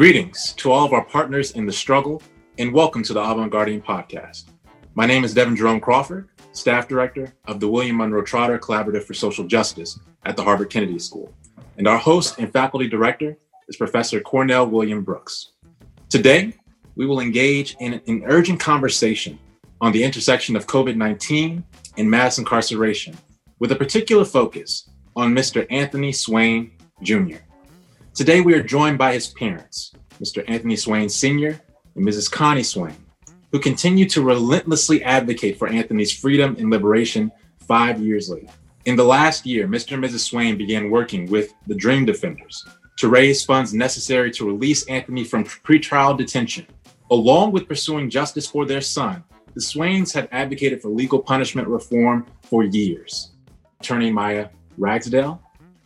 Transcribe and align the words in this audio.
Greetings 0.00 0.54
to 0.54 0.72
all 0.72 0.86
of 0.86 0.94
our 0.94 1.04
partners 1.04 1.50
in 1.50 1.66
the 1.66 1.72
struggle, 1.74 2.22
and 2.56 2.72
welcome 2.72 3.02
to 3.02 3.12
the 3.12 3.20
Avant 3.20 3.52
Guardian 3.52 3.82
podcast. 3.82 4.44
My 4.94 5.04
name 5.04 5.24
is 5.24 5.34
Devin 5.34 5.54
Jerome 5.54 5.78
Crawford, 5.78 6.30
Staff 6.52 6.88
Director 6.88 7.34
of 7.44 7.60
the 7.60 7.68
William 7.68 7.98
Monroe 7.98 8.22
Trotter 8.22 8.58
Collaborative 8.58 9.04
for 9.04 9.12
Social 9.12 9.46
Justice 9.46 10.00
at 10.24 10.36
the 10.38 10.42
Harvard 10.42 10.70
Kennedy 10.70 10.98
School. 10.98 11.34
And 11.76 11.86
our 11.86 11.98
host 11.98 12.38
and 12.38 12.50
faculty 12.50 12.88
director 12.88 13.36
is 13.68 13.76
Professor 13.76 14.22
Cornell 14.22 14.66
William 14.66 15.04
Brooks. 15.04 15.52
Today, 16.08 16.54
we 16.94 17.04
will 17.04 17.20
engage 17.20 17.76
in 17.78 18.00
an 18.06 18.22
urgent 18.24 18.58
conversation 18.58 19.38
on 19.82 19.92
the 19.92 20.02
intersection 20.02 20.56
of 20.56 20.66
COVID 20.66 20.96
19 20.96 21.62
and 21.98 22.10
mass 22.10 22.38
incarceration, 22.38 23.18
with 23.58 23.70
a 23.70 23.76
particular 23.76 24.24
focus 24.24 24.88
on 25.14 25.34
Mr. 25.34 25.66
Anthony 25.68 26.10
Swain 26.10 26.72
Jr. 27.02 27.36
Today, 28.20 28.42
we 28.42 28.52
are 28.52 28.62
joined 28.62 28.98
by 28.98 29.14
his 29.14 29.28
parents, 29.28 29.92
Mr. 30.20 30.44
Anthony 30.46 30.76
Swain 30.76 31.08
Sr. 31.08 31.58
and 31.96 32.06
Mrs. 32.06 32.30
Connie 32.30 32.62
Swain, 32.62 32.94
who 33.50 33.58
continue 33.58 34.06
to 34.10 34.20
relentlessly 34.20 35.02
advocate 35.02 35.58
for 35.58 35.68
Anthony's 35.68 36.12
freedom 36.12 36.54
and 36.58 36.68
liberation 36.68 37.32
five 37.60 37.98
years 37.98 38.28
later. 38.28 38.52
In 38.84 38.94
the 38.94 39.04
last 39.04 39.46
year, 39.46 39.66
Mr. 39.66 39.94
and 39.94 40.04
Mrs. 40.04 40.18
Swain 40.18 40.58
began 40.58 40.90
working 40.90 41.30
with 41.30 41.54
the 41.66 41.74
Dream 41.74 42.04
Defenders 42.04 42.62
to 42.98 43.08
raise 43.08 43.42
funds 43.42 43.72
necessary 43.72 44.30
to 44.32 44.46
release 44.46 44.84
Anthony 44.84 45.24
from 45.24 45.42
pretrial 45.42 46.14
detention. 46.14 46.66
Along 47.10 47.52
with 47.52 47.68
pursuing 47.68 48.10
justice 48.10 48.46
for 48.46 48.66
their 48.66 48.82
son, 48.82 49.24
the 49.54 49.62
Swains 49.62 50.12
have 50.12 50.28
advocated 50.30 50.82
for 50.82 50.90
legal 50.90 51.20
punishment 51.20 51.68
reform 51.68 52.26
for 52.42 52.64
years. 52.64 53.30
Attorney 53.80 54.12
Maya 54.12 54.50
Ragsdale 54.76 55.40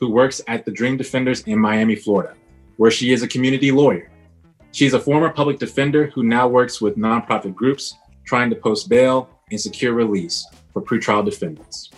who 0.05 0.10
works 0.10 0.42
at 0.48 0.66
the 0.66 0.70
Dream 0.70 0.98
Defenders 0.98 1.41
in 1.44 1.58
Miami, 1.58 1.97
Florida, 1.97 2.34
where 2.77 2.91
she 2.91 3.14
is 3.14 3.22
a 3.22 3.28
community 3.28 3.70
lawyer. 3.70 4.11
She's 4.70 4.92
a 4.92 5.00
former 5.00 5.30
public 5.30 5.58
defender 5.58 6.08
who 6.08 6.22
now 6.22 6.46
works 6.46 6.78
with 6.78 6.98
nonprofit 6.98 7.55
groups 7.55 7.94
trying 8.27 8.50
to 8.50 8.56
post 8.56 8.91
bail 8.91 9.30
and 9.50 9.58
secure 9.58 9.94
release 9.94 10.46
for 10.74 10.83
pretrial 10.83 11.24
defendants. 11.24 11.88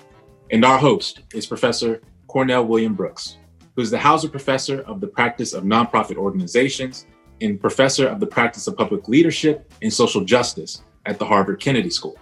And 0.52 0.64
our 0.64 0.78
host 0.78 1.22
is 1.34 1.46
Professor 1.46 2.00
Cornell 2.28 2.64
William 2.64 2.94
Brooks, 2.94 3.38
who's 3.74 3.90
the 3.90 3.98
Hauser 3.98 4.28
Professor 4.28 4.82
of 4.82 5.00
the 5.00 5.08
Practice 5.08 5.52
of 5.52 5.64
Nonprofit 5.64 6.16
Organizations 6.16 7.06
and 7.40 7.60
Professor 7.60 8.06
of 8.06 8.20
the 8.20 8.26
Practice 8.28 8.68
of 8.68 8.76
Public 8.76 9.08
Leadership 9.08 9.72
and 9.82 9.92
Social 9.92 10.24
Justice 10.24 10.84
at 11.06 11.18
the 11.18 11.24
Harvard 11.24 11.58
Kennedy 11.58 11.90
School. 11.90 12.16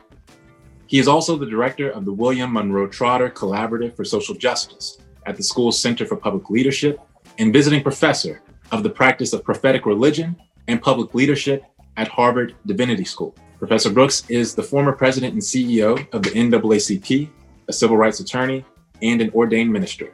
He 0.86 0.98
is 0.98 1.08
also 1.08 1.36
the 1.36 1.44
director 1.44 1.90
of 1.90 2.06
the 2.06 2.12
William 2.12 2.54
Monroe 2.54 2.88
Trotter 2.88 3.28
Collaborative 3.28 3.94
for 3.94 4.04
Social 4.04 4.34
Justice, 4.34 4.96
at 5.26 5.36
the 5.36 5.42
school's 5.42 5.78
Center 5.78 6.06
for 6.06 6.16
Public 6.16 6.50
Leadership 6.50 7.00
and 7.38 7.52
visiting 7.52 7.82
professor 7.82 8.42
of 8.72 8.82
the 8.82 8.90
practice 8.90 9.32
of 9.32 9.44
prophetic 9.44 9.86
religion 9.86 10.36
and 10.68 10.80
public 10.80 11.14
leadership 11.14 11.64
at 11.96 12.08
Harvard 12.08 12.54
Divinity 12.66 13.04
School. 13.04 13.34
Professor 13.58 13.90
Brooks 13.90 14.24
is 14.28 14.54
the 14.54 14.62
former 14.62 14.92
president 14.92 15.32
and 15.32 15.42
CEO 15.42 16.06
of 16.12 16.22
the 16.22 16.30
NAACP, 16.30 17.28
a 17.68 17.72
civil 17.72 17.96
rights 17.96 18.20
attorney, 18.20 18.64
and 19.02 19.20
an 19.20 19.30
ordained 19.30 19.72
minister. 19.72 20.12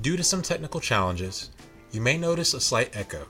Due 0.00 0.16
to 0.16 0.24
some 0.24 0.42
technical 0.42 0.80
challenges, 0.80 1.50
you 1.92 2.00
may 2.00 2.16
notice 2.16 2.54
a 2.54 2.60
slight 2.60 2.96
echo, 2.96 3.26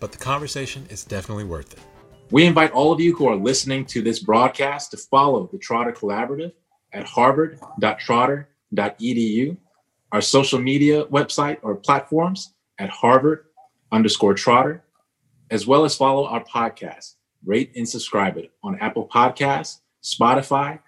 but 0.00 0.12
the 0.12 0.18
conversation 0.18 0.86
is 0.90 1.04
definitely 1.04 1.44
worth 1.44 1.72
it. 1.72 1.78
We 2.30 2.46
invite 2.46 2.72
all 2.72 2.92
of 2.92 3.00
you 3.00 3.14
who 3.14 3.28
are 3.28 3.36
listening 3.36 3.84
to 3.86 4.00
this 4.00 4.18
broadcast 4.18 4.90
to 4.92 4.96
follow 4.96 5.48
the 5.52 5.58
Trotter 5.58 5.92
Collaborative 5.92 6.52
at 6.92 7.04
harvard.trotter.edu 7.04 9.56
our 10.12 10.20
social 10.20 10.60
media 10.60 11.04
website 11.06 11.58
or 11.62 11.74
platforms 11.74 12.54
at 12.78 12.90
Harvard 12.90 13.46
underscore 13.90 14.34
Trotter, 14.34 14.84
as 15.50 15.66
well 15.66 15.84
as 15.84 15.96
follow 15.96 16.26
our 16.26 16.44
podcast. 16.44 17.14
Rate 17.44 17.72
and 17.74 17.88
subscribe 17.88 18.36
it 18.36 18.52
on 18.62 18.78
Apple 18.78 19.08
Podcasts, 19.08 19.80
Spotify, 20.02 20.78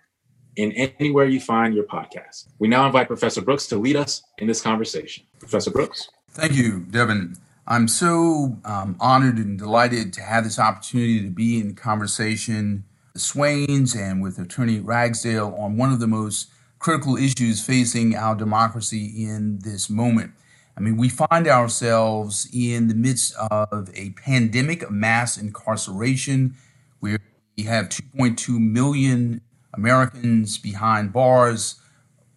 and 0.57 0.73
anywhere 0.77 1.25
you 1.25 1.41
find 1.41 1.75
your 1.75 1.85
podcast. 1.85 2.47
We 2.61 2.69
now 2.69 2.87
invite 2.87 3.09
Professor 3.09 3.41
Brooks 3.41 3.67
to 3.69 3.77
lead 3.77 3.97
us 3.97 4.23
in 4.39 4.47
this 4.47 4.61
conversation. 4.61 5.25
Professor 5.41 5.73
Brooks. 5.73 6.09
Thank 6.31 6.53
you, 6.53 6.81
Devin. 6.91 7.37
I'm 7.67 7.89
so 7.89 8.57
um, 8.65 8.97
honored 9.01 9.39
and 9.39 9.59
delighted 9.59 10.13
to 10.13 10.21
have 10.21 10.45
this 10.45 10.59
opportunity 10.59 11.23
to 11.23 11.31
be 11.31 11.59
in 11.59 11.75
conversation 11.75 12.85
with 13.15 13.23
Swains 13.23 13.97
and 13.97 14.23
with 14.23 14.39
Attorney 14.39 14.81
Ragsdale 14.81 15.57
on 15.59 15.77
one 15.77 15.93
of 15.93 15.99
the 15.99 16.07
most 16.07 16.51
critical 16.85 17.17
issues 17.17 17.65
facing 17.65 18.15
our 18.15 18.35
democracy 18.35 19.25
in 19.25 19.59
this 19.61 19.89
moment. 19.89 20.31
I 20.77 20.81
mean, 20.81 20.99
we 20.99 21.09
find 21.09 21.49
ourselves 21.49 22.47
in 22.53 22.89
the 22.89 22.95
midst 22.95 23.35
of 23.51 23.89
a 23.95 24.11
pandemic 24.11 24.83
of 24.83 24.91
mass 24.91 25.39
incarceration 25.39 26.57
where 27.01 27.21
we 27.57 27.63
have 27.63 27.89
2.2 27.89 28.61
million 28.61 29.41
Americans 29.73 30.59
behind 30.59 31.11
bars, 31.11 31.77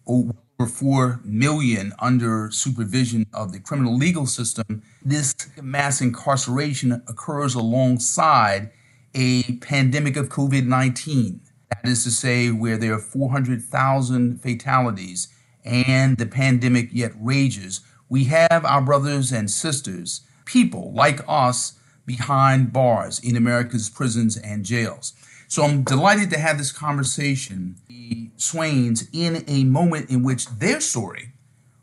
over 0.06 0.32
4 0.66 1.20
million 1.24 1.92
under 1.98 2.50
supervision 2.50 3.26
of 3.34 3.52
the 3.52 3.60
criminal 3.60 3.94
legal 3.94 4.24
system. 4.24 4.82
This 5.04 5.34
mass 5.60 6.00
incarceration 6.00 7.02
occurs 7.06 7.54
alongside 7.54 8.70
a 9.14 9.42
pandemic 9.56 10.16
of 10.16 10.30
COVID 10.30 10.64
19. 10.64 11.42
That 11.70 11.88
is 11.88 12.04
to 12.04 12.10
say, 12.10 12.50
where 12.50 12.76
there 12.76 12.94
are 12.94 12.98
400,000 12.98 14.40
fatalities 14.40 15.28
and 15.64 16.16
the 16.16 16.26
pandemic 16.26 16.88
yet 16.92 17.12
rages, 17.20 17.80
we 18.08 18.24
have 18.24 18.64
our 18.64 18.80
brothers 18.80 19.32
and 19.32 19.50
sisters, 19.50 20.22
people 20.44 20.92
like 20.92 21.20
us, 21.28 21.74
behind 22.06 22.72
bars 22.72 23.18
in 23.18 23.36
America's 23.36 23.90
prisons 23.90 24.38
and 24.38 24.64
jails. 24.64 25.12
So 25.46 25.62
I'm 25.62 25.82
delighted 25.82 26.30
to 26.30 26.38
have 26.38 26.58
this 26.58 26.72
conversation, 26.72 27.76
the 27.86 28.30
Swains, 28.36 29.08
in 29.12 29.44
a 29.46 29.64
moment 29.64 30.10
in 30.10 30.22
which 30.22 30.46
their 30.46 30.80
story 30.80 31.32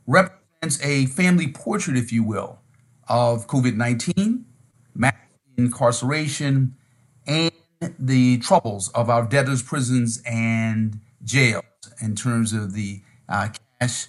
represents 0.07 0.84
a 0.84 1.06
family 1.07 1.47
portrait, 1.47 1.95
if 1.95 2.12
you 2.12 2.24
will, 2.24 2.59
of 3.07 3.47
COVID 3.47 3.75
19, 3.75 4.45
mass 4.95 5.13
incarceration, 5.57 6.75
and 7.28 7.51
the 8.00 8.38
troubles 8.40 8.90
of 8.90 9.09
our 9.09 9.25
debtors' 9.25 9.62
prisons 9.62 10.22
and 10.25 11.00
jails 11.24 11.63
in 12.02 12.16
terms 12.16 12.53
of 12.53 12.74
the 12.74 13.02
uh, 13.30 13.50
cash 13.80 14.08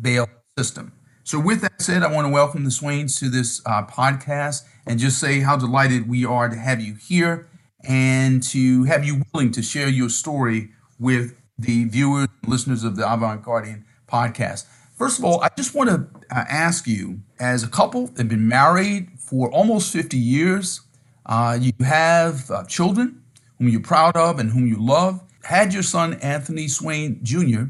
bail 0.00 0.28
system. 0.56 0.92
So, 1.24 1.38
with 1.38 1.60
that 1.60 1.80
said, 1.80 2.02
I 2.02 2.12
want 2.12 2.26
to 2.26 2.32
welcome 2.32 2.64
the 2.64 2.70
Swains 2.70 3.18
to 3.20 3.28
this 3.28 3.62
uh, 3.64 3.84
podcast 3.86 4.62
and 4.86 4.98
just 4.98 5.18
say 5.18 5.40
how 5.40 5.56
delighted 5.56 6.08
we 6.08 6.24
are 6.24 6.48
to 6.48 6.56
have 6.56 6.80
you 6.80 6.94
here 6.94 7.48
and 7.84 8.42
to 8.44 8.84
have 8.84 9.04
you 9.04 9.22
willing 9.32 9.52
to 9.52 9.62
share 9.62 9.88
your 9.88 10.08
story 10.08 10.70
with 10.98 11.36
the 11.58 11.84
viewers 11.84 12.28
and 12.42 12.50
listeners 12.50 12.84
of 12.84 12.96
the 12.96 13.10
Avant 13.10 13.42
Guardian 13.42 13.84
podcast. 14.08 14.66
First 14.96 15.18
of 15.18 15.24
all, 15.24 15.40
I 15.42 15.48
just 15.56 15.74
want 15.74 15.88
to 15.88 16.08
uh, 16.30 16.44
ask 16.48 16.86
you, 16.86 17.20
as 17.38 17.62
a 17.62 17.68
couple 17.68 18.08
that 18.08 18.18
have 18.18 18.28
been 18.28 18.48
married 18.48 19.10
for 19.18 19.50
almost 19.50 19.92
50 19.92 20.18
years, 20.18 20.80
uh, 21.26 21.58
you 21.60 21.72
have 21.84 22.50
uh, 22.50 22.64
children 22.64 23.22
whom 23.58 23.68
you're 23.68 23.80
proud 23.80 24.16
of 24.16 24.38
and 24.38 24.50
whom 24.50 24.66
you 24.66 24.76
love. 24.78 25.20
Had 25.42 25.72
your 25.72 25.82
son 25.82 26.14
Anthony 26.14 26.68
Swain 26.68 27.20
Jr., 27.22 27.64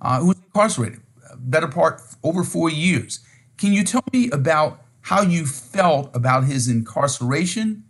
uh, 0.00 0.20
who 0.20 0.28
was 0.28 0.38
incarcerated, 0.38 1.00
better 1.38 1.68
part 1.68 2.00
over 2.22 2.44
four 2.44 2.70
years. 2.70 3.20
Can 3.56 3.72
you 3.72 3.84
tell 3.84 4.04
me 4.12 4.30
about 4.30 4.82
how 5.02 5.22
you 5.22 5.46
felt 5.46 6.14
about 6.14 6.44
his 6.44 6.68
incarceration, 6.68 7.84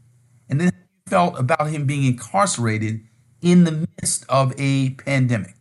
and 0.49 0.61
then 0.61 0.69
how 0.69 0.79
you 0.79 1.11
felt 1.11 1.39
about 1.39 1.69
him 1.69 1.87
being 1.87 2.05
incarcerated 2.05 3.01
in 3.43 3.65
the 3.65 3.87
midst 4.01 4.25
of 4.29 4.53
a 4.59 4.91
pandemic? 4.91 5.55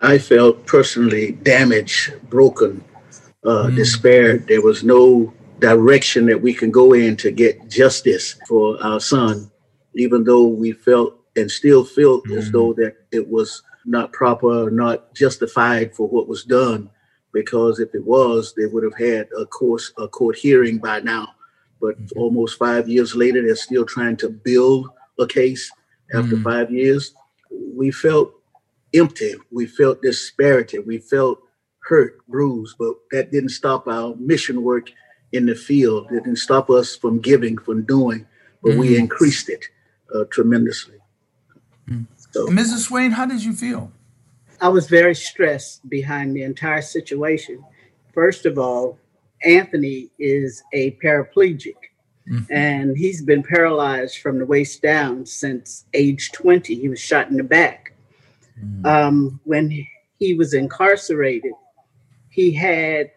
I 0.00 0.18
felt 0.18 0.66
personally 0.66 1.32
damaged, 1.32 2.12
broken, 2.28 2.84
uh, 3.44 3.68
mm. 3.68 3.76
despaired. 3.76 4.46
There 4.46 4.60
was 4.60 4.84
no 4.84 5.32
direction 5.64 6.26
that 6.26 6.42
we 6.42 6.52
can 6.52 6.70
go 6.70 6.92
in 6.92 7.16
to 7.16 7.30
get 7.30 7.70
justice 7.70 8.36
for 8.46 8.76
our 8.84 9.00
son, 9.00 9.50
even 9.94 10.22
though 10.22 10.46
we 10.46 10.72
felt 10.72 11.16
and 11.36 11.50
still 11.50 11.84
feel 11.84 12.20
mm-hmm. 12.20 12.36
as 12.36 12.50
though 12.50 12.74
that 12.74 12.96
it 13.12 13.26
was 13.26 13.62
not 13.86 14.12
proper, 14.12 14.70
not 14.70 15.14
justified 15.14 15.94
for 15.96 16.06
what 16.06 16.28
was 16.28 16.44
done. 16.44 16.90
Because 17.32 17.80
if 17.80 17.94
it 17.94 18.04
was, 18.04 18.52
they 18.54 18.66
would 18.66 18.84
have 18.84 18.96
had 18.96 19.26
a 19.40 19.46
course, 19.46 19.90
a 19.96 20.06
court 20.06 20.36
hearing 20.36 20.76
by 20.78 21.00
now. 21.00 21.28
But 21.80 21.98
mm-hmm. 21.98 22.18
almost 22.18 22.58
five 22.58 22.86
years 22.86 23.16
later, 23.16 23.40
they're 23.40 23.56
still 23.56 23.86
trying 23.86 24.18
to 24.18 24.28
build 24.28 24.88
a 25.18 25.26
case. 25.26 25.70
After 26.12 26.36
mm-hmm. 26.36 26.44
five 26.44 26.70
years, 26.70 27.14
we 27.50 27.90
felt 27.90 28.34
empty. 28.92 29.32
We 29.50 29.66
felt 29.66 30.02
disparity. 30.02 30.78
We 30.78 30.98
felt 30.98 31.38
hurt, 31.88 32.18
bruised. 32.28 32.76
But 32.78 32.96
that 33.12 33.32
didn't 33.32 33.48
stop 33.48 33.88
our 33.88 34.14
mission 34.16 34.62
work 34.62 34.90
in 35.34 35.46
the 35.46 35.54
field. 35.54 36.10
It 36.10 36.24
didn't 36.24 36.36
stop 36.36 36.70
us 36.70 36.96
from 36.96 37.20
giving, 37.20 37.58
from 37.58 37.84
doing, 37.84 38.26
but 38.62 38.70
mm-hmm. 38.70 38.80
we 38.80 38.96
increased 38.96 39.48
it 39.48 39.64
uh, 40.14 40.24
tremendously. 40.30 40.98
Mm-hmm. 41.88 42.04
So, 42.30 42.46
Mrs. 42.46 42.86
Swain, 42.86 43.10
how 43.10 43.26
did 43.26 43.44
you 43.44 43.52
feel? 43.52 43.92
I 44.60 44.68
was 44.68 44.88
very 44.88 45.14
stressed 45.14 45.88
behind 45.88 46.34
the 46.34 46.42
entire 46.42 46.82
situation. 46.82 47.62
First 48.12 48.46
of 48.46 48.58
all, 48.58 48.98
Anthony 49.44 50.10
is 50.18 50.62
a 50.72 50.92
paraplegic. 50.92 51.76
Mm-hmm. 52.30 52.52
And 52.52 52.96
he's 52.96 53.22
been 53.22 53.42
paralyzed 53.42 54.18
from 54.18 54.38
the 54.38 54.46
waist 54.46 54.80
down 54.80 55.26
since 55.26 55.84
age 55.92 56.32
20. 56.32 56.74
He 56.74 56.88
was 56.88 56.98
shot 56.98 57.28
in 57.28 57.36
the 57.36 57.44
back. 57.44 57.92
Mm-hmm. 58.58 58.86
Um, 58.86 59.40
when 59.44 59.86
he 60.18 60.34
was 60.34 60.54
incarcerated, 60.54 61.52
he 62.30 62.52
had 62.52 63.10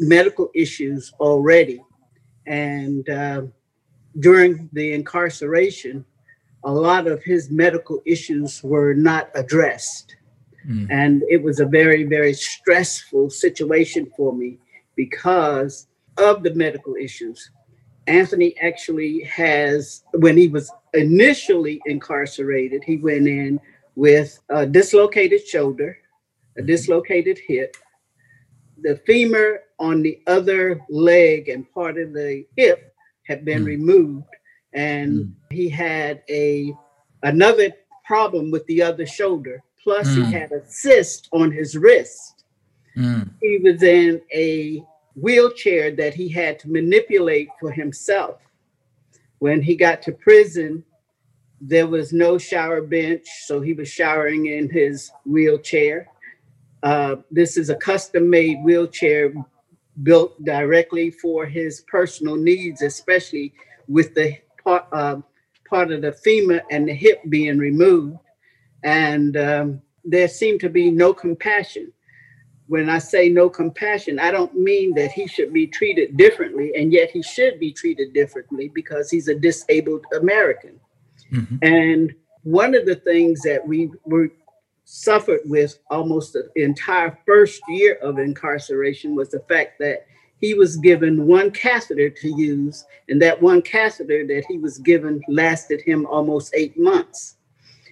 medical 0.00 0.50
issues 0.54 1.12
already. 1.20 1.82
And 2.46 3.08
uh, 3.08 3.42
during 4.20 4.68
the 4.72 4.92
incarceration, 4.92 6.04
a 6.64 6.72
lot 6.72 7.06
of 7.06 7.22
his 7.22 7.50
medical 7.50 8.00
issues 8.04 8.62
were 8.62 8.94
not 8.94 9.30
addressed. 9.34 10.16
Mm. 10.68 10.88
And 10.90 11.22
it 11.28 11.42
was 11.42 11.60
a 11.60 11.66
very, 11.66 12.04
very 12.04 12.34
stressful 12.34 13.30
situation 13.30 14.10
for 14.16 14.34
me 14.34 14.58
because 14.96 15.86
of 16.16 16.42
the 16.42 16.54
medical 16.54 16.94
issues. 16.96 17.50
Anthony 18.06 18.56
actually 18.60 19.20
has, 19.22 20.02
when 20.14 20.36
he 20.36 20.48
was 20.48 20.70
initially 20.94 21.80
incarcerated, 21.86 22.82
he 22.82 22.96
went 22.96 23.28
in 23.28 23.60
with 23.94 24.40
a 24.48 24.66
dislocated 24.66 25.46
shoulder, 25.46 25.98
a 26.56 26.62
dislocated 26.62 27.38
hip, 27.46 27.76
the 28.82 28.96
femur 29.06 29.60
on 29.78 30.02
the 30.02 30.20
other 30.26 30.80
leg 30.88 31.48
and 31.48 31.70
part 31.72 31.98
of 31.98 32.12
the 32.12 32.44
hip 32.56 32.94
had 33.26 33.44
been 33.44 33.62
mm. 33.62 33.66
removed, 33.66 34.26
and 34.72 35.18
mm. 35.18 35.32
he 35.50 35.68
had 35.68 36.22
a 36.28 36.72
another 37.22 37.70
problem 38.04 38.50
with 38.50 38.64
the 38.66 38.82
other 38.82 39.06
shoulder. 39.06 39.62
Plus, 39.82 40.08
mm. 40.08 40.26
he 40.26 40.32
had 40.32 40.50
a 40.52 40.62
cyst 40.66 41.28
on 41.32 41.52
his 41.52 41.76
wrist. 41.76 42.44
Mm. 42.96 43.30
He 43.40 43.58
was 43.62 43.82
in 43.82 44.20
a 44.34 44.82
wheelchair 45.14 45.94
that 45.96 46.14
he 46.14 46.28
had 46.28 46.58
to 46.60 46.70
manipulate 46.70 47.48
for 47.60 47.70
himself. 47.70 48.40
When 49.38 49.62
he 49.62 49.76
got 49.76 50.02
to 50.02 50.12
prison, 50.12 50.84
there 51.60 51.86
was 51.86 52.12
no 52.12 52.38
shower 52.38 52.80
bench, 52.82 53.26
so 53.46 53.60
he 53.60 53.72
was 53.72 53.88
showering 53.88 54.46
in 54.46 54.68
his 54.70 55.10
wheelchair. 55.24 56.08
Uh, 56.82 57.16
this 57.30 57.56
is 57.56 57.70
a 57.70 57.74
custom 57.76 58.30
made 58.30 58.62
wheelchair 58.62 59.32
built 60.02 60.42
directly 60.44 61.10
for 61.10 61.44
his 61.44 61.80
personal 61.82 62.36
needs, 62.36 62.82
especially 62.82 63.52
with 63.88 64.14
the 64.14 64.36
part, 64.62 64.86
uh, 64.92 65.16
part 65.68 65.90
of 65.90 66.02
the 66.02 66.12
femur 66.12 66.62
and 66.70 66.88
the 66.88 66.94
hip 66.94 67.20
being 67.28 67.58
removed. 67.58 68.18
And 68.84 69.36
um, 69.36 69.82
there 70.04 70.28
seemed 70.28 70.60
to 70.60 70.68
be 70.68 70.90
no 70.90 71.12
compassion. 71.12 71.92
When 72.68 72.90
I 72.90 72.98
say 72.98 73.30
no 73.30 73.48
compassion, 73.48 74.18
I 74.18 74.30
don't 74.30 74.54
mean 74.54 74.94
that 74.94 75.10
he 75.10 75.26
should 75.26 75.52
be 75.54 75.66
treated 75.66 76.16
differently, 76.18 76.72
and 76.76 76.92
yet 76.92 77.10
he 77.10 77.22
should 77.22 77.58
be 77.58 77.72
treated 77.72 78.12
differently 78.12 78.70
because 78.74 79.10
he's 79.10 79.28
a 79.28 79.34
disabled 79.34 80.04
American. 80.20 80.78
Mm-hmm. 81.32 81.56
And 81.62 82.14
one 82.42 82.74
of 82.74 82.84
the 82.84 82.96
things 82.96 83.40
that 83.40 83.66
we 83.66 83.90
were 84.04 84.30
suffered 84.90 85.40
with 85.44 85.78
almost 85.90 86.32
the 86.32 86.50
entire 86.56 87.18
first 87.26 87.60
year 87.68 87.96
of 87.96 88.18
incarceration 88.18 89.14
was 89.14 89.28
the 89.28 89.40
fact 89.40 89.78
that 89.78 90.06
he 90.40 90.54
was 90.54 90.78
given 90.78 91.26
one 91.26 91.50
catheter 91.50 92.08
to 92.08 92.28
use, 92.40 92.86
and 93.10 93.20
that 93.20 93.42
one 93.42 93.60
catheter 93.60 94.26
that 94.26 94.46
he 94.48 94.56
was 94.56 94.78
given 94.78 95.20
lasted 95.28 95.82
him 95.82 96.06
almost 96.06 96.54
eight 96.56 96.78
months. 96.78 97.36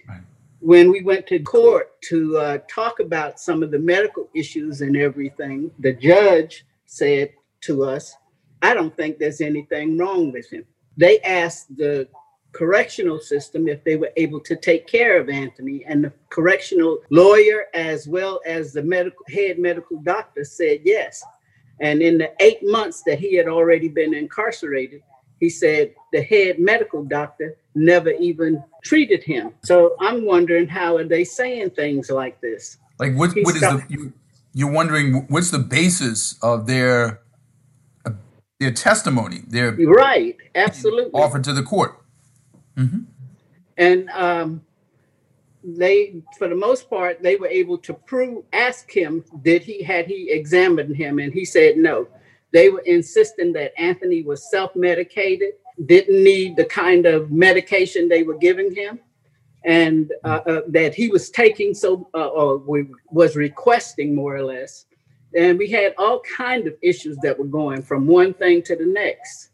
Right. 0.09 0.21
When 0.59 0.91
we 0.91 1.03
went 1.03 1.27
to 1.27 1.37
court 1.37 2.01
to 2.09 2.37
uh, 2.37 2.57
talk 2.67 2.99
about 2.99 3.39
some 3.39 3.61
of 3.61 3.69
the 3.69 3.77
medical 3.77 4.27
issues 4.33 4.81
and 4.81 4.97
everything, 4.97 5.69
the 5.77 5.93
judge 5.93 6.65
said 6.87 7.31
to 7.61 7.83
us, 7.83 8.15
I 8.63 8.73
don't 8.73 8.95
think 8.97 9.19
there's 9.19 9.41
anything 9.41 9.99
wrong 9.99 10.31
with 10.31 10.49
him. 10.49 10.65
They 10.95 11.19
asked 11.19 11.77
the 11.77 12.07
correctional 12.57 13.19
system 13.19 13.67
if 13.67 13.83
they 13.83 13.95
were 13.95 14.11
able 14.17 14.39
to 14.39 14.55
take 14.55 14.87
care 14.87 15.19
of 15.19 15.29
Anthony. 15.29 15.85
And 15.85 16.03
the 16.03 16.13
correctional 16.29 16.99
lawyer, 17.11 17.65
as 17.73 18.07
well 18.07 18.41
as 18.45 18.73
the 18.73 18.81
medical 18.81 19.25
head 19.29 19.59
medical 19.59 19.99
doctor, 20.01 20.43
said 20.43 20.79
yes. 20.83 21.23
And 21.79 22.01
in 22.01 22.17
the 22.17 22.33
eight 22.39 22.59
months 22.63 23.03
that 23.05 23.19
he 23.19 23.35
had 23.35 23.47
already 23.47 23.87
been 23.87 24.15
incarcerated, 24.15 25.03
he 25.39 25.49
said 25.49 25.93
the 26.11 26.23
head 26.23 26.57
medical 26.57 27.03
doctor 27.03 27.57
never 27.75 28.09
even 28.09 28.63
treated 28.83 29.23
him. 29.23 29.53
So 29.63 29.95
I'm 29.99 30.25
wondering 30.25 30.67
how 30.67 30.97
are 30.97 31.03
they 31.03 31.23
saying 31.23 31.71
things 31.71 32.09
like 32.09 32.41
this? 32.41 32.77
Like 32.97 33.13
what? 33.13 33.35
what 33.35 33.55
is 33.55 33.61
the 33.61 33.85
you, 33.87 34.13
you're 34.53 34.71
wondering 34.71 35.27
what's 35.27 35.51
the 35.51 35.59
basis 35.59 36.35
of 36.41 36.65
their 36.65 37.21
uh, 38.03 38.11
their 38.59 38.71
testimony? 38.71 39.41
Their 39.47 39.73
right, 39.73 40.35
absolutely 40.55 41.11
offered 41.21 41.43
to 41.43 41.53
the 41.53 41.61
court. 41.61 42.03
Mm-hmm. 42.77 42.99
And 43.77 44.09
um, 44.11 44.61
they, 45.63 46.21
for 46.37 46.47
the 46.47 46.55
most 46.55 46.89
part, 46.89 47.21
they 47.21 47.35
were 47.35 47.47
able 47.47 47.77
to 47.79 47.93
prove, 47.93 48.43
ask 48.53 48.89
him, 48.91 49.23
did 49.41 49.61
he, 49.63 49.83
had 49.83 50.05
he 50.05 50.31
examined 50.31 50.95
him? 50.95 51.19
And 51.19 51.33
he 51.33 51.45
said 51.45 51.77
no. 51.77 52.07
They 52.51 52.69
were 52.69 52.81
insisting 52.81 53.51
that 53.53 53.79
Anthony 53.79 54.23
was 54.23 54.49
self 54.49 54.75
medicated, 54.75 55.53
didn't 55.85 56.23
need 56.23 56.55
the 56.55 56.65
kind 56.65 57.05
of 57.05 57.31
medication 57.31 58.07
they 58.07 58.23
were 58.23 58.37
giving 58.37 58.73
him, 58.73 58.99
and 59.65 60.13
uh, 60.23 60.39
uh, 60.47 60.61
that 60.69 60.95
he 60.95 61.09
was 61.09 61.29
taking 61.29 61.73
so, 61.73 62.09
uh, 62.13 62.27
or 62.27 62.57
was 63.11 63.35
requesting 63.35 64.15
more 64.15 64.35
or 64.35 64.43
less. 64.43 64.85
And 65.35 65.59
we 65.59 65.69
had 65.69 65.93
all 65.97 66.21
kind 66.21 66.67
of 66.67 66.75
issues 66.81 67.17
that 67.17 67.37
were 67.37 67.45
going 67.45 67.81
from 67.81 68.07
one 68.07 68.33
thing 68.33 68.63
to 68.63 68.75
the 68.75 68.85
next. 68.85 69.49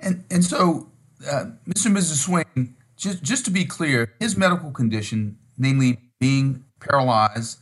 And 0.00 0.22
and 0.30 0.44
so 0.44 0.90
uh, 1.24 1.46
Mr. 1.66 1.86
and 1.86 1.96
Mrs. 1.96 2.24
Swain, 2.24 2.76
just, 2.96 3.22
just 3.22 3.44
to 3.44 3.50
be 3.50 3.64
clear, 3.64 4.14
his 4.20 4.36
medical 4.36 4.70
condition, 4.70 5.38
namely 5.58 5.98
being 6.18 6.64
paralyzed, 6.80 7.58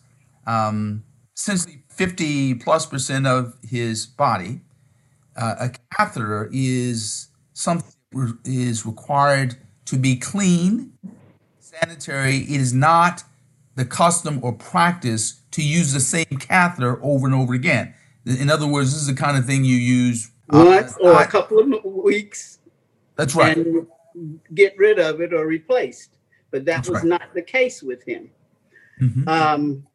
um, 0.47 1.05
essentially 1.37 1.83
50 1.89 2.55
plus 2.55 2.87
percent 2.87 3.27
of 3.27 3.55
his 3.63 4.07
body, 4.07 4.61
uh, 5.37 5.55
a 5.61 5.71
catheter 5.93 6.49
is 6.53 7.29
something 7.53 7.91
that 8.13 8.39
is 8.45 8.87
required 8.87 9.57
to 9.87 9.97
be 9.97 10.17
clean, 10.17 10.93
sanitary. 11.59 12.39
It 12.39 12.61
is 12.61 12.73
not 12.73 13.25
the 13.75 13.85
custom 13.85 14.39
or 14.43 14.53
practice 14.53 15.41
to 15.51 15.63
use 15.63 15.93
the 15.93 16.01
same 16.01 16.39
catheter 16.39 17.03
over 17.03 17.27
and 17.27 17.35
over 17.35 17.55
again. 17.55 17.95
In 18.25 18.51
other 18.51 18.67
words, 18.67 18.93
this 18.93 19.03
is 19.03 19.07
the 19.09 19.15
kind 19.15 19.37
of 19.37 19.45
thing 19.45 19.65
you 19.65 19.77
use 19.77 20.31
once 20.49 20.97
uh, 21.03 21.09
or 21.09 21.23
a 21.23 21.27
couple 21.27 21.59
of 21.59 21.85
weeks 21.85 22.59
that's 23.17 23.35
right. 23.35 23.57
And 23.57 23.87
get 24.55 24.77
rid 24.79 24.99
of 24.99 25.21
it 25.21 25.33
or 25.33 25.47
replaced. 25.47 26.17
But 26.51 26.65
that 26.67 26.77
That's 26.77 26.89
was 26.89 26.99
right. 27.03 27.09
not 27.09 27.35
the 27.35 27.43
case 27.43 27.83
with 27.83 28.05
him. 28.05 28.31
Mm-hmm. 29.01 29.29
Um, 29.29 29.87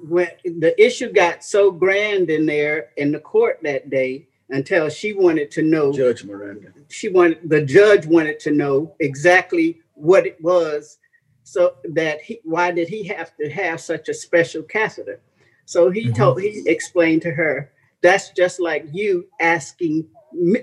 when 0.00 0.28
the 0.44 0.74
issue 0.82 1.12
got 1.12 1.44
so 1.44 1.70
grand 1.70 2.28
in 2.28 2.44
there 2.44 2.90
in 2.96 3.12
the 3.12 3.20
court 3.20 3.60
that 3.62 3.88
day 3.88 4.26
until 4.50 4.88
she 4.88 5.12
wanted 5.12 5.50
to 5.52 5.62
know 5.62 5.92
Judge 5.92 6.24
Miranda. 6.24 6.72
She 6.88 7.08
wanted 7.08 7.48
the 7.48 7.64
judge 7.64 8.04
wanted 8.04 8.38
to 8.40 8.50
know 8.50 8.94
exactly 9.00 9.80
what 9.94 10.26
it 10.26 10.42
was 10.42 10.98
so 11.44 11.76
that 11.90 12.20
he 12.20 12.40
why 12.44 12.70
did 12.70 12.88
he 12.88 13.04
have 13.04 13.34
to 13.36 13.48
have 13.48 13.80
such 13.80 14.08
a 14.08 14.14
special 14.14 14.62
catheter? 14.62 15.20
So 15.64 15.88
he 15.88 16.06
mm-hmm. 16.06 16.14
told 16.14 16.40
he 16.40 16.62
explained 16.66 17.22
to 17.22 17.30
her 17.30 17.72
that's 18.02 18.30
just 18.30 18.60
like 18.60 18.86
you 18.92 19.26
asking 19.40 20.06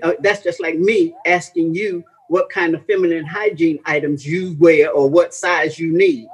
uh, 0.02 0.12
that's 0.20 0.42
just 0.42 0.60
like 0.60 0.78
me 0.78 1.14
asking 1.26 1.74
you 1.74 2.04
what 2.28 2.48
kind 2.48 2.74
of 2.74 2.86
feminine 2.86 3.26
hygiene 3.26 3.78
items 3.84 4.26
you 4.26 4.56
wear 4.58 4.90
or 4.90 5.08
what 5.08 5.34
size 5.34 5.78
you 5.78 5.92
need. 5.92 6.26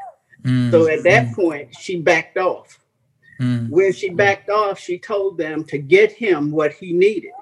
Mm. 0.44 0.70
So 0.70 0.88
at 0.88 1.02
that 1.04 1.28
mm. 1.28 1.34
point, 1.34 1.74
she 1.74 2.00
backed 2.00 2.38
off. 2.38 2.78
Mm. 3.40 3.70
When 3.70 3.92
she 3.92 4.10
backed 4.10 4.50
off, 4.50 4.78
she 4.78 4.98
told 4.98 5.38
them 5.38 5.64
to 5.64 5.78
get 5.78 6.12
him 6.12 6.50
what 6.50 6.72
he 6.72 6.92
needed. 6.92 7.32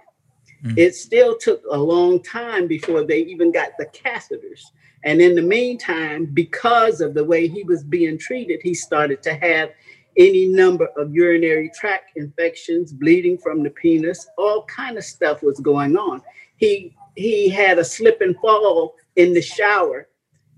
Mm. 0.64 0.78
It 0.78 0.94
still 0.94 1.36
took 1.36 1.62
a 1.70 1.76
long 1.76 2.22
time 2.22 2.66
before 2.66 3.04
they 3.04 3.20
even 3.20 3.52
got 3.52 3.70
the 3.78 3.86
catheters. 3.86 4.62
And 5.04 5.20
in 5.20 5.34
the 5.34 5.42
meantime, 5.42 6.26
because 6.26 7.00
of 7.00 7.14
the 7.14 7.24
way 7.24 7.48
he 7.48 7.62
was 7.62 7.84
being 7.84 8.18
treated, 8.18 8.60
he 8.62 8.74
started 8.74 9.22
to 9.22 9.34
have 9.34 9.70
any 10.16 10.46
number 10.46 10.88
of 10.96 11.14
urinary 11.14 11.70
tract 11.74 12.12
infections, 12.16 12.92
bleeding 12.92 13.38
from 13.38 13.62
the 13.62 13.70
penis, 13.70 14.26
all 14.38 14.64
kind 14.64 14.96
of 14.96 15.04
stuff 15.04 15.42
was 15.42 15.60
going 15.60 15.96
on. 15.96 16.22
He 16.56 16.94
he 17.16 17.48
had 17.48 17.78
a 17.78 17.84
slip 17.84 18.20
and 18.20 18.36
fall 18.38 18.94
in 19.16 19.32
the 19.32 19.42
shower 19.42 20.08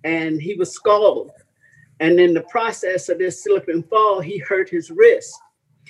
and 0.05 0.41
he 0.41 0.55
was 0.55 0.73
scalded. 0.73 1.33
And 2.01 2.21
in 2.21 2.35
the 2.35 2.43
process 2.43 3.09
of 3.09 3.19
this 3.19 3.43
slip 3.43 3.69
and 3.69 3.89
fall, 3.89 4.21
he 4.21 4.39
hurt 4.39 4.69
his 4.69 4.91
wrist. 4.91 5.35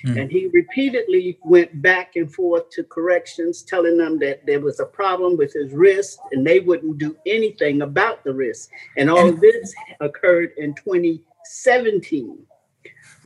Mm. 0.05 0.21
And 0.21 0.31
he 0.31 0.47
repeatedly 0.53 1.37
went 1.43 1.81
back 1.81 2.15
and 2.15 2.33
forth 2.33 2.69
to 2.71 2.83
corrections, 2.83 3.63
telling 3.63 3.97
them 3.97 4.17
that 4.19 4.45
there 4.45 4.61
was 4.61 4.79
a 4.79 4.85
problem 4.85 5.37
with 5.37 5.53
his 5.53 5.73
wrist 5.73 6.19
and 6.31 6.45
they 6.45 6.61
wouldn't 6.61 6.97
do 6.97 7.17
anything 7.25 7.81
about 7.81 8.23
the 8.23 8.33
wrist. 8.33 8.69
And 8.97 9.09
all 9.09 9.31
this 9.31 9.73
occurred 9.99 10.53
in 10.57 10.73
2017. 10.75 12.45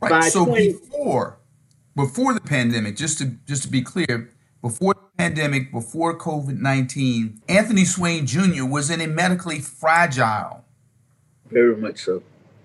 Right. 0.00 0.32
so 0.32 0.44
20, 0.44 0.72
before 0.72 1.38
before 1.96 2.34
the 2.34 2.40
pandemic, 2.40 2.96
just 2.96 3.18
to 3.18 3.26
just 3.46 3.62
to 3.62 3.68
be 3.68 3.80
clear, 3.82 4.30
before 4.62 4.94
the 4.94 5.00
pandemic, 5.18 5.70
before 5.72 6.16
COVID 6.18 6.58
nineteen, 6.58 7.40
Anthony 7.48 7.84
Swain 7.84 8.26
Jr. 8.26 8.64
was 8.64 8.90
in 8.90 9.00
a 9.00 9.06
medically 9.06 9.60
fragile, 9.60 10.64
very 11.50 11.76
much 11.76 12.04
so, 12.04 12.22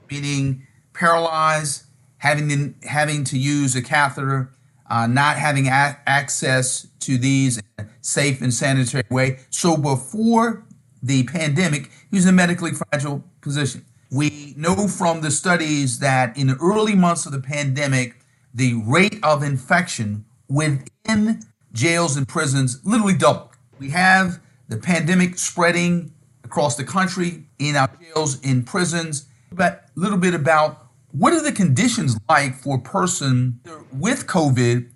meaning 0.09 0.65
paralyzed, 0.93 1.83
having 2.17 2.49
to, 2.49 2.87
having 2.87 3.23
to 3.25 3.37
use 3.37 3.75
a 3.75 3.81
catheter, 3.81 4.51
uh, 4.89 5.07
not 5.07 5.37
having 5.37 5.67
a- 5.67 5.97
access 6.05 6.87
to 6.99 7.17
these 7.17 7.57
in 7.57 7.63
a 7.77 7.85
safe 8.01 8.41
and 8.41 8.53
sanitary 8.53 9.03
way. 9.09 9.39
So 9.49 9.77
before 9.77 10.65
the 11.01 11.23
pandemic, 11.23 11.89
he 12.09 12.17
was 12.17 12.25
in 12.25 12.29
a 12.29 12.33
medically 12.33 12.71
fragile 12.71 13.23
position. 13.41 13.85
We 14.11 14.53
know 14.57 14.87
from 14.87 15.21
the 15.21 15.29
studies 15.29 15.99
that 15.99 16.35
in 16.35 16.47
the 16.47 16.55
early 16.55 16.95
months 16.95 17.25
of 17.25 17.31
the 17.31 17.41
pandemic, 17.41 18.15
the 18.53 18.81
rate 18.85 19.19
of 19.21 19.43
infection 19.43 20.25
within 20.47 21.41
jails 21.73 22.17
and 22.17 22.27
prisons 22.27 22.79
literally 22.83 23.15
doubled. 23.15 23.51
We 23.79 23.89
have 23.91 24.39
the 24.67 24.77
pandemic 24.77 25.37
spreading 25.37 26.11
across 26.43 26.75
the 26.75 26.83
country 26.83 27.45
in 27.59 27.75
our 27.75 27.89
jails, 28.01 28.41
in 28.41 28.63
prisons. 28.63 29.27
But 29.51 29.85
a 29.95 29.99
little 29.99 30.17
bit 30.17 30.33
about 30.33 30.87
what 31.11 31.33
are 31.33 31.41
the 31.41 31.51
conditions 31.51 32.17
like 32.27 32.55
for 32.55 32.77
a 32.77 32.81
person 32.81 33.59
with 33.93 34.25
COVID 34.25 34.89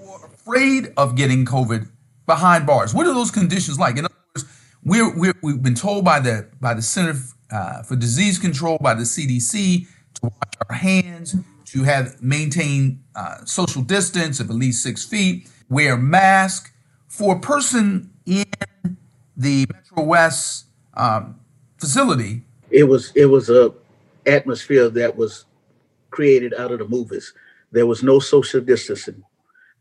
or 0.00 0.26
afraid 0.26 0.92
of 0.96 1.16
getting 1.16 1.44
COVID 1.44 1.88
behind 2.26 2.66
bars? 2.66 2.94
What 2.94 3.06
are 3.06 3.14
those 3.14 3.30
conditions 3.30 3.78
like? 3.78 3.96
In 3.96 4.04
other 4.04 4.14
words, 4.34 4.48
we're, 4.84 5.16
we're, 5.16 5.34
we've 5.42 5.62
been 5.62 5.74
told 5.74 6.04
by 6.04 6.20
the 6.20 6.48
by 6.60 6.74
the 6.74 6.82
Center 6.82 7.14
uh, 7.52 7.82
for 7.82 7.96
Disease 7.96 8.38
Control, 8.38 8.78
by 8.80 8.94
the 8.94 9.02
CDC, 9.02 9.86
to 10.14 10.20
wash 10.22 10.32
our 10.68 10.76
hands, 10.76 11.36
to 11.66 11.82
have 11.84 12.20
maintain 12.22 13.02
uh, 13.14 13.44
social 13.44 13.82
distance 13.82 14.40
of 14.40 14.50
at 14.50 14.56
least 14.56 14.82
six 14.82 15.04
feet, 15.04 15.48
wear 15.68 15.96
mask. 15.96 16.72
For 17.08 17.36
a 17.36 17.40
person 17.40 18.10
in 18.24 18.44
the 19.36 19.66
Metro 19.72 20.04
West 20.04 20.66
um, 20.94 21.40
facility, 21.78 22.42
it 22.70 22.84
was 22.84 23.12
it 23.14 23.26
was 23.26 23.50
a 23.50 23.72
atmosphere 24.26 24.88
that 24.90 25.16
was 25.16 25.44
created 26.10 26.54
out 26.54 26.72
of 26.72 26.78
the 26.78 26.88
movies. 26.88 27.32
There 27.72 27.86
was 27.86 28.02
no 28.02 28.18
social 28.18 28.60
distancing. 28.60 29.22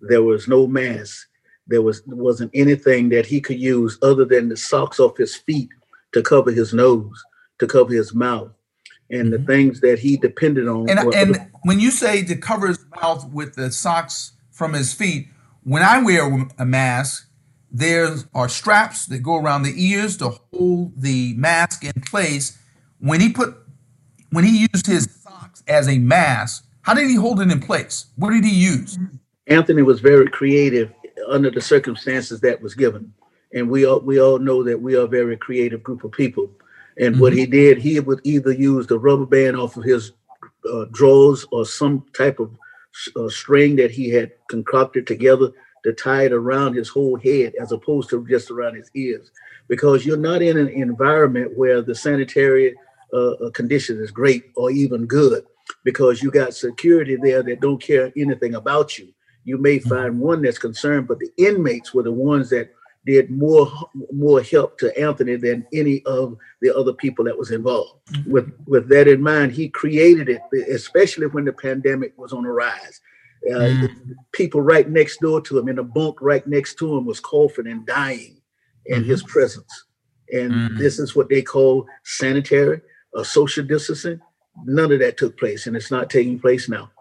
There 0.01 0.23
was 0.23 0.47
no 0.47 0.67
mask. 0.67 1.27
There 1.67 1.81
was 1.81 2.01
wasn't 2.07 2.51
anything 2.53 3.09
that 3.09 3.25
he 3.25 3.41
could 3.41 3.59
use 3.59 3.97
other 4.01 4.25
than 4.25 4.49
the 4.49 4.57
socks 4.57 4.99
off 4.99 5.17
his 5.17 5.35
feet 5.35 5.69
to 6.13 6.21
cover 6.23 6.51
his 6.51 6.73
nose, 6.73 7.23
to 7.59 7.67
cover 7.67 7.93
his 7.93 8.13
mouth, 8.13 8.51
and 9.09 9.31
mm-hmm. 9.31 9.31
the 9.31 9.45
things 9.45 9.81
that 9.81 9.99
he 9.99 10.17
depended 10.17 10.67
on. 10.67 10.89
And, 10.89 11.13
and 11.13 11.51
when 11.63 11.79
you 11.79 11.91
say 11.91 12.23
to 12.23 12.35
cover 12.35 12.67
his 12.67 12.83
mouth 13.01 13.29
with 13.31 13.55
the 13.55 13.71
socks 13.71 14.33
from 14.51 14.73
his 14.73 14.93
feet, 14.93 15.27
when 15.63 15.83
I 15.83 16.01
wear 16.01 16.47
a 16.57 16.65
mask, 16.65 17.29
there 17.71 18.15
are 18.33 18.49
straps 18.49 19.05
that 19.07 19.19
go 19.19 19.37
around 19.37 19.63
the 19.63 19.73
ears 19.75 20.17
to 20.17 20.37
hold 20.53 20.99
the 20.99 21.33
mask 21.35 21.83
in 21.83 22.01
place. 22.07 22.57
When 22.99 23.21
he 23.21 23.31
put 23.31 23.55
when 24.31 24.43
he 24.43 24.67
used 24.73 24.85
his 24.85 25.07
socks 25.23 25.63
as 25.67 25.87
a 25.87 25.97
mask, 25.97 26.65
how 26.81 26.93
did 26.93 27.09
he 27.09 27.15
hold 27.15 27.41
it 27.41 27.51
in 27.51 27.59
place? 27.59 28.07
What 28.15 28.31
did 28.31 28.43
he 28.43 28.53
use? 28.53 28.97
Anthony 29.47 29.81
was 29.81 29.99
very 29.99 30.27
creative 30.27 30.91
under 31.27 31.49
the 31.49 31.61
circumstances 31.61 32.39
that 32.41 32.61
was 32.61 32.73
given. 32.73 33.13
And 33.53 33.69
we 33.69 33.85
all 33.85 33.99
we 33.99 34.19
all 34.19 34.39
know 34.39 34.63
that 34.63 34.81
we 34.81 34.95
are 34.95 35.01
a 35.01 35.07
very 35.07 35.37
creative 35.37 35.83
group 35.83 36.03
of 36.03 36.11
people. 36.11 36.49
And 36.99 37.13
mm-hmm. 37.13 37.21
what 37.21 37.33
he 37.33 37.45
did, 37.45 37.77
he 37.77 37.99
would 37.99 38.21
either 38.23 38.51
use 38.51 38.87
the 38.87 38.99
rubber 38.99 39.25
band 39.25 39.57
off 39.57 39.77
of 39.77 39.83
his 39.83 40.11
uh, 40.71 40.85
drawers 40.91 41.45
or 41.51 41.65
some 41.65 42.05
type 42.15 42.39
of 42.39 42.51
uh, 43.15 43.29
string 43.29 43.75
that 43.77 43.91
he 43.91 44.09
had 44.09 44.31
concocted 44.49 45.07
together 45.07 45.51
to 45.83 45.93
tie 45.93 46.23
it 46.23 46.33
around 46.33 46.75
his 46.75 46.89
whole 46.89 47.17
head 47.17 47.53
as 47.59 47.71
opposed 47.71 48.09
to 48.09 48.27
just 48.27 48.51
around 48.51 48.75
his 48.75 48.91
ears. 48.95 49.31
Because 49.67 50.05
you're 50.05 50.17
not 50.17 50.41
in 50.41 50.57
an 50.57 50.67
environment 50.67 51.57
where 51.57 51.81
the 51.81 51.95
sanitary 51.95 52.75
uh, 53.13 53.31
uh, 53.31 53.49
condition 53.51 54.01
is 54.01 54.11
great 54.11 54.51
or 54.55 54.71
even 54.71 55.05
good 55.05 55.45
because 55.83 56.21
you 56.21 56.31
got 56.31 56.53
security 56.53 57.15
there 57.15 57.43
that 57.43 57.61
don't 57.61 57.81
care 57.81 58.11
anything 58.17 58.55
about 58.55 58.97
you. 58.97 59.13
You 59.45 59.57
may 59.57 59.77
mm-hmm. 59.77 59.89
find 59.89 60.19
one 60.19 60.41
that's 60.41 60.57
concerned, 60.57 61.07
but 61.07 61.19
the 61.19 61.31
inmates 61.37 61.93
were 61.93 62.03
the 62.03 62.11
ones 62.11 62.49
that 62.49 62.71
did 63.09 63.31
more 63.31 63.71
more 64.11 64.41
help 64.41 64.77
to 64.77 64.97
Anthony 64.99 65.35
than 65.35 65.65
any 65.73 66.03
of 66.05 66.37
the 66.61 66.75
other 66.75 66.93
people 66.93 67.25
that 67.25 67.37
was 67.37 67.49
involved. 67.49 67.99
Mm-hmm. 68.11 68.31
With 68.31 68.53
with 68.67 68.87
that 68.89 69.07
in 69.07 69.21
mind, 69.21 69.51
he 69.51 69.67
created 69.67 70.29
it, 70.29 70.41
especially 70.69 71.27
when 71.27 71.45
the 71.45 71.53
pandemic 71.53 72.13
was 72.17 72.33
on 72.33 72.43
the 72.43 72.49
rise. 72.49 73.01
Uh, 73.49 73.53
mm. 73.53 73.89
People 74.33 74.61
right 74.61 74.87
next 74.89 75.21
door 75.21 75.41
to 75.41 75.57
him 75.57 75.69
in 75.69 75.79
a 75.79 75.83
bunk 75.83 76.21
right 76.21 76.45
next 76.45 76.75
to 76.75 76.97
him 76.97 77.05
was 77.05 77.21
coughing 77.21 77.67
and 77.67 77.85
dying 77.85 78.41
in 78.85 78.99
mm-hmm. 78.99 79.09
his 79.09 79.23
presence. 79.23 79.85
And 80.31 80.51
mm. 80.51 80.77
this 80.77 80.99
is 80.99 81.15
what 81.15 81.29
they 81.29 81.41
call 81.41 81.87
sanitary 82.03 82.81
or 83.13 83.25
social 83.25 83.65
distancing. 83.65 84.19
None 84.65 84.91
of 84.91 84.99
that 84.99 85.17
took 85.17 85.39
place, 85.39 85.67
and 85.67 85.75
it's 85.75 85.89
not 85.89 86.09
taking 86.09 86.37
place 86.37 86.67
now. 86.67 86.91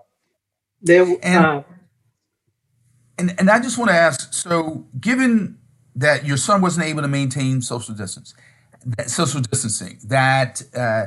There, 0.80 1.04
and, 1.22 1.44
uh, 1.44 1.62
and 3.18 3.34
and 3.38 3.50
I 3.50 3.58
just 3.58 3.76
want 3.76 3.90
to 3.90 3.96
ask. 3.96 4.32
So, 4.32 4.86
given 5.00 5.58
that 5.98 6.24
your 6.24 6.36
son 6.36 6.60
wasn't 6.60 6.86
able 6.86 7.02
to 7.02 7.08
maintain 7.08 7.60
social 7.60 7.94
distance, 7.94 8.34
that 8.84 9.10
social 9.10 9.40
distancing, 9.40 9.98
that 10.04 10.62
uh, 10.74 11.06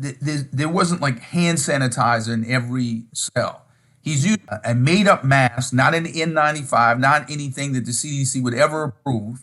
th- 0.00 0.18
th- 0.20 0.46
there 0.52 0.68
wasn't 0.68 1.00
like 1.02 1.20
hand 1.20 1.58
sanitizer 1.58 2.32
in 2.32 2.50
every 2.50 3.04
cell. 3.12 3.66
He's 4.00 4.24
used 4.24 4.40
a 4.64 4.74
made 4.74 5.06
up 5.06 5.24
mask, 5.24 5.74
not 5.74 5.94
an 5.94 6.04
N95, 6.04 6.98
not 6.98 7.30
anything 7.30 7.72
that 7.72 7.84
the 7.84 7.90
CDC 7.90 8.42
would 8.42 8.54
ever 8.54 8.84
approve. 8.84 9.42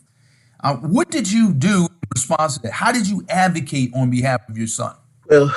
Uh, 0.62 0.76
what 0.76 1.10
did 1.10 1.30
you 1.30 1.52
do 1.52 1.84
in 1.84 2.08
response 2.14 2.54
to 2.54 2.62
that? 2.62 2.72
How 2.72 2.90
did 2.90 3.06
you 3.06 3.24
advocate 3.28 3.92
on 3.94 4.10
behalf 4.10 4.48
of 4.48 4.56
your 4.56 4.66
son? 4.66 4.96
Well, 5.28 5.54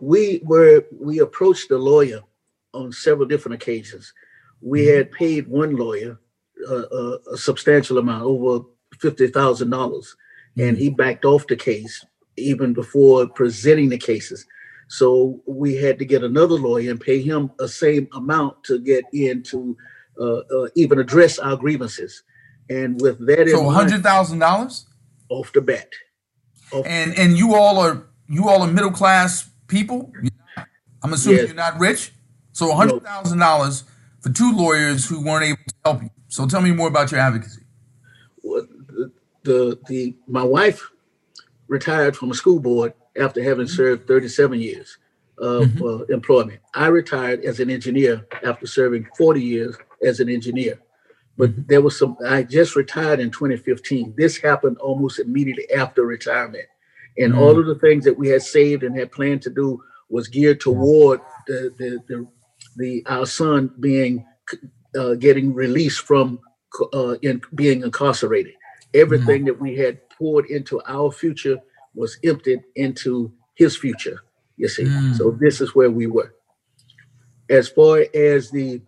we 0.00 0.40
were 0.44 0.84
we 1.00 1.18
approached 1.18 1.70
the 1.70 1.78
lawyer 1.78 2.20
on 2.72 2.92
several 2.92 3.26
different 3.26 3.54
occasions. 3.54 4.12
We 4.60 4.82
mm-hmm. 4.82 4.96
had 4.96 5.12
paid 5.12 5.48
one 5.48 5.76
lawyer 5.76 6.20
a, 6.68 7.18
a 7.32 7.36
substantial 7.36 7.98
amount, 7.98 8.24
over 8.24 8.64
fifty 8.98 9.28
thousand 9.28 9.70
dollars, 9.70 10.16
and 10.58 10.76
he 10.76 10.90
backed 10.90 11.24
off 11.24 11.46
the 11.46 11.56
case 11.56 12.04
even 12.36 12.72
before 12.72 13.26
presenting 13.28 13.88
the 13.88 13.98
cases. 13.98 14.46
So 14.88 15.40
we 15.46 15.76
had 15.76 15.98
to 15.98 16.04
get 16.04 16.22
another 16.22 16.54
lawyer 16.54 16.90
and 16.90 17.00
pay 17.00 17.20
him 17.20 17.50
a 17.58 17.68
same 17.68 18.08
amount 18.12 18.62
to 18.64 18.78
get 18.78 19.04
in 19.12 19.42
to 19.44 19.76
uh, 20.20 20.38
uh, 20.38 20.68
even 20.74 20.98
address 20.98 21.38
our 21.38 21.56
grievances. 21.56 22.22
And 22.70 23.00
with 23.00 23.24
that, 23.26 23.48
so 23.48 23.68
hundred 23.68 24.02
thousand 24.02 24.38
dollars 24.38 24.86
off 25.28 25.52
the 25.52 25.60
bat. 25.60 25.88
Off 26.72 26.86
and 26.86 27.16
and 27.18 27.36
you 27.36 27.54
all 27.54 27.78
are 27.78 28.06
you 28.28 28.48
all 28.48 28.62
are 28.62 28.70
middle 28.70 28.90
class 28.90 29.48
people. 29.66 30.12
I'm 31.02 31.12
assuming 31.12 31.38
yes. 31.38 31.46
you're 31.48 31.56
not 31.56 31.78
rich. 31.78 32.12
So 32.52 32.74
hundred 32.74 33.02
thousand 33.02 33.38
dollars 33.38 33.84
for 34.20 34.30
two 34.30 34.56
lawyers 34.56 35.06
who 35.06 35.22
weren't 35.22 35.44
able 35.44 35.58
to 35.68 35.74
help 35.84 36.02
you. 36.02 36.10
So 36.34 36.48
tell 36.48 36.60
me 36.60 36.72
more 36.72 36.88
about 36.88 37.12
your 37.12 37.20
advocacy. 37.20 37.62
Well, 38.42 38.66
the, 38.88 39.12
the 39.44 39.78
the 39.86 40.16
my 40.26 40.42
wife 40.42 40.90
retired 41.68 42.16
from 42.16 42.32
a 42.32 42.34
school 42.34 42.58
board 42.58 42.92
after 43.16 43.40
having 43.40 43.68
served 43.68 44.08
37 44.08 44.60
years 44.60 44.98
of 45.38 45.62
mm-hmm. 45.62 45.84
uh, 45.84 46.12
employment. 46.12 46.58
I 46.74 46.88
retired 46.88 47.44
as 47.44 47.60
an 47.60 47.70
engineer 47.70 48.26
after 48.44 48.66
serving 48.66 49.06
40 49.16 49.40
years 49.40 49.76
as 50.04 50.18
an 50.18 50.28
engineer. 50.28 50.80
But 51.38 51.50
mm-hmm. 51.50 51.62
there 51.68 51.80
was 51.80 51.96
some, 51.96 52.16
I 52.26 52.42
just 52.42 52.74
retired 52.74 53.20
in 53.20 53.30
2015. 53.30 54.14
This 54.16 54.36
happened 54.36 54.78
almost 54.78 55.20
immediately 55.20 55.72
after 55.72 56.02
retirement. 56.02 56.66
And 57.16 57.32
mm-hmm. 57.32 57.42
all 57.42 57.60
of 57.60 57.66
the 57.66 57.76
things 57.76 58.04
that 58.06 58.18
we 58.18 58.26
had 58.28 58.42
saved 58.42 58.82
and 58.82 58.98
had 58.98 59.12
planned 59.12 59.42
to 59.42 59.50
do 59.50 59.80
was 60.08 60.26
geared 60.26 60.60
toward 60.60 61.20
the, 61.46 61.72
the, 61.78 62.02
the, 62.08 62.26
the 62.76 63.04
our 63.06 63.24
son 63.24 63.70
being, 63.78 64.26
uh, 64.98 65.14
getting 65.14 65.54
released 65.54 66.00
from 66.00 66.40
uh, 66.92 67.16
in, 67.22 67.40
being 67.54 67.82
incarcerated. 67.82 68.54
Everything 68.92 69.40
mm-hmm. 69.40 69.46
that 69.46 69.60
we 69.60 69.76
had 69.76 70.08
poured 70.10 70.46
into 70.46 70.80
our 70.86 71.10
future 71.10 71.58
was 71.94 72.18
emptied 72.24 72.62
into 72.76 73.32
his 73.54 73.76
future, 73.76 74.20
you 74.56 74.68
see. 74.68 74.84
Mm. 74.84 75.16
So 75.16 75.30
this 75.40 75.60
is 75.60 75.74
where 75.74 75.90
we 75.90 76.06
were. 76.06 76.34
As 77.50 77.68
far 77.68 78.04
as 78.14 78.50
the 78.50 78.80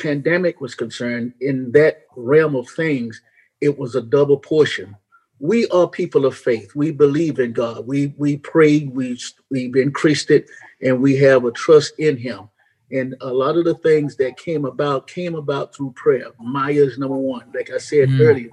pandemic 0.00 0.60
was 0.60 0.74
concerned, 0.74 1.32
in 1.40 1.72
that 1.72 2.02
realm 2.16 2.54
of 2.54 2.68
things, 2.70 3.20
it 3.60 3.78
was 3.78 3.94
a 3.94 4.02
double 4.02 4.38
portion. 4.38 4.96
We 5.38 5.66
are 5.68 5.88
people 5.88 6.24
of 6.24 6.36
faith. 6.36 6.74
We 6.74 6.92
believe 6.92 7.38
in 7.38 7.52
God. 7.52 7.86
We 7.86 8.14
we 8.16 8.38
pray. 8.38 8.84
We 8.86 9.18
we've 9.50 9.76
increased 9.76 10.30
it, 10.30 10.46
and 10.80 11.02
we 11.02 11.16
have 11.16 11.44
a 11.44 11.50
trust 11.50 11.94
in 11.98 12.16
Him. 12.16 12.48
And 12.92 13.16
a 13.20 13.32
lot 13.32 13.56
of 13.56 13.64
the 13.64 13.74
things 13.74 14.16
that 14.16 14.36
came 14.36 14.64
about 14.64 15.08
came 15.08 15.34
about 15.34 15.74
through 15.74 15.92
prayer. 15.92 16.28
Maya's 16.40 16.98
number 16.98 17.16
one. 17.16 17.50
Like 17.54 17.70
I 17.70 17.78
said 17.78 18.08
mm. 18.08 18.20
earlier, 18.20 18.50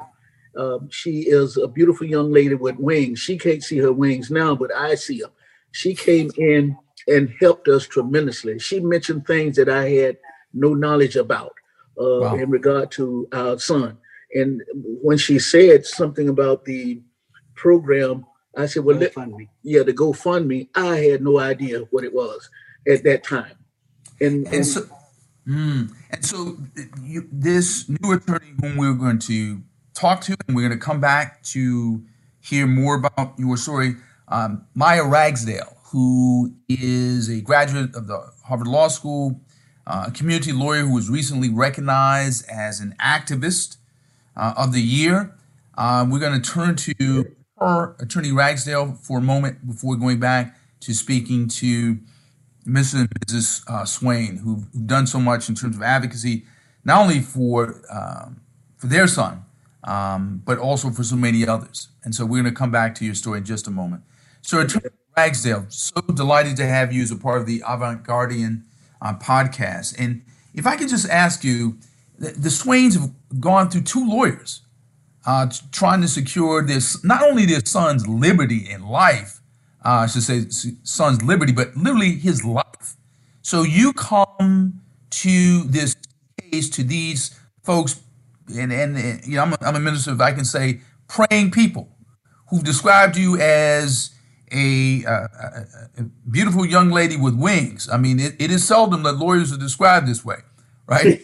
um, 0.57 0.89
she 0.89 1.21
is 1.21 1.57
a 1.57 1.67
beautiful 1.67 2.07
young 2.07 2.31
lady 2.31 2.55
with 2.55 2.77
wings. 2.77 3.19
She 3.19 3.37
can't 3.37 3.63
see 3.63 3.77
her 3.77 3.93
wings 3.93 4.31
now, 4.31 4.55
but 4.55 4.73
I 4.75 4.95
see 4.95 5.21
them. 5.21 5.31
She 5.71 5.93
came 5.93 6.31
in 6.37 6.77
and 7.07 7.33
helped 7.39 7.67
us 7.67 7.87
tremendously. 7.87 8.59
She 8.59 8.79
mentioned 8.79 9.25
things 9.25 9.55
that 9.57 9.69
I 9.69 9.89
had 9.89 10.17
no 10.53 10.73
knowledge 10.73 11.15
about 11.15 11.53
uh, 11.99 12.19
wow. 12.21 12.35
in 12.35 12.49
regard 12.49 12.91
to 12.91 13.27
our 13.33 13.59
son. 13.59 13.97
And 14.33 14.61
when 14.75 15.17
she 15.17 15.39
said 15.39 15.85
something 15.85 16.29
about 16.29 16.65
the 16.65 17.01
program, 17.55 18.25
I 18.55 18.65
said, 18.67 18.83
"Well, 18.83 18.97
let, 18.97 19.15
yeah, 19.63 19.83
the 19.83 19.93
GoFundMe." 19.93 20.69
I 20.75 20.97
had 20.97 21.23
no 21.23 21.39
idea 21.39 21.81
what 21.91 22.03
it 22.03 22.13
was 22.13 22.49
at 22.87 23.03
that 23.03 23.23
time, 23.23 23.55
and, 24.23 24.47
and, 24.47 24.55
and 24.55 24.65
so, 24.65 24.81
mm, 25.47 25.91
and 26.09 26.25
so 26.25 26.57
you, 27.01 27.27
this 27.31 27.89
new 27.89 28.13
attorney 28.13 28.53
whom 28.61 28.77
we're 28.77 28.93
going 28.93 29.19
to 29.19 29.61
talk 29.93 30.21
to, 30.21 30.35
and 30.47 30.55
we're 30.55 30.67
going 30.67 30.79
to 30.79 30.83
come 30.83 31.01
back 31.01 31.43
to 31.43 32.01
hear 32.39 32.65
more 32.67 32.95
about 32.95 33.33
your 33.37 33.57
story, 33.57 33.95
um, 34.29 34.65
Maya 34.73 35.05
Ragsdale, 35.05 35.77
who 35.85 36.53
is 36.69 37.29
a 37.29 37.41
graduate 37.41 37.95
of 37.95 38.07
the 38.07 38.31
Harvard 38.45 38.67
Law 38.67 38.87
School, 38.87 39.39
uh, 39.85 40.05
a 40.07 40.11
community 40.11 40.51
lawyer 40.51 40.81
who 40.81 40.93
was 40.93 41.09
recently 41.09 41.49
recognized 41.49 42.49
as 42.49 42.79
an 42.79 42.95
activist 42.99 43.77
uh, 44.35 44.53
of 44.57 44.73
the 44.73 44.81
year. 44.81 45.35
Uh, 45.77 46.05
we're 46.09 46.19
going 46.19 46.41
to 46.41 46.51
turn 46.51 46.75
to 46.75 47.25
her, 47.59 47.95
Attorney 47.99 48.31
Ragsdale, 48.31 48.93
for 48.93 49.19
a 49.19 49.21
moment 49.21 49.65
before 49.67 49.95
going 49.95 50.19
back 50.19 50.55
to 50.81 50.93
speaking 50.93 51.47
to 51.47 51.97
Mr. 52.65 53.01
and 53.01 53.09
Mrs. 53.09 53.63
Uh, 53.67 53.85
Swain, 53.85 54.37
who've, 54.37 54.63
who've, 54.73 54.87
done 54.87 55.07
so 55.07 55.19
much 55.19 55.49
in 55.49 55.55
terms 55.55 55.75
of 55.75 55.81
advocacy, 55.81 56.45
not 56.83 57.01
only 57.01 57.19
for 57.19 57.81
um, 57.91 58.41
for 58.77 58.87
their 58.87 59.07
son, 59.07 59.45
um, 59.83 60.41
but 60.45 60.57
also 60.57 60.89
for 60.89 61.03
so 61.03 61.15
many 61.15 61.47
others. 61.47 61.89
And 62.03 62.13
so 62.13 62.25
we're 62.25 62.41
going 62.41 62.53
to 62.53 62.57
come 62.57 62.71
back 62.71 62.95
to 62.95 63.05
your 63.05 63.15
story 63.15 63.39
in 63.39 63.45
just 63.45 63.67
a 63.67 63.71
moment. 63.71 64.03
So, 64.41 64.59
Attorney 64.59 64.89
Ragsdale, 65.15 65.65
so 65.69 66.01
delighted 66.01 66.57
to 66.57 66.65
have 66.65 66.91
you 66.91 67.01
as 67.01 67.11
a 67.11 67.15
part 67.15 67.39
of 67.39 67.47
the 67.47 67.63
Avant 67.67 68.03
Guardian 68.03 68.65
uh, 69.01 69.13
podcast. 69.15 69.95
And 69.97 70.23
if 70.53 70.67
I 70.67 70.75
could 70.75 70.89
just 70.89 71.09
ask 71.09 71.43
you, 71.43 71.77
the, 72.17 72.31
the 72.31 72.49
Swains 72.49 72.95
have 72.95 73.11
gone 73.39 73.69
through 73.69 73.83
two 73.83 74.07
lawyers 74.07 74.61
uh, 75.25 75.49
trying 75.71 76.01
to 76.01 76.07
secure 76.07 76.61
this 76.61 77.03
not 77.03 77.23
only 77.23 77.45
their 77.45 77.61
son's 77.65 78.07
liberty 78.07 78.67
and 78.69 78.85
life, 78.85 79.39
uh, 79.85 79.89
I 79.89 80.07
should 80.07 80.23
say 80.23 80.45
son's 80.83 81.21
liberty, 81.23 81.51
but 81.51 81.75
literally 81.75 82.15
his 82.15 82.45
life. 82.45 82.95
So 83.41 83.63
you 83.63 83.93
come 83.93 84.81
to 85.09 85.63
this 85.63 85.95
case 86.39 86.69
to 86.71 86.83
these 86.83 87.37
folks, 87.63 88.01
and 88.55 88.71
and, 88.71 88.97
and 88.97 89.25
you 89.25 89.35
know 89.35 89.43
I'm 89.43 89.53
a, 89.53 89.57
I'm 89.61 89.75
a 89.75 89.79
minister, 89.79 90.11
if 90.11 90.21
I 90.21 90.31
can 90.31 90.45
say, 90.45 90.81
praying 91.07 91.51
people 91.51 91.89
who've 92.49 92.63
described 92.63 93.17
you 93.17 93.37
as 93.37 94.11
a, 94.51 95.03
a, 95.03 95.29
a, 95.97 96.03
beautiful 96.29 96.65
young 96.65 96.91
lady 96.91 97.17
with 97.17 97.35
wings. 97.35 97.89
I 97.91 97.97
mean, 97.97 98.19
it, 98.19 98.35
it 98.39 98.51
is 98.51 98.65
seldom 98.65 99.03
that 99.03 99.13
lawyers 99.13 99.51
are 99.51 99.57
described 99.57 100.07
this 100.07 100.23
way, 100.23 100.37
right? 100.85 101.19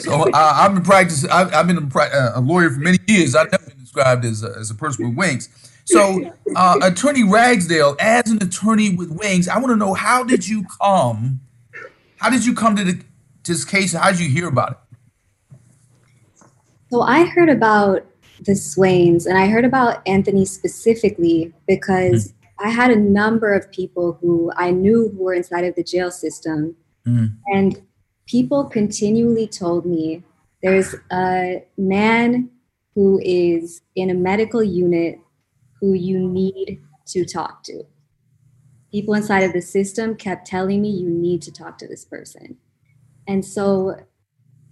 so 0.00 0.22
uh, 0.32 0.52
I've 0.54 0.72
been 0.74 0.82
practicing. 0.82 1.30
I've, 1.30 1.52
I've 1.52 1.66
been 1.66 1.76
a, 1.78 1.98
uh, 1.98 2.32
a, 2.36 2.40
lawyer 2.40 2.70
for 2.70 2.80
many 2.80 2.98
years. 3.06 3.34
I've 3.34 3.52
never 3.52 3.66
been 3.66 3.78
described 3.78 4.24
as 4.24 4.42
a, 4.42 4.54
as 4.58 4.70
a 4.70 4.74
person 4.74 5.08
with 5.08 5.16
wings. 5.16 5.48
So, 5.84 6.32
uh, 6.54 6.78
Attorney 6.82 7.24
Ragsdale, 7.24 7.96
as 7.98 8.30
an 8.30 8.42
attorney 8.42 8.94
with 8.94 9.10
wings, 9.10 9.48
I 9.48 9.56
want 9.58 9.68
to 9.68 9.76
know 9.76 9.94
how 9.94 10.24
did 10.24 10.46
you 10.46 10.64
come? 10.80 11.40
How 12.16 12.30
did 12.30 12.46
you 12.46 12.54
come 12.54 12.76
to, 12.76 12.84
the, 12.84 12.92
to 12.92 13.52
this 13.52 13.64
case? 13.64 13.92
How 13.92 14.10
did 14.10 14.20
you 14.20 14.28
hear 14.28 14.48
about 14.48 14.72
it? 14.72 14.78
So 16.90 17.00
I 17.02 17.24
heard 17.24 17.48
about 17.48 18.06
the 18.44 18.54
Swains, 18.54 19.26
and 19.26 19.38
I 19.38 19.46
heard 19.46 19.64
about 19.64 20.06
Anthony 20.06 20.44
specifically 20.44 21.52
because 21.66 22.28
mm. 22.28 22.34
I 22.60 22.68
had 22.70 22.90
a 22.90 22.96
number 22.96 23.52
of 23.52 23.70
people 23.72 24.18
who 24.20 24.52
I 24.56 24.70
knew 24.70 25.08
who 25.08 25.24
were 25.24 25.34
inside 25.34 25.64
of 25.64 25.74
the 25.74 25.82
jail 25.82 26.10
system, 26.10 26.76
mm. 27.06 27.34
and 27.46 27.80
people 28.26 28.64
continually 28.64 29.46
told 29.46 29.86
me 29.86 30.22
there's 30.62 30.94
a 31.10 31.64
man 31.76 32.50
who 32.94 33.20
is 33.24 33.80
in 33.96 34.10
a 34.10 34.14
medical 34.14 34.62
unit 34.62 35.18
who 35.82 35.92
you 35.92 36.18
need 36.18 36.80
to 37.08 37.26
talk 37.26 37.62
to. 37.64 37.82
People 38.90 39.12
inside 39.12 39.42
of 39.42 39.52
the 39.52 39.60
system 39.60 40.14
kept 40.16 40.46
telling 40.46 40.80
me 40.80 40.88
you 40.88 41.10
need 41.10 41.42
to 41.42 41.52
talk 41.52 41.76
to 41.78 41.86
this 41.86 42.06
person. 42.06 42.56
And 43.28 43.44
so 43.44 43.96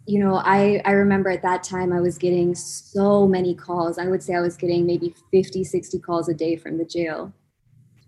you 0.06 0.18
know, 0.18 0.42
I, 0.44 0.82
I 0.84 0.92
remember 0.92 1.30
at 1.30 1.42
that 1.42 1.62
time 1.62 1.92
I 1.92 2.00
was 2.00 2.18
getting 2.18 2.54
so 2.54 3.28
many 3.28 3.54
calls. 3.54 3.96
I 3.98 4.08
would 4.08 4.22
say 4.22 4.34
I 4.34 4.40
was 4.40 4.56
getting 4.56 4.84
maybe 4.84 5.14
50, 5.30 5.62
60 5.62 5.98
calls 6.00 6.28
a 6.28 6.34
day 6.34 6.56
from 6.56 6.78
the 6.78 6.84
jail. 6.84 7.32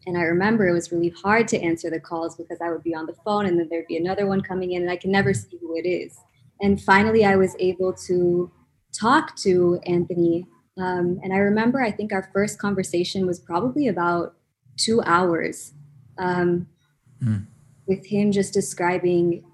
And 0.06 0.18
I 0.18 0.22
remember 0.22 0.66
it 0.66 0.72
was 0.72 0.90
really 0.90 1.10
hard 1.10 1.46
to 1.48 1.60
answer 1.60 1.90
the 1.90 2.00
calls 2.00 2.34
because 2.34 2.58
I 2.60 2.70
would 2.70 2.82
be 2.82 2.94
on 2.94 3.06
the 3.06 3.14
phone 3.24 3.46
and 3.46 3.56
then 3.56 3.68
there'd 3.70 3.86
be 3.86 3.98
another 3.98 4.26
one 4.26 4.40
coming 4.40 4.72
in 4.72 4.82
and 4.82 4.90
I 4.90 4.96
can 4.96 5.12
never 5.12 5.32
see 5.32 5.58
who 5.60 5.76
it 5.76 5.86
is. 5.86 6.18
And 6.60 6.82
finally, 6.82 7.24
I 7.24 7.36
was 7.36 7.54
able 7.60 7.92
to 8.06 8.50
talk 8.92 9.36
to 9.36 9.78
Anthony. 9.86 10.46
Um, 10.78 11.20
and 11.22 11.32
I 11.32 11.36
remember, 11.36 11.82
I 11.82 11.90
think 11.90 12.12
our 12.12 12.30
first 12.32 12.58
conversation 12.58 13.26
was 13.26 13.38
probably 13.38 13.88
about 13.88 14.34
two 14.76 15.02
hours 15.04 15.72
um, 16.18 16.66
mm. 17.22 17.46
with 17.86 18.06
him 18.06 18.32
just 18.32 18.54
describing 18.54 19.44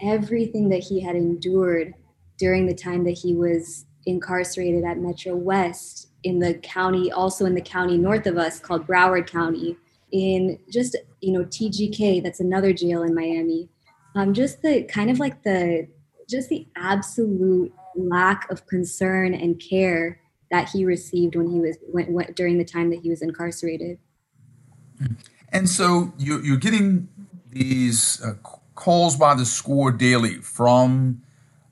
everything 0.00 0.68
that 0.68 0.82
he 0.82 1.00
had 1.00 1.16
endured 1.16 1.94
during 2.38 2.66
the 2.66 2.74
time 2.74 3.04
that 3.04 3.18
he 3.18 3.34
was 3.34 3.86
incarcerated 4.06 4.84
at 4.84 4.98
Metro 4.98 5.34
West 5.34 6.08
in 6.22 6.38
the 6.38 6.54
county, 6.54 7.10
also 7.10 7.44
in 7.44 7.54
the 7.54 7.60
county 7.60 7.98
north 7.98 8.26
of 8.26 8.38
us 8.38 8.60
called 8.60 8.86
Broward 8.86 9.26
County, 9.26 9.76
in 10.12 10.58
just, 10.72 10.96
you 11.20 11.32
know, 11.32 11.44
TGK, 11.44 12.22
that's 12.22 12.40
another 12.40 12.72
jail 12.72 13.02
in 13.02 13.14
Miami. 13.14 13.68
Um, 14.14 14.34
just 14.34 14.62
the 14.62 14.82
kind 14.84 15.10
of 15.10 15.18
like 15.18 15.42
the, 15.42 15.86
just 16.28 16.48
the 16.48 16.66
absolute 16.76 17.72
lack 17.96 18.50
of 18.50 18.66
concern 18.66 19.34
and 19.34 19.60
care 19.60 20.19
that 20.50 20.68
he 20.70 20.84
received 20.84 21.36
when 21.36 21.48
he 21.48 21.60
was, 21.60 21.76
when, 21.90 22.32
during 22.34 22.58
the 22.58 22.64
time 22.64 22.90
that 22.90 23.00
he 23.00 23.10
was 23.10 23.22
incarcerated. 23.22 23.98
And 25.50 25.68
so 25.68 26.12
you're, 26.18 26.44
you're 26.44 26.56
getting 26.56 27.08
these 27.50 28.22
uh, 28.22 28.34
calls 28.74 29.16
by 29.16 29.34
the 29.34 29.44
score 29.44 29.90
daily 29.90 30.34
from 30.36 31.22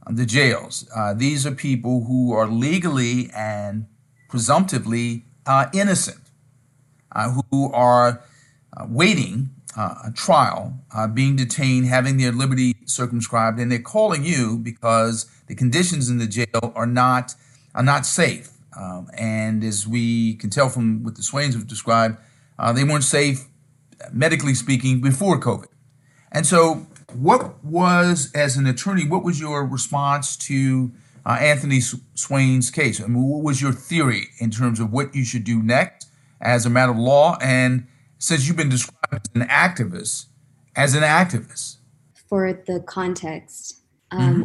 the 0.09 0.25
jails. 0.25 0.89
Uh, 0.95 1.15
these 1.15 1.47
are 1.47 1.53
people 1.53 2.05
who 2.05 2.33
are 2.33 2.49
legally 2.49 3.31
and 3.35 3.87
presumptively 4.29 5.25
uh, 5.47 5.67
innocent, 5.73 6.21
uh, 7.13 7.41
who 7.51 7.73
are 7.73 8.23
uh, 8.77 8.87
waiting 8.89 9.51
uh, 9.77 9.95
a 10.07 10.11
trial, 10.13 10.75
uh, 10.95 11.07
being 11.07 11.37
detained, 11.37 11.87
having 11.87 12.17
their 12.17 12.33
liberty 12.33 12.77
circumscribed, 12.85 13.59
and 13.59 13.71
they're 13.71 13.79
calling 13.79 14.25
you 14.25 14.59
because 14.59 15.27
the 15.47 15.55
conditions 15.55 16.09
in 16.09 16.19
the 16.19 16.27
jail 16.27 16.73
are 16.75 16.87
not 16.87 17.35
are 17.75 17.83
not 17.83 18.05
safe. 18.05 18.51
Um, 18.79 19.09
and 19.19 19.65
as 19.65 19.87
we 19.89 20.35
can 20.37 20.51
tell 20.51 20.69
from 20.69 21.03
what 21.03 21.17
the 21.17 21.23
Swains 21.23 21.55
have 21.55 21.67
described, 21.67 22.19
they 22.75 22.85
weren't 22.85 23.05
safe, 23.05 23.47
medically 24.13 24.55
speaking, 24.55 25.01
before 25.01 25.41
COVID. 25.41 25.67
And 26.31 26.47
so 26.47 26.87
what 27.15 27.65
was, 27.65 28.31
as 28.35 28.57
an 28.57 28.67
attorney, 28.67 29.07
what 29.07 29.25
was 29.25 29.41
your 29.41 29.65
response 29.65 30.37
to 30.37 30.93
uh, 31.25 31.39
Anthony 31.41 31.81
Swain's 31.81 32.71
case? 32.71 33.01
I 33.01 33.07
mean, 33.07 33.23
what 33.23 33.43
was 33.43 33.63
your 33.63 33.73
theory 33.73 34.29
in 34.39 34.51
terms 34.51 34.79
of 34.79 34.93
what 34.93 35.15
you 35.15 35.25
should 35.25 35.45
do 35.45 35.63
next 35.63 36.09
as 36.41 36.67
a 36.67 36.71
matter 36.71 36.93
of 36.93 36.99
law? 36.99 37.39
And 37.41 37.87
since 38.19 38.47
you've 38.47 38.57
been 38.57 38.69
described 38.69 39.13
as 39.13 39.41
an 39.41 39.49
activist, 39.49 40.27
as 40.77 40.95
an 40.95 41.03
activist. 41.03 41.79
For 42.29 42.53
the 42.67 42.81
context, 42.81 43.81
um, 44.11 44.21
mm-hmm. 44.21 44.43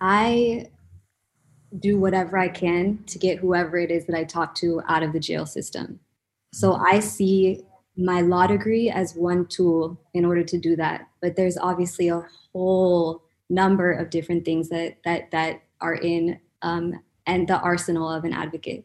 I 0.00 0.66
do 1.78 1.98
whatever 1.98 2.38
I 2.38 2.48
can 2.48 3.02
to 3.06 3.18
get 3.18 3.38
whoever 3.38 3.78
it 3.78 3.90
is 3.90 4.06
that 4.06 4.16
I 4.16 4.24
talk 4.24 4.54
to 4.56 4.82
out 4.88 5.02
of 5.02 5.12
the 5.12 5.20
jail 5.20 5.46
system. 5.46 6.00
So 6.52 6.74
I 6.74 7.00
see 7.00 7.62
my 7.96 8.20
law 8.20 8.46
degree 8.46 8.90
as 8.90 9.14
one 9.14 9.46
tool 9.46 9.98
in 10.14 10.24
order 10.24 10.42
to 10.44 10.58
do 10.58 10.76
that. 10.76 11.08
But 11.20 11.36
there's 11.36 11.56
obviously 11.56 12.08
a 12.08 12.24
whole 12.52 13.22
number 13.48 13.92
of 13.92 14.10
different 14.10 14.44
things 14.44 14.68
that 14.68 14.96
that 15.04 15.30
that 15.30 15.62
are 15.80 15.94
in 15.94 16.40
um, 16.62 16.94
and 17.26 17.48
the 17.48 17.58
arsenal 17.60 18.10
of 18.10 18.24
an 18.24 18.32
advocate. 18.32 18.84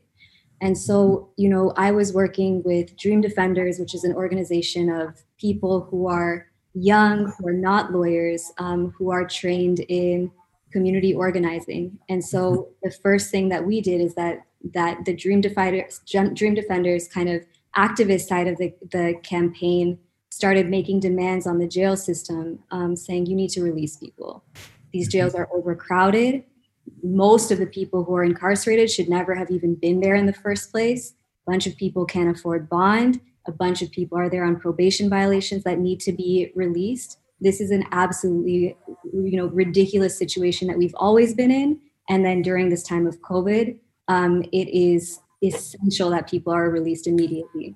And 0.62 0.78
so 0.78 1.32
you 1.38 1.50
know 1.50 1.74
i 1.76 1.90
was 1.90 2.14
working 2.14 2.62
with 2.64 2.96
dream 2.96 3.20
defenders 3.20 3.80
which 3.80 3.96
is 3.96 4.04
an 4.04 4.14
organization 4.14 4.92
of 4.92 5.24
people 5.40 5.88
who 5.90 6.08
are 6.08 6.46
young 6.76 7.34
who 7.38 7.48
are 7.48 7.54
not 7.54 7.92
lawyers 7.92 8.52
um, 8.60 8.94
who 8.98 9.10
are 9.10 9.28
trained 9.28 9.80
in 9.90 10.32
community 10.72 11.14
organizing 11.14 11.98
and 12.10 12.24
so 12.24 12.70
the 12.84 12.92
first 12.92 13.30
thing 13.32 13.50
that 13.50 13.66
we 13.66 13.82
did 13.82 14.02
is 14.02 14.16
that 14.16 14.46
that 14.74 15.04
the 15.06 15.16
dream 15.16 15.42
defenders 15.42 16.02
dream 16.34 16.54
defenders 16.54 17.08
kind 17.08 17.30
of 17.30 17.44
activist 17.76 18.28
side 18.28 18.48
of 18.48 18.58
the, 18.58 18.74
the 18.92 19.16
campaign 19.24 19.98
started 20.30 20.70
making 20.70 21.00
demands 21.00 21.46
on 21.46 21.60
the 21.60 21.68
jail 21.68 21.96
system, 21.96 22.60
um, 22.72 22.96
saying 22.96 23.26
you 23.26 23.36
need 23.36 23.50
to 23.50 23.62
release 23.62 23.98
people. 23.98 24.44
These 24.92 25.08
mm-hmm. 25.08 25.12
jails 25.12 25.36
are 25.36 25.50
overcrowded. 25.54 26.44
Most 27.04 27.52
of 27.52 27.60
the 27.60 27.68
people 27.68 28.04
who 28.04 28.16
are 28.16 28.24
incarcerated 28.24 28.90
should 28.90 29.10
never 29.10 29.36
have 29.36 29.52
even 29.52 29.76
been 29.76 30.00
there 30.00 30.16
in 30.16 30.26
the 30.26 30.34
first 30.34 30.72
place. 30.72 31.14
A 31.48 31.52
bunch 31.52 31.68
of 31.68 31.76
people 31.76 32.06
can't 32.06 32.36
afford 32.36 32.70
bond. 32.70 33.20
A 33.48 33.52
bunch 33.52 33.82
of 33.82 33.92
people 33.92 34.18
are 34.18 34.30
there 34.30 34.46
on 34.46 34.60
probation 34.60 35.10
violations 35.10 35.64
that 35.64 35.80
need 35.80 36.00
to 36.02 36.12
be 36.12 36.52
released. 36.56 37.18
This 37.42 37.60
is 37.60 37.72
an 37.72 37.84
absolutely 37.92 38.78
you 39.14 39.38
know 39.38 39.48
ridiculous 39.48 40.18
situation 40.18 40.68
that 40.68 40.78
we've 40.78 40.96
always 40.96 41.34
been 41.34 41.52
in. 41.52 41.80
And 42.10 42.26
then 42.26 42.42
during 42.42 42.70
this 42.70 42.84
time 42.84 43.06
of 43.08 43.22
covid 43.22 43.78
um, 44.08 44.44
it 44.52 44.68
is 44.70 45.20
essential 45.44 46.10
that 46.12 46.30
people 46.30 46.54
are 46.54 46.70
released 46.70 47.08
immediately. 47.08 47.76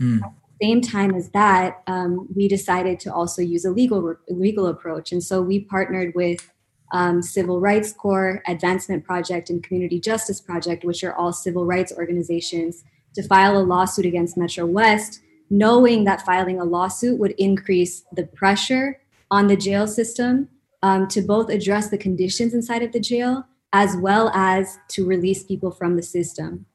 Mm. 0.00 0.20
Same 0.62 0.80
time 0.80 1.14
as 1.14 1.30
that 1.30 1.82
um, 1.86 2.28
we 2.34 2.46
decided 2.46 3.00
to 3.00 3.12
also 3.12 3.40
use 3.42 3.64
a 3.64 3.70
legal 3.70 4.14
legal 4.28 4.66
approach. 4.66 5.12
And 5.12 5.22
so 5.22 5.40
we 5.42 5.60
partnered 5.60 6.12
with 6.14 6.50
um, 6.92 7.22
civil 7.22 7.60
rights 7.60 7.92
corps 7.92 8.42
advancement 8.46 9.04
project 9.04 9.48
and 9.48 9.62
community 9.62 10.00
justice 10.00 10.40
project 10.40 10.84
which 10.84 11.04
are 11.04 11.14
all 11.14 11.32
civil 11.32 11.64
rights 11.64 11.92
organizations 11.96 12.82
to 13.14 13.22
file 13.22 13.56
a 13.56 13.62
lawsuit 13.62 14.06
against 14.06 14.36
metro 14.36 14.66
west 14.66 15.20
knowing 15.50 16.04
that 16.04 16.24
filing 16.24 16.60
a 16.60 16.64
lawsuit 16.64 17.18
would 17.18 17.32
increase 17.32 18.04
the 18.12 18.24
pressure 18.24 19.00
on 19.30 19.48
the 19.48 19.56
jail 19.56 19.86
system 19.86 20.48
um, 20.82 21.08
to 21.08 21.20
both 21.20 21.50
address 21.50 21.90
the 21.90 21.98
conditions 21.98 22.54
inside 22.54 22.82
of 22.82 22.92
the 22.92 23.00
jail 23.00 23.44
as 23.72 23.96
well 23.96 24.30
as 24.30 24.78
to 24.88 25.06
release 25.06 25.44
people 25.44 25.70
from 25.70 25.96
the 25.96 26.02
system. 26.02 26.66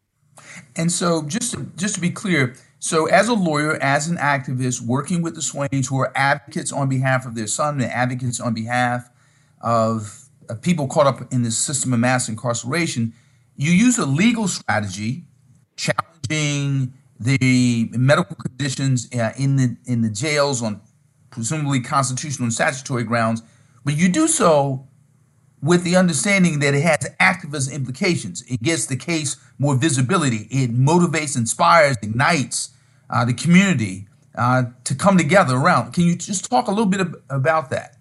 And 0.75 0.91
so, 0.91 1.23
just 1.23 1.53
to, 1.53 1.65
just 1.75 1.95
to 1.95 2.01
be 2.01 2.09
clear, 2.09 2.55
so 2.79 3.07
as 3.07 3.29
a 3.29 3.33
lawyer, 3.33 3.81
as 3.81 4.07
an 4.07 4.17
activist, 4.17 4.81
working 4.81 5.21
with 5.21 5.35
the 5.35 5.41
Swains, 5.41 5.87
who 5.87 5.97
are 5.99 6.11
advocates 6.15 6.71
on 6.71 6.89
behalf 6.89 7.25
of 7.25 7.35
their 7.35 7.47
son 7.47 7.81
and 7.81 7.91
advocates 7.91 8.39
on 8.39 8.53
behalf 8.53 9.09
of, 9.61 10.29
of 10.49 10.61
people 10.61 10.87
caught 10.87 11.07
up 11.07 11.33
in 11.33 11.41
this 11.41 11.57
system 11.57 11.93
of 11.93 11.99
mass 11.99 12.29
incarceration, 12.29 13.13
you 13.55 13.71
use 13.71 13.97
a 13.97 14.05
legal 14.05 14.47
strategy 14.47 15.23
challenging 15.77 16.93
the 17.25 17.89
medical 17.91 18.35
conditions 18.35 19.09
uh, 19.13 19.33
in 19.37 19.55
the 19.57 19.77
in 19.85 20.01
the 20.01 20.09
jails 20.09 20.61
on 20.61 20.81
presumably 21.29 21.81
constitutional 21.81 22.45
and 22.45 22.53
statutory 22.53 23.03
grounds, 23.03 23.41
but 23.83 23.97
you 23.97 24.07
do 24.07 24.27
so 24.27 24.87
with 25.61 25.83
the 25.83 25.95
understanding 25.95 26.59
that 26.59 26.73
it 26.73 26.81
has 26.81 27.09
activist 27.19 27.73
implications. 27.73 28.43
It 28.43 28.61
gets 28.61 28.85
the 28.85 28.95
case 28.95 29.35
more 29.57 29.75
visibility. 29.75 30.47
It 30.51 30.71
motivates, 30.71 31.35
inspires, 31.35 31.97
ignites 32.01 32.69
uh, 33.09 33.25
the 33.25 33.33
community 33.33 34.07
uh, 34.37 34.63
to 34.83 34.95
come 34.95 35.17
together 35.17 35.55
around. 35.55 35.93
Can 35.93 36.03
you 36.03 36.15
just 36.15 36.49
talk 36.49 36.67
a 36.67 36.71
little 36.71 36.85
bit 36.85 37.01
ab- 37.01 37.23
about 37.29 37.69
that? 37.71 37.97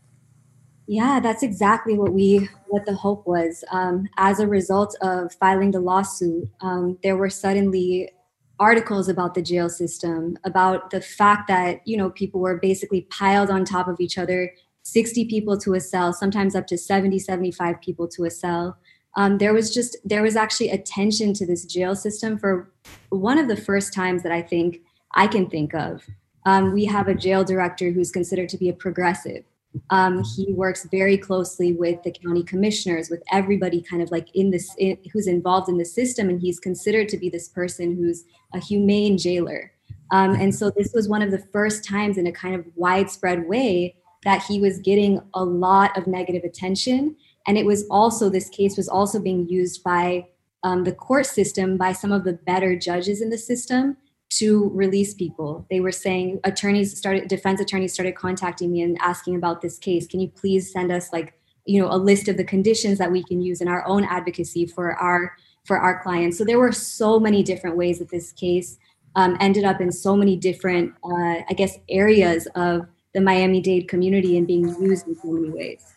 Yeah, 0.87 1.19
that's 1.21 1.43
exactly 1.43 1.97
what 1.97 2.13
we 2.13 2.49
what 2.69 2.85
the 2.85 2.95
hope 2.95 3.27
was. 3.27 3.65
Um, 3.71 4.09
as 4.19 4.39
a 4.41 4.47
result 4.47 4.95
of 5.01 5.33
filing 5.33 5.71
the 5.71 5.81
lawsuit, 5.81 6.49
um, 6.61 6.99
there 7.03 7.17
were 7.17 7.31
suddenly 7.31 8.11
articles 8.59 9.09
about 9.09 9.35
the 9.35 9.43
jail 9.43 9.69
system, 9.69 10.37
about 10.45 10.90
the 10.90 11.01
fact 11.01 11.49
that, 11.49 11.87
you 11.87 11.97
know, 11.97 12.11
people 12.11 12.40
were 12.40 12.59
basically 12.59 13.03
piled 13.03 13.51
on 13.51 13.64
top 13.64 13.88
of 13.88 14.01
each 14.01 14.19
other, 14.19 14.53
60 14.83 15.25
people 15.27 15.59
to 15.59 15.75
a 15.75 15.81
cell, 15.81 16.12
sometimes 16.12 16.55
up 16.55 16.67
to 16.69 16.79
70, 16.79 17.19
75 17.19 17.81
people 17.81 18.07
to 18.09 18.25
a 18.25 18.31
cell. 18.31 18.77
Um, 19.17 19.38
there 19.38 19.55
was 19.55 19.73
just, 19.73 19.97
there 20.05 20.23
was 20.23 20.37
actually 20.37 20.71
attention 20.71 21.35
to 21.35 21.47
this 21.47 21.64
jail 21.64 21.95
system 21.97 22.38
for 22.38 22.73
one 23.11 23.38
of 23.38 23.49
the 23.49 23.57
first 23.57 23.93
times 23.93 24.23
that 24.23 24.33
I 24.33 24.43
think 24.43 24.81
I 25.14 25.27
can 25.27 25.49
think 25.49 25.75
of. 25.75 26.07
Um, 26.47 26.73
we 26.73 26.85
have 26.85 27.09
a 27.09 27.14
jail 27.14 27.45
director 27.45 27.90
who's 27.90 28.11
considered 28.11 28.49
to 28.51 28.59
be 28.59 28.69
a 28.69 28.75
progressive. 28.75 29.45
Um, 29.91 30.23
he 30.37 30.53
works 30.53 30.87
very 30.91 31.19
closely 31.19 31.73
with 31.73 32.03
the 32.03 32.13
county 32.13 32.43
commissioners, 32.43 33.11
with 33.11 33.23
everybody 33.33 33.83
kind 33.83 34.03
of 34.03 34.11
like 34.11 34.29
in 34.35 34.51
this, 34.51 34.75
in, 34.79 34.99
who's 35.13 35.27
involved 35.27 35.69
in 35.69 35.79
the 35.79 35.85
system. 35.85 36.29
And 36.29 36.41
he's 36.41 36.61
considered 36.61 37.09
to 37.11 37.17
be 37.17 37.29
this 37.29 37.49
person 37.49 37.97
who's 37.97 38.25
a 38.55 38.59
humane 38.59 39.19
jailer. 39.19 39.73
Um, 40.11 40.35
and 40.35 40.55
so 40.55 40.71
this 40.71 40.93
was 40.95 41.09
one 41.09 41.23
of 41.23 41.31
the 41.31 41.45
first 41.53 41.85
times 41.85 42.19
in 42.19 42.27
a 42.27 42.33
kind 42.33 42.55
of 42.55 42.65
widespread 42.77 43.49
way 43.49 43.97
that 44.25 44.43
he 44.43 44.61
was 44.61 44.79
getting 44.79 45.21
a 45.35 45.45
lot 45.45 45.97
of 45.99 46.07
negative 46.07 46.45
attention. 46.45 47.17
And 47.47 47.59
it 47.59 47.67
was 47.67 47.85
also, 47.91 48.31
this 48.31 48.49
case 48.49 48.77
was 48.77 48.89
also 48.89 49.21
being 49.21 49.49
used 49.49 49.83
by 49.83 50.27
um, 50.63 50.85
the 50.85 50.93
court 50.93 51.27
system, 51.27 51.77
by 51.77 51.93
some 51.93 52.11
of 52.11 52.25
the 52.25 52.33
better 52.33 52.79
judges 52.79 53.21
in 53.21 53.29
the 53.29 53.39
system 53.39 53.99
to 54.38 54.70
release 54.75 55.14
people. 55.14 55.66
They 55.70 55.81
were 55.81 55.92
saying 55.92 56.40
attorneys 56.44 56.97
started 56.97 57.29
defense 57.29 57.61
attorneys 57.61 57.92
started 57.92 58.16
contacting 58.16 58.73
me 58.73 58.83
and 58.83 58.99
asking 59.01 59.37
about 59.37 59.61
this 59.61 59.79
case. 59.79 60.07
Can 60.07 60.20
you 60.20 60.29
please 60.29 60.73
send 60.73 60.90
us 60.90 61.12
like, 61.12 61.35
you 61.66 61.81
know, 61.81 61.88
a 61.90 61.97
list 61.97 62.29
of 62.29 62.37
the 62.37 62.44
conditions 62.44 62.99
that 62.99 63.12
we 63.12 63.23
can 63.23 63.40
use 63.40 63.61
in 63.61 63.68
our 63.68 63.87
own 63.87 64.05
advocacy 64.05 64.66
for 64.66 64.94
our 64.97 65.37
for 65.64 65.79
our 65.79 66.03
clients. 66.03 66.37
So 66.37 66.44
there 66.44 66.59
were 66.59 66.73
so 66.73 67.18
many 67.18 67.42
different 67.42 67.77
ways 67.77 67.99
that 67.99 68.11
this 68.11 68.33
case 68.33 68.79
um, 69.16 69.37
ended 69.40 69.64
up 69.64 69.81
in 69.81 69.90
so 69.90 70.14
many 70.14 70.37
different, 70.37 70.92
uh, 71.03 71.40
I 71.49 71.55
guess, 71.57 71.79
areas 71.88 72.47
of 72.55 72.87
the 73.14 73.23
Miami-Dade 73.23 73.88
community 73.88 74.37
and 74.37 74.47
being 74.47 74.68
used 74.68 75.07
in 75.07 75.14
so 75.14 75.29
many 75.29 75.51
ways. 75.51 75.94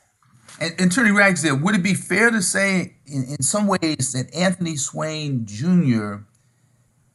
And, 0.62 0.74
and 0.80 0.90
Attorney 0.90 1.12
Ragsdale, 1.12 1.58
would 1.58 1.76
it 1.76 1.84
be 1.84 1.96
fair 1.96 2.30
to 2.30 2.42
say, 2.42 2.96
in, 3.06 3.26
in 3.26 3.42
some 3.42 3.68
ways, 3.68 4.14
that 4.14 4.34
Anthony 4.34 4.78
Swain 4.78 5.46
Jr 5.46 6.20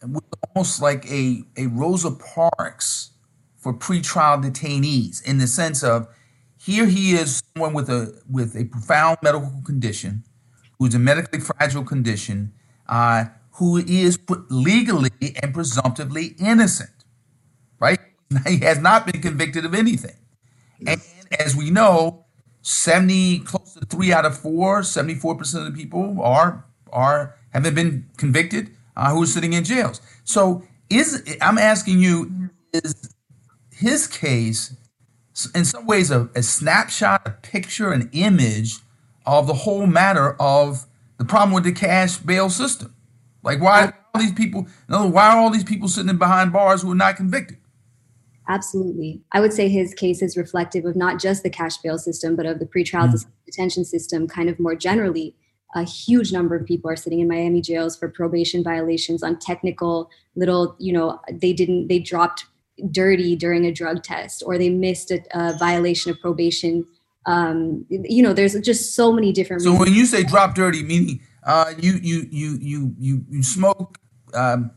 was 0.04 0.22
almost 0.54 0.82
like 0.82 1.06
a, 1.10 1.42
a 1.56 1.66
Rosa 1.66 2.10
Parks 2.10 3.12
for 3.56 3.72
pretrial 3.72 4.42
detainees 4.42 5.24
in 5.24 5.38
the 5.38 5.46
sense 5.46 5.84
of 5.84 6.08
here 6.58 6.86
he 6.86 7.12
is 7.12 7.42
someone 7.54 7.72
with 7.74 7.88
a 7.88 8.20
with 8.30 8.56
a 8.56 8.64
profound 8.64 9.18
medical 9.22 9.62
condition, 9.64 10.24
who's 10.78 10.94
a 10.94 10.98
medically 10.98 11.40
fragile 11.40 11.84
condition, 11.84 12.52
uh, 12.88 13.24
who 13.52 13.78
is 13.78 14.18
legally 14.48 15.10
and 15.42 15.52
presumptively 15.52 16.36
innocent, 16.38 17.04
right? 17.80 17.98
He 18.46 18.58
has 18.58 18.78
not 18.78 19.06
been 19.06 19.20
convicted 19.20 19.64
of 19.64 19.74
anything. 19.74 20.16
And 20.86 21.02
as 21.38 21.54
we 21.54 21.70
know, 21.70 22.24
70, 22.62 23.40
close 23.40 23.74
to 23.74 23.84
three 23.84 24.12
out 24.12 24.24
of 24.24 24.38
four, 24.38 24.80
74% 24.80 25.54
of 25.54 25.64
the 25.64 25.70
people 25.70 26.22
are 26.22 26.64
are 26.92 27.36
haven't 27.50 27.74
been 27.74 28.08
convicted 28.16 28.76
uh, 28.96 29.12
who 29.12 29.22
are 29.22 29.26
sitting 29.26 29.52
in 29.52 29.64
jails. 29.64 30.00
So 30.24 30.62
is 30.90 31.22
I'm 31.40 31.58
asking 31.58 32.00
you, 32.00 32.50
is 32.72 33.14
his 33.72 34.06
case 34.06 34.76
in 35.54 35.64
some 35.64 35.86
ways 35.86 36.10
a, 36.10 36.28
a 36.34 36.42
snapshot, 36.42 37.22
a 37.26 37.30
picture, 37.30 37.92
an 37.92 38.10
image 38.12 38.76
of 39.24 39.46
the 39.46 39.54
whole 39.54 39.86
matter 39.86 40.36
of 40.40 40.86
the 41.18 41.24
problem 41.24 41.52
with 41.52 41.64
the 41.64 41.72
cash 41.72 42.18
bail 42.18 42.50
system? 42.50 42.94
Like 43.42 43.60
why 43.60 43.86
are 43.86 43.98
all 44.14 44.20
these 44.20 44.32
people? 44.32 44.66
Words, 44.88 45.12
why 45.12 45.28
are 45.28 45.38
all 45.38 45.50
these 45.50 45.64
people 45.64 45.88
sitting 45.88 46.16
behind 46.16 46.52
bars 46.52 46.82
who 46.82 46.92
are 46.92 46.96
not 46.96 47.16
convicted? 47.16 47.58
Absolutely. 48.48 49.22
I 49.30 49.40
would 49.40 49.52
say 49.52 49.68
his 49.68 49.94
case 49.94 50.20
is 50.20 50.36
reflective 50.36 50.84
of 50.84 50.96
not 50.96 51.20
just 51.20 51.42
the 51.42 51.50
cash 51.50 51.78
bail 51.78 51.96
system, 51.96 52.34
but 52.34 52.44
of 52.44 52.58
the 52.58 52.66
pretrial 52.66 53.08
mm-hmm. 53.08 53.30
detention 53.46 53.84
system 53.84 54.26
kind 54.26 54.48
of 54.48 54.58
more 54.58 54.74
generally 54.74 55.36
a 55.74 55.84
huge 55.84 56.32
number 56.32 56.54
of 56.54 56.66
people 56.66 56.90
are 56.90 56.96
sitting 56.96 57.20
in 57.20 57.28
Miami 57.28 57.60
jails 57.60 57.96
for 57.96 58.08
probation 58.08 58.62
violations 58.62 59.22
on 59.22 59.38
technical 59.38 60.10
little, 60.36 60.76
you 60.78 60.92
know, 60.92 61.20
they 61.30 61.52
didn't, 61.52 61.88
they 61.88 61.98
dropped 61.98 62.46
dirty 62.90 63.36
during 63.36 63.64
a 63.64 63.72
drug 63.72 64.02
test 64.02 64.42
or 64.44 64.58
they 64.58 64.68
missed 64.68 65.10
a, 65.10 65.22
a 65.34 65.56
violation 65.56 66.10
of 66.10 66.20
probation. 66.20 66.86
Um, 67.26 67.86
you 67.88 68.22
know, 68.22 68.32
there's 68.32 68.58
just 68.60 68.94
so 68.94 69.12
many 69.12 69.32
different. 69.32 69.62
So 69.62 69.78
when 69.78 69.92
you 69.92 70.06
say 70.06 70.24
drop 70.24 70.54
dirty, 70.54 70.82
meaning 70.82 71.20
uh, 71.44 71.72
you 71.78 71.92
you 72.02 72.26
you 72.30 72.58
you 72.60 72.94
you 72.98 73.24
you 73.30 73.42
smoke 73.42 73.98
um, 74.34 74.72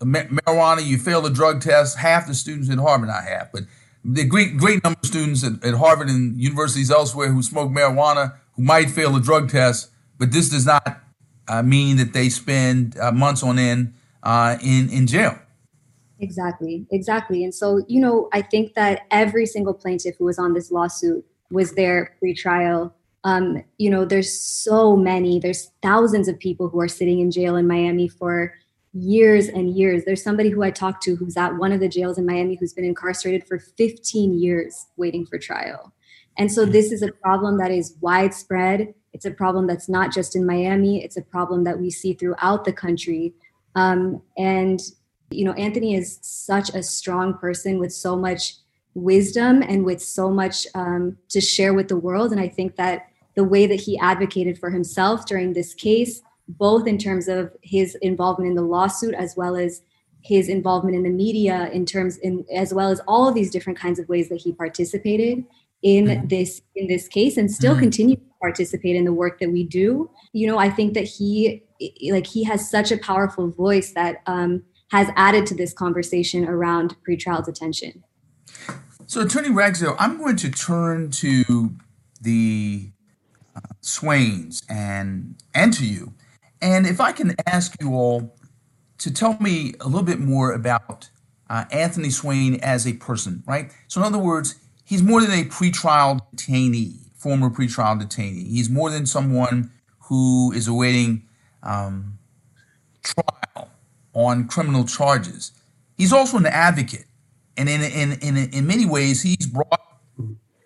marijuana, 0.00 0.84
you 0.84 0.96
fail 0.98 1.26
a 1.26 1.30
drug 1.30 1.60
test. 1.60 1.98
Half 1.98 2.28
the 2.28 2.34
students 2.34 2.68
in 2.68 2.78
Harvard, 2.78 3.08
not 3.08 3.24
half, 3.24 3.50
but 3.52 3.62
the 4.04 4.24
great 4.24 4.56
great 4.56 4.82
number 4.84 4.98
of 5.02 5.06
students 5.06 5.44
at, 5.44 5.64
at 5.64 5.74
Harvard 5.74 6.08
and 6.08 6.40
universities 6.40 6.90
elsewhere 6.90 7.28
who 7.28 7.42
smoke 7.42 7.70
marijuana 7.70 8.34
who 8.52 8.62
might 8.62 8.90
fail 8.90 9.16
a 9.16 9.20
drug 9.20 9.48
test 9.48 9.90
but 10.22 10.30
this 10.30 10.50
does 10.50 10.66
not 10.66 11.00
uh, 11.48 11.64
mean 11.64 11.96
that 11.96 12.12
they 12.12 12.28
spend 12.28 12.96
uh, 13.00 13.10
months 13.10 13.42
on 13.42 13.58
end 13.58 13.92
uh, 14.22 14.56
in 14.62 14.88
in 14.90 15.08
jail. 15.08 15.36
Exactly, 16.20 16.86
exactly. 16.92 17.42
And 17.42 17.52
so, 17.52 17.84
you 17.88 18.00
know, 18.00 18.28
I 18.32 18.40
think 18.40 18.74
that 18.74 19.00
every 19.10 19.46
single 19.46 19.74
plaintiff 19.74 20.14
who 20.16 20.26
was 20.26 20.38
on 20.38 20.54
this 20.54 20.70
lawsuit 20.70 21.24
was 21.50 21.72
there 21.72 22.14
pre-trial. 22.20 22.94
Um, 23.24 23.64
you 23.78 23.90
know, 23.90 24.04
there's 24.04 24.32
so 24.32 24.94
many. 24.94 25.40
There's 25.40 25.72
thousands 25.82 26.28
of 26.28 26.38
people 26.38 26.68
who 26.68 26.78
are 26.78 26.86
sitting 26.86 27.18
in 27.18 27.32
jail 27.32 27.56
in 27.56 27.66
Miami 27.66 28.06
for 28.06 28.54
years 28.92 29.48
and 29.48 29.76
years. 29.76 30.04
There's 30.04 30.22
somebody 30.22 30.50
who 30.50 30.62
I 30.62 30.70
talked 30.70 31.02
to 31.02 31.16
who's 31.16 31.36
at 31.36 31.56
one 31.56 31.72
of 31.72 31.80
the 31.80 31.88
jails 31.88 32.16
in 32.16 32.26
Miami 32.26 32.54
who's 32.54 32.74
been 32.74 32.84
incarcerated 32.84 33.44
for 33.44 33.58
15 33.58 34.38
years 34.38 34.86
waiting 34.96 35.26
for 35.26 35.36
trial. 35.36 35.92
And 36.38 36.52
so 36.52 36.64
this 36.64 36.92
is 36.92 37.02
a 37.02 37.10
problem 37.10 37.58
that 37.58 37.72
is 37.72 37.96
widespread. 38.00 38.94
It's 39.12 39.24
a 39.24 39.30
problem 39.30 39.66
that's 39.66 39.88
not 39.88 40.12
just 40.12 40.34
in 40.34 40.46
Miami, 40.46 41.02
it's 41.04 41.16
a 41.16 41.22
problem 41.22 41.64
that 41.64 41.78
we 41.78 41.90
see 41.90 42.14
throughout 42.14 42.64
the 42.64 42.72
country. 42.72 43.34
Um, 43.74 44.22
and, 44.36 44.80
you 45.30 45.44
know, 45.44 45.52
Anthony 45.52 45.94
is 45.94 46.18
such 46.22 46.70
a 46.70 46.82
strong 46.82 47.34
person 47.34 47.78
with 47.78 47.92
so 47.92 48.16
much 48.16 48.54
wisdom 48.94 49.62
and 49.62 49.84
with 49.84 50.02
so 50.02 50.30
much 50.30 50.66
um, 50.74 51.16
to 51.30 51.40
share 51.40 51.74
with 51.74 51.88
the 51.88 51.96
world. 51.96 52.32
And 52.32 52.40
I 52.40 52.48
think 52.48 52.76
that 52.76 53.06
the 53.34 53.44
way 53.44 53.66
that 53.66 53.80
he 53.80 53.98
advocated 53.98 54.58
for 54.58 54.70
himself 54.70 55.26
during 55.26 55.52
this 55.52 55.74
case, 55.74 56.22
both 56.48 56.86
in 56.86 56.98
terms 56.98 57.28
of 57.28 57.52
his 57.62 57.94
involvement 57.96 58.50
in 58.50 58.54
the 58.54 58.62
lawsuit 58.62 59.14
as 59.14 59.34
well 59.36 59.56
as 59.56 59.82
his 60.22 60.48
involvement 60.48 60.96
in 60.96 61.02
the 61.02 61.10
media 61.10 61.68
in 61.72 61.84
terms 61.84 62.16
in 62.18 62.44
as 62.54 62.72
well 62.72 62.90
as 62.90 63.00
all 63.08 63.28
of 63.28 63.34
these 63.34 63.50
different 63.50 63.78
kinds 63.78 63.98
of 63.98 64.08
ways 64.08 64.28
that 64.28 64.40
he 64.40 64.52
participated 64.52 65.44
in 65.82 66.04
mm-hmm. 66.04 66.26
this 66.28 66.62
in 66.76 66.86
this 66.86 67.08
case 67.08 67.36
and 67.36 67.50
still 67.50 67.72
mm-hmm. 67.72 67.80
Participate 68.42 68.96
in 68.96 69.04
the 69.04 69.12
work 69.12 69.38
that 69.40 69.50
we 69.50 69.64
do. 69.64 70.10
You 70.32 70.46
know, 70.48 70.58
I 70.58 70.68
think 70.68 70.94
that 70.94 71.04
he 71.04 71.62
like 72.10 72.26
he 72.26 72.44
has 72.44 72.68
such 72.68 72.92
a 72.92 72.98
powerful 72.98 73.48
voice 73.48 73.92
that 73.92 74.16
um, 74.26 74.62
has 74.90 75.08
added 75.16 75.46
to 75.46 75.54
this 75.54 75.72
conversation 75.72 76.46
around 76.46 76.96
pretrial 77.08 77.44
detention. 77.44 78.04
So, 79.06 79.22
Attorney 79.22 79.50
Ragsdale, 79.50 79.96
I'm 79.98 80.18
going 80.18 80.36
to 80.36 80.50
turn 80.50 81.10
to 81.12 81.74
the 82.20 82.90
uh, 83.56 83.60
Swains 83.80 84.62
and 84.68 85.36
and 85.54 85.72
to 85.74 85.86
you, 85.86 86.14
and 86.60 86.86
if 86.86 87.00
I 87.00 87.12
can 87.12 87.34
ask 87.46 87.74
you 87.80 87.94
all 87.94 88.36
to 88.98 89.12
tell 89.12 89.36
me 89.40 89.74
a 89.80 89.86
little 89.86 90.04
bit 90.04 90.20
more 90.20 90.52
about 90.52 91.10
uh, 91.50 91.64
Anthony 91.70 92.10
Swain 92.10 92.60
as 92.62 92.86
a 92.86 92.94
person, 92.94 93.42
right? 93.46 93.72
So, 93.88 94.00
in 94.00 94.06
other 94.06 94.18
words, 94.18 94.56
he's 94.84 95.02
more 95.02 95.20
than 95.20 95.32
a 95.32 95.44
pretrial 95.44 96.20
detainee, 96.34 97.01
former 97.22 97.48
pretrial 97.50 98.00
detainee. 98.02 98.48
He's 98.48 98.68
more 98.68 98.90
than 98.90 99.06
someone 99.06 99.70
who 100.08 100.52
is 100.52 100.66
awaiting 100.66 101.22
um, 101.62 102.18
trial 103.02 103.70
on 104.12 104.48
criminal 104.48 104.84
charges. 104.84 105.52
He's 105.96 106.12
also 106.12 106.36
an 106.36 106.46
advocate. 106.46 107.06
And 107.56 107.68
in, 107.68 107.82
in, 107.82 108.12
in, 108.20 108.36
in 108.52 108.66
many 108.66 108.86
ways, 108.86 109.22
he's 109.22 109.46
brought 109.46 109.80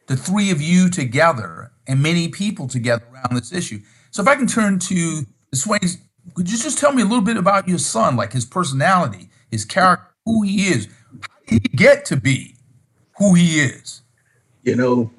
the 0.07 0.17
three 0.17 0.51
of 0.51 0.63
you 0.63 0.89
together 0.89 1.73
and 1.87 2.03
many 2.03 2.29
people 2.29 2.69
together 2.69 3.05
around 3.13 3.37
this 3.37 3.53
issue. 3.53 3.81
So 4.11 4.23
if 4.23 4.29
I 4.29 4.37
can 4.37 4.47
turn 4.47 4.79
to 4.79 5.27
the 5.51 5.57
Swains, 5.57 5.99
could 6.35 6.51
you 6.51 6.57
just 6.57 6.79
tell 6.79 6.93
me 6.93 7.03
a 7.03 7.05
little 7.05 7.25
bit 7.25 7.37
about 7.37 7.69
your 7.69 7.79
son, 7.79 8.17
like 8.17 8.33
his 8.33 8.45
personality, 8.45 9.29
his 9.51 9.65
character, 9.65 10.07
who 10.25 10.43
he 10.43 10.69
is? 10.69 10.89
How 11.21 11.37
did 11.47 11.63
he 11.63 11.77
get 11.77 12.05
to 12.07 12.17
be 12.17 12.57
who 13.19 13.35
he 13.35 13.61
is? 13.61 14.03
You 14.63 14.77
know, 14.77 15.11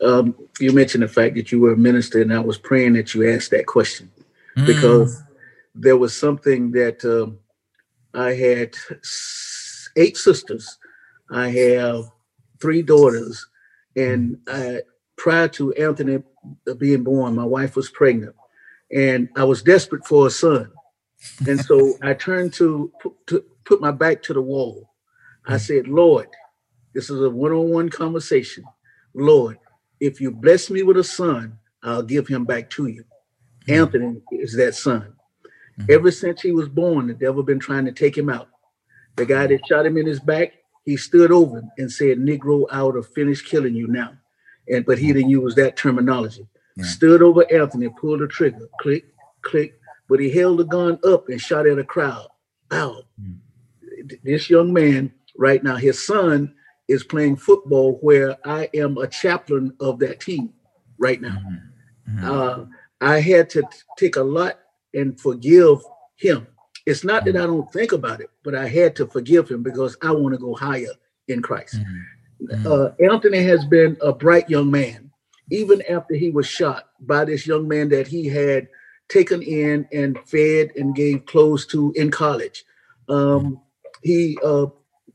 um, 0.00 0.34
you 0.60 0.72
mentioned 0.72 1.02
the 1.02 1.08
fact 1.08 1.34
that 1.34 1.52
you 1.52 1.60
were 1.60 1.72
a 1.72 1.76
minister, 1.76 2.20
and 2.20 2.32
I 2.32 2.40
was 2.40 2.58
praying 2.58 2.94
that 2.94 3.14
you 3.14 3.30
asked 3.30 3.50
that 3.50 3.66
question 3.66 4.10
mm. 4.56 4.66
because 4.66 5.22
there 5.74 5.96
was 5.96 6.16
something 6.16 6.72
that 6.72 7.04
um, 7.04 7.38
I 8.14 8.32
had 8.34 8.74
eight 9.96 10.16
sisters. 10.16 10.78
I 11.30 11.48
have 11.48 12.04
three 12.60 12.82
daughters, 12.82 13.46
and 13.96 14.38
I, 14.46 14.80
prior 15.16 15.48
to 15.48 15.72
Anthony 15.74 16.22
being 16.78 17.04
born, 17.04 17.34
my 17.34 17.44
wife 17.44 17.76
was 17.76 17.90
pregnant, 17.90 18.34
and 18.90 19.28
I 19.36 19.44
was 19.44 19.62
desperate 19.62 20.06
for 20.06 20.26
a 20.26 20.30
son, 20.30 20.70
and 21.46 21.60
so 21.60 21.94
I 22.02 22.14
turned 22.14 22.54
to, 22.54 22.92
to 23.26 23.44
put 23.64 23.80
my 23.80 23.90
back 23.90 24.22
to 24.22 24.32
the 24.32 24.42
wall. 24.42 24.90
I 25.46 25.58
said, 25.58 25.88
"Lord, 25.88 26.28
this 26.94 27.10
is 27.10 27.20
a 27.20 27.28
one-on-one 27.28 27.90
conversation. 27.90 28.64
Lord, 29.14 29.58
if 30.00 30.20
you 30.20 30.30
bless 30.30 30.70
me 30.70 30.82
with 30.82 30.96
a 30.96 31.04
son, 31.04 31.58
I'll 31.82 32.02
give 32.02 32.26
him 32.28 32.44
back 32.44 32.70
to 32.70 32.86
you. 32.86 33.04
Mm-hmm. 33.66 33.72
Anthony 33.72 34.22
is 34.32 34.56
that 34.56 34.74
son. 34.74 35.14
Mm-hmm. 35.78 35.92
Ever 35.92 36.10
since 36.10 36.40
he 36.40 36.52
was 36.52 36.68
born, 36.68 37.06
the 37.06 37.14
devil 37.14 37.42
been 37.42 37.60
trying 37.60 37.84
to 37.84 37.92
take 37.92 38.16
him 38.16 38.28
out. 38.28 38.48
The 39.16 39.26
guy 39.26 39.46
that 39.46 39.66
shot 39.66 39.86
him 39.86 39.96
in 39.96 40.06
his 40.06 40.20
back, 40.20 40.52
he 40.84 40.96
stood 40.96 41.32
over 41.32 41.58
him 41.58 41.70
and 41.78 41.90
said, 41.90 42.18
Negro, 42.18 42.66
I 42.70 42.82
would 42.82 42.96
have 42.96 43.12
finished 43.12 43.46
killing 43.46 43.74
you 43.74 43.86
now. 43.88 44.12
And 44.68 44.84
but 44.84 44.98
he 44.98 45.12
didn't 45.12 45.30
use 45.30 45.54
that 45.54 45.76
terminology. 45.76 46.46
Yeah. 46.76 46.84
Stood 46.84 47.22
over 47.22 47.50
Anthony, 47.52 47.88
pulled 47.88 48.20
the 48.20 48.26
trigger, 48.26 48.68
click, 48.80 49.06
click, 49.42 49.80
but 50.08 50.20
he 50.20 50.30
held 50.30 50.58
the 50.58 50.64
gun 50.64 50.98
up 51.04 51.28
and 51.28 51.40
shot 51.40 51.66
at 51.66 51.78
a 51.78 51.84
crowd. 51.84 52.28
Wow. 52.70 53.02
Mm-hmm. 53.20 54.16
This 54.22 54.50
young 54.50 54.72
man 54.72 55.12
right 55.36 55.62
now, 55.62 55.76
his 55.76 56.04
son 56.06 56.54
is 56.88 57.04
playing 57.04 57.36
football 57.36 57.98
where 58.00 58.36
I 58.44 58.68
am 58.74 58.98
a 58.98 59.06
chaplain 59.06 59.72
of 59.80 59.98
that 60.00 60.20
team 60.20 60.52
right 60.98 61.20
now. 61.20 61.38
Mm-hmm. 62.08 62.18
Mm-hmm. 62.18 62.30
Uh, 62.30 62.64
I 63.00 63.20
had 63.20 63.50
to 63.50 63.62
take 63.98 64.16
a 64.16 64.22
lot 64.22 64.58
and 64.94 65.20
forgive 65.20 65.78
him. 66.16 66.46
It's 66.86 67.04
not 67.04 67.24
that 67.24 67.36
I 67.36 67.40
mm-hmm. 67.40 67.52
don't 67.52 67.72
think 67.72 67.92
about 67.92 68.20
it, 68.20 68.30
but 68.44 68.54
I 68.54 68.68
had 68.68 68.94
to 68.96 69.06
forgive 69.06 69.48
him 69.48 69.62
because 69.62 69.96
I 70.02 70.12
want 70.12 70.34
to 70.34 70.38
go 70.38 70.54
higher 70.54 70.92
in 71.28 71.42
Christ. 71.42 71.76
Mm-hmm. 71.76 72.66
Uh, 72.66 72.90
Anthony 73.10 73.42
has 73.42 73.64
been 73.64 73.96
a 74.00 74.12
bright 74.12 74.48
young 74.48 74.70
man, 74.70 75.10
even 75.50 75.82
after 75.88 76.14
he 76.14 76.30
was 76.30 76.46
shot 76.46 76.90
by 77.00 77.24
this 77.24 77.46
young 77.46 77.66
man 77.66 77.88
that 77.88 78.06
he 78.06 78.28
had 78.28 78.68
taken 79.08 79.42
in 79.42 79.88
and 79.92 80.18
fed 80.26 80.70
and 80.76 80.94
gave 80.94 81.26
clothes 81.26 81.66
to 81.66 81.92
in 81.96 82.10
college. 82.10 82.64
Um, 83.08 83.60
he 84.02 84.38
uh, 84.44 84.66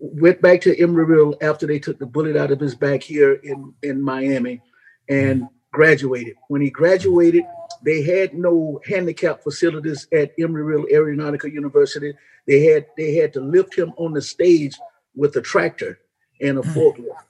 went 0.02 0.42
back 0.42 0.62
to 0.62 0.76
Embry-Riddle 0.76 1.38
after 1.42 1.68
they 1.68 1.78
took 1.78 2.00
the 2.00 2.08
bullet 2.08 2.36
out 2.36 2.52
of 2.52 2.60
his 2.60 2.74
back 2.74 3.04
here 3.04 3.34
in, 3.34 3.74
in 3.84 4.02
Miami 4.02 4.62
and 5.08 5.48
graduated. 5.72 6.36
When 6.48 6.62
he 6.62 6.72
graduated, 6.72 7.44
they 7.84 8.02
had 8.02 8.34
no 8.34 8.82
handicap 8.86 9.44
facilities 9.44 10.08
at 10.12 10.36
Embry-Riddle 10.38 10.88
Aeronautical 10.92 11.50
University. 11.50 12.14
They 12.48 12.66
had 12.66 12.88
they 12.98 13.16
had 13.16 13.32
to 13.34 13.42
lift 13.42 13.78
him 13.78 13.94
on 13.98 14.14
the 14.14 14.22
stage 14.22 14.76
with 15.16 15.36
a 15.36 15.42
tractor 15.42 16.00
and 16.42 16.58
a 16.58 16.62
hmm. 16.62 16.72
forklift. 16.72 17.24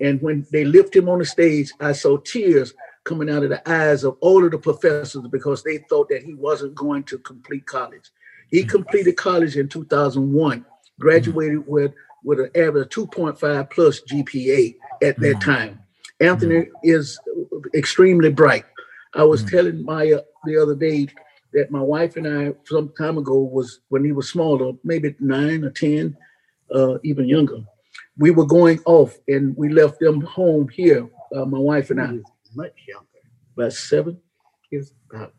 And 0.00 0.20
when 0.20 0.46
they 0.52 0.64
lift 0.64 0.94
him 0.94 1.08
on 1.08 1.18
the 1.18 1.24
stage, 1.24 1.72
I 1.80 1.92
saw 1.92 2.18
tears 2.18 2.74
coming 3.04 3.30
out 3.30 3.42
of 3.42 3.50
the 3.50 3.68
eyes 3.68 4.04
of 4.04 4.16
all 4.20 4.44
of 4.44 4.50
the 4.50 4.58
professors 4.58 5.26
because 5.30 5.62
they 5.62 5.78
thought 5.78 6.08
that 6.10 6.22
he 6.22 6.34
wasn't 6.34 6.74
going 6.74 7.04
to 7.04 7.18
complete 7.18 7.66
college. 7.66 8.10
He 8.50 8.62
hmm. 8.62 8.68
completed 8.68 9.16
college 9.16 9.56
in 9.56 9.68
2001, 9.68 10.66
graduated 10.98 11.66
with 11.66 11.92
with 12.24 12.40
an 12.40 12.50
average 12.54 12.96
of 12.96 13.08
2.5 13.08 13.70
plus 13.70 14.00
GPA 14.02 14.74
at 15.02 15.18
that 15.18 15.36
mm. 15.36 15.44
time. 15.44 15.80
Anthony 16.20 16.56
mm. 16.56 16.68
is 16.82 17.18
extremely 17.74 18.30
bright. 18.30 18.64
I 19.14 19.24
was 19.24 19.42
mm. 19.42 19.50
telling 19.50 19.84
Maya 19.84 20.20
the 20.44 20.56
other 20.60 20.74
day 20.74 21.08
that 21.52 21.70
my 21.70 21.80
wife 21.80 22.16
and 22.16 22.28
I, 22.28 22.54
some 22.64 22.92
time 22.96 23.18
ago, 23.18 23.38
was 23.38 23.80
when 23.88 24.04
he 24.04 24.12
was 24.12 24.28
smaller, 24.28 24.72
maybe 24.84 25.14
nine 25.18 25.64
or 25.64 25.70
10, 25.70 26.16
uh, 26.74 26.98
even 27.02 27.28
younger. 27.28 27.58
We 28.16 28.30
were 28.30 28.46
going 28.46 28.80
off 28.84 29.18
and 29.26 29.56
we 29.56 29.70
left 29.70 29.98
them 29.98 30.20
home 30.20 30.68
here, 30.68 31.08
uh, 31.34 31.44
my 31.44 31.58
wife 31.58 31.90
and 31.90 32.00
I. 32.00 32.18
Much 32.54 32.72
younger. 32.86 33.06
About 33.56 33.72
seven? 33.72 34.20
He 34.70 34.76
was 34.76 34.92
about 35.10 35.34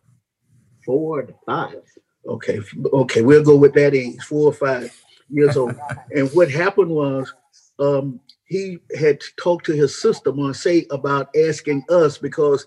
four 0.85 1.21
to 1.23 1.33
five. 1.45 1.81
Okay, 2.27 2.59
okay, 2.93 3.21
we'll 3.21 3.43
go 3.43 3.55
with 3.55 3.73
that 3.73 3.95
age, 3.95 4.21
four 4.21 4.49
or 4.49 4.53
five 4.53 4.93
years 5.31 5.57
old. 5.57 5.75
and 6.15 6.29
what 6.29 6.49
happened 6.49 6.91
was 6.91 7.33
um, 7.79 8.19
he 8.45 8.77
had 8.99 9.21
talked 9.41 9.65
to 9.65 9.73
his 9.73 10.01
sister 10.01 10.31
Marseille 10.31 10.83
about 10.91 11.35
asking 11.35 11.83
us 11.89 12.17
because 12.17 12.65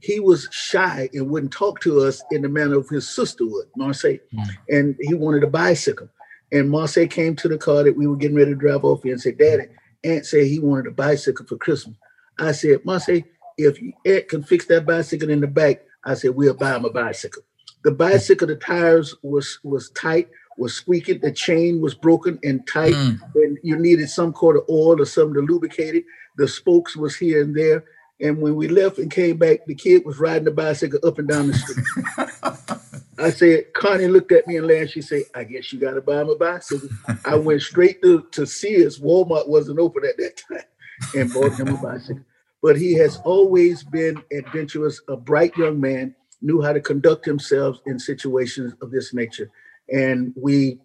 he 0.00 0.20
was 0.20 0.48
shy 0.52 1.08
and 1.12 1.28
wouldn't 1.30 1.52
talk 1.52 1.80
to 1.80 2.00
us 2.00 2.22
in 2.30 2.42
the 2.42 2.48
manner 2.48 2.78
of 2.78 2.88
his 2.88 3.08
sister 3.08 3.46
would, 3.46 3.66
Marseille. 3.76 4.18
Mm. 4.34 4.48
And 4.68 4.96
he 5.00 5.14
wanted 5.14 5.42
a 5.42 5.48
bicycle. 5.48 6.08
And 6.52 6.70
Marseille 6.70 7.06
came 7.06 7.34
to 7.36 7.48
the 7.48 7.58
car 7.58 7.82
that 7.82 7.96
we 7.96 8.06
were 8.06 8.16
getting 8.16 8.36
ready 8.36 8.52
to 8.52 8.56
drive 8.56 8.84
off 8.84 9.04
in 9.04 9.12
and 9.12 9.20
said, 9.20 9.38
Daddy, 9.38 9.64
Aunt 10.04 10.26
said 10.26 10.46
he 10.46 10.60
wanted 10.60 10.86
a 10.86 10.92
bicycle 10.92 11.46
for 11.46 11.56
Christmas. 11.56 11.96
I 12.38 12.52
said, 12.52 12.84
Marseille, 12.84 13.22
if 13.56 13.78
Aunt 14.04 14.28
can 14.28 14.42
fix 14.42 14.66
that 14.66 14.86
bicycle 14.86 15.30
in 15.30 15.40
the 15.40 15.46
back, 15.46 15.82
I 16.04 16.14
said, 16.14 16.34
we'll 16.34 16.54
buy 16.54 16.76
him 16.76 16.84
a 16.84 16.90
bicycle. 16.90 17.42
The 17.82 17.92
bicycle, 17.92 18.46
the 18.46 18.56
tires 18.56 19.14
was 19.22 19.58
was 19.62 19.90
tight 19.90 20.28
was 20.56 20.74
squeaking, 20.74 21.20
the 21.20 21.32
chain 21.32 21.80
was 21.80 21.94
broken 21.94 22.38
and 22.42 22.66
tight, 22.66 22.94
mm. 22.94 23.18
and 23.34 23.58
you 23.62 23.76
needed 23.76 24.08
some 24.08 24.32
kind 24.32 24.56
of 24.56 24.64
oil 24.68 25.00
or 25.00 25.04
something 25.04 25.34
to 25.34 25.40
lubricate 25.40 25.94
it. 25.94 26.04
The 26.36 26.48
spokes 26.48 26.96
was 26.96 27.16
here 27.16 27.42
and 27.42 27.56
there. 27.56 27.84
And 28.20 28.40
when 28.40 28.54
we 28.54 28.68
left 28.68 28.98
and 28.98 29.10
came 29.10 29.38
back, 29.38 29.66
the 29.66 29.74
kid 29.74 30.04
was 30.04 30.18
riding 30.18 30.44
the 30.44 30.50
bicycle 30.52 31.00
up 31.04 31.18
and 31.18 31.28
down 31.28 31.48
the 31.48 31.54
street. 31.54 31.86
I 33.18 33.30
said, 33.30 33.72
Connie 33.74 34.08
looked 34.08 34.32
at 34.32 34.46
me 34.46 34.56
and 34.56 34.66
laughed. 34.66 34.92
She 34.92 35.02
said, 35.02 35.22
I 35.34 35.44
guess 35.44 35.72
you 35.72 35.80
got 35.80 35.94
to 35.94 36.00
buy 36.00 36.20
him 36.20 36.30
a 36.30 36.36
bicycle. 36.36 36.88
I 37.24 37.36
went 37.36 37.62
straight 37.62 38.02
to, 38.02 38.26
to 38.32 38.46
Sears. 38.46 39.00
Walmart 39.00 39.48
wasn't 39.48 39.78
open 39.78 40.04
at 40.04 40.16
that 40.16 40.40
time 40.48 40.64
and 41.14 41.32
bought 41.32 41.58
him 41.58 41.68
a 41.68 41.76
bicycle. 41.76 42.24
But 42.62 42.76
he 42.76 42.94
has 42.94 43.18
always 43.24 43.84
been 43.84 44.22
adventurous, 44.32 45.00
a 45.08 45.16
bright 45.16 45.56
young 45.56 45.80
man, 45.80 46.14
knew 46.40 46.62
how 46.62 46.72
to 46.72 46.80
conduct 46.80 47.24
himself 47.24 47.78
in 47.86 47.98
situations 47.98 48.74
of 48.80 48.90
this 48.90 49.12
nature 49.12 49.50
and 49.92 50.32
we 50.36 50.78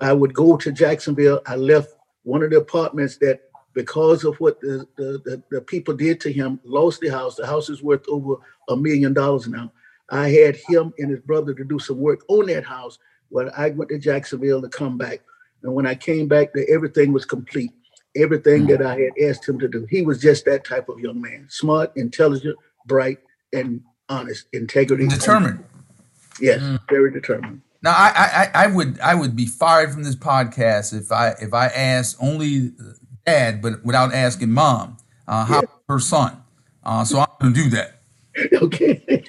I 0.00 0.12
would 0.12 0.34
go 0.34 0.56
to 0.56 0.72
Jacksonville. 0.72 1.42
I 1.46 1.56
left 1.56 1.94
one 2.22 2.42
of 2.42 2.50
the 2.50 2.58
apartments 2.58 3.18
that 3.18 3.40
because 3.74 4.24
of 4.24 4.36
what 4.40 4.60
the, 4.60 4.86
the, 4.96 5.20
the, 5.24 5.42
the, 5.50 5.60
people 5.60 5.94
did 5.94 6.20
to 6.20 6.32
him, 6.32 6.58
lost 6.64 7.00
the 7.00 7.08
house. 7.08 7.36
The 7.36 7.46
house 7.46 7.68
is 7.68 7.82
worth 7.82 8.04
over 8.08 8.36
a 8.68 8.76
million 8.76 9.12
dollars 9.12 9.46
now. 9.46 9.72
I 10.10 10.30
had 10.30 10.56
him 10.56 10.92
and 10.98 11.10
his 11.10 11.20
brother 11.20 11.54
to 11.54 11.64
do 11.64 11.78
some 11.78 11.98
work 11.98 12.24
on 12.28 12.46
that 12.46 12.64
house. 12.64 12.98
When 13.28 13.50
I 13.56 13.70
went 13.70 13.90
to 13.90 13.98
Jacksonville 13.98 14.60
to 14.60 14.68
come 14.68 14.98
back. 14.98 15.20
And 15.62 15.72
when 15.74 15.86
I 15.86 15.94
came 15.94 16.26
back, 16.26 16.52
the, 16.52 16.68
everything 16.68 17.12
was 17.12 17.24
complete. 17.24 17.70
Everything 18.16 18.66
that 18.66 18.82
I 18.82 18.98
had 18.98 19.12
asked 19.28 19.48
him 19.48 19.58
to 19.60 19.68
do. 19.68 19.86
He 19.88 20.02
was 20.02 20.20
just 20.20 20.44
that 20.46 20.64
type 20.64 20.88
of 20.88 20.98
young 20.98 21.20
man. 21.20 21.46
Smart, 21.48 21.92
intelligent, 21.94 22.56
bright, 22.86 23.18
and 23.52 23.82
honest. 24.08 24.46
Integrity. 24.52 25.06
Determined. 25.06 25.62
Yes, 26.40 26.60
mm. 26.60 26.80
very 26.88 27.12
determined. 27.12 27.60
Now, 27.82 27.92
I, 27.92 28.50
I, 28.54 28.64
I 28.64 28.66
would 28.66 29.00
I 29.00 29.14
would 29.14 29.34
be 29.34 29.46
fired 29.46 29.92
from 29.92 30.02
this 30.02 30.16
podcast 30.16 30.98
if 30.98 31.10
I 31.10 31.30
if 31.40 31.54
I 31.54 31.66
asked 31.68 32.16
only 32.20 32.72
dad, 33.24 33.62
but 33.62 33.84
without 33.84 34.12
asking 34.12 34.50
mom 34.50 34.98
uh, 35.26 35.44
how 35.44 35.60
yeah. 35.62 35.68
her 35.88 35.98
son. 35.98 36.42
Uh, 36.82 37.04
so 37.04 37.20
I'm 37.20 37.26
going 37.40 37.54
to 37.54 37.62
do 37.62 37.70
that. 37.70 37.96
Okay. 38.62 39.24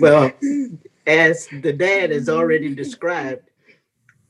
well, 0.00 0.30
as 1.06 1.48
the 1.62 1.72
dad 1.72 2.10
has 2.10 2.28
already 2.28 2.74
described, 2.74 3.48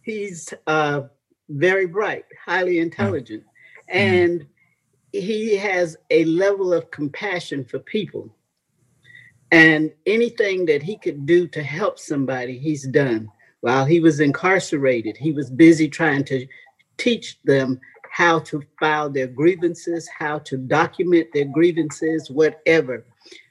he's 0.02 0.54
uh, 0.66 1.02
very 1.48 1.86
bright, 1.86 2.24
highly 2.44 2.78
intelligent, 2.78 3.42
mm-hmm. 3.42 3.98
and 3.98 4.46
he 5.12 5.56
has 5.56 5.96
a 6.10 6.24
level 6.26 6.72
of 6.72 6.90
compassion 6.90 7.64
for 7.64 7.80
people. 7.80 8.34
And 9.52 9.92
anything 10.06 10.66
that 10.66 10.82
he 10.82 10.96
could 10.96 11.26
do 11.26 11.48
to 11.48 11.62
help 11.62 11.98
somebody, 11.98 12.58
he's 12.58 12.86
done. 12.86 13.28
While 13.60 13.84
he 13.84 14.00
was 14.00 14.20
incarcerated, 14.20 15.16
he 15.16 15.32
was 15.32 15.50
busy 15.50 15.88
trying 15.88 16.24
to 16.26 16.46
teach 16.96 17.40
them 17.42 17.80
how 18.10 18.38
to 18.40 18.62
file 18.78 19.10
their 19.10 19.26
grievances, 19.26 20.08
how 20.08 20.38
to 20.40 20.56
document 20.56 21.28
their 21.32 21.44
grievances, 21.46 22.30
whatever. 22.30 23.04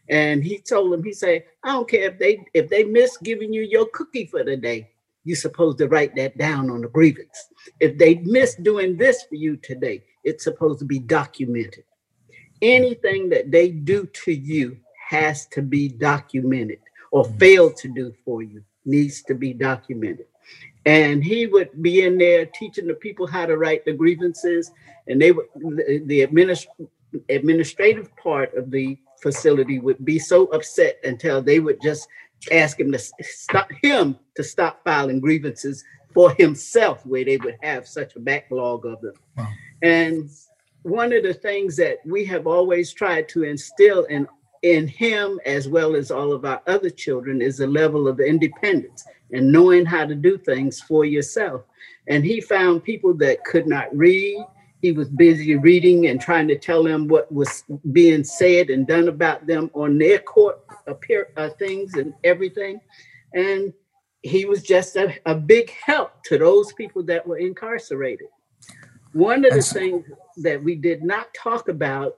And 0.09 0.43
he 0.43 0.59
told 0.59 0.91
them, 0.91 1.03
he 1.03 1.13
said, 1.13 1.43
I 1.63 1.73
don't 1.73 1.89
care 1.89 2.09
if 2.09 2.17
they 2.17 2.43
if 2.53 2.69
they 2.69 2.83
miss 2.83 3.17
giving 3.17 3.53
you 3.53 3.61
your 3.61 3.87
cookie 3.93 4.25
for 4.25 4.43
the 4.43 4.57
day, 4.57 4.89
you're 5.23 5.35
supposed 5.35 5.77
to 5.77 5.87
write 5.87 6.15
that 6.15 6.37
down 6.37 6.69
on 6.69 6.81
the 6.81 6.87
grievance. 6.87 7.49
If 7.79 7.97
they 7.97 8.15
miss 8.15 8.55
doing 8.55 8.97
this 8.97 9.23
for 9.23 9.35
you 9.35 9.57
today, 9.57 10.03
it's 10.23 10.43
supposed 10.43 10.79
to 10.79 10.85
be 10.85 10.99
documented. 10.99 11.83
Anything 12.61 13.29
that 13.29 13.51
they 13.51 13.69
do 13.69 14.05
to 14.07 14.31
you 14.31 14.77
has 15.09 15.47
to 15.47 15.63
be 15.63 15.89
documented 15.89 16.77
or 17.09 17.25
fail 17.25 17.73
to 17.73 17.87
do 17.87 18.13
for 18.23 18.43
you 18.43 18.63
needs 18.85 19.23
to 19.23 19.33
be 19.33 19.53
documented. 19.53 20.27
And 20.85 21.23
he 21.23 21.47
would 21.47 21.81
be 21.81 22.05
in 22.05 22.19
there 22.19 22.45
teaching 22.45 22.85
the 22.85 22.93
people 22.93 23.25
how 23.25 23.47
to 23.47 23.57
write 23.57 23.85
the 23.85 23.93
grievances, 23.93 24.71
and 25.07 25.19
they 25.19 25.31
would 25.31 25.47
the, 25.55 26.03
the 26.05 26.27
administ- 26.27 26.67
administrative 27.27 28.15
part 28.17 28.53
of 28.53 28.69
the 28.69 28.99
facility 29.19 29.79
would 29.79 30.05
be 30.05 30.19
so 30.19 30.45
upset 30.47 30.99
until 31.03 31.41
they 31.41 31.59
would 31.59 31.81
just 31.81 32.07
ask 32.51 32.79
him 32.79 32.91
to 32.91 32.99
stop 32.99 33.69
him 33.81 34.15
to 34.35 34.43
stop 34.43 34.83
filing 34.83 35.19
grievances 35.19 35.83
for 36.13 36.35
himself, 36.35 37.03
where 37.03 37.25
they 37.25 37.37
would 37.37 37.57
have 37.63 37.87
such 37.87 38.15
a 38.15 38.19
backlog 38.19 38.85
of 38.85 39.01
them. 39.01 39.15
Wow. 39.35 39.47
And 39.81 40.29
one 40.83 41.11
of 41.13 41.23
the 41.23 41.33
things 41.33 41.75
that 41.77 41.97
we 42.05 42.25
have 42.25 42.45
always 42.45 42.93
tried 42.93 43.27
to 43.29 43.43
instill 43.43 44.05
in 44.05 44.27
in 44.61 44.87
him 44.87 45.39
as 45.45 45.67
well 45.67 45.95
as 45.95 46.11
all 46.11 46.31
of 46.31 46.45
our 46.45 46.61
other 46.67 46.89
children 46.89 47.41
is 47.41 47.59
a 47.59 47.67
level 47.67 48.07
of 48.07 48.19
independence 48.19 49.05
and 49.31 49.51
knowing 49.51 49.85
how 49.85 50.05
to 50.05 50.15
do 50.15 50.37
things 50.37 50.81
for 50.81 51.05
yourself. 51.05 51.61
And 52.07 52.25
he 52.25 52.41
found 52.41 52.83
people 52.83 53.13
that 53.15 53.43
could 53.45 53.67
not 53.67 53.95
read. 53.95 54.43
He 54.81 54.91
was 54.91 55.09
busy 55.09 55.55
reading 55.55 56.07
and 56.07 56.19
trying 56.19 56.47
to 56.47 56.57
tell 56.57 56.83
them 56.83 57.07
what 57.07 57.31
was 57.31 57.63
being 57.91 58.23
said 58.23 58.69
and 58.69 58.87
done 58.87 59.07
about 59.07 59.45
them 59.45 59.69
on 59.73 59.97
their 59.97 60.19
court 60.19 60.59
appear, 60.87 61.27
uh, 61.37 61.49
things 61.59 61.93
and 61.95 62.13
everything. 62.23 62.79
And 63.33 63.73
he 64.21 64.45
was 64.45 64.63
just 64.63 64.95
a, 64.95 65.15
a 65.25 65.35
big 65.35 65.69
help 65.69 66.23
to 66.25 66.37
those 66.37 66.73
people 66.73 67.03
that 67.03 67.25
were 67.25 67.37
incarcerated. 67.37 68.27
One 69.13 69.45
of 69.45 69.53
the 69.53 69.61
things 69.61 70.05
that 70.37 70.63
we 70.63 70.75
did 70.75 71.03
not 71.03 71.33
talk 71.33 71.67
about. 71.67 72.15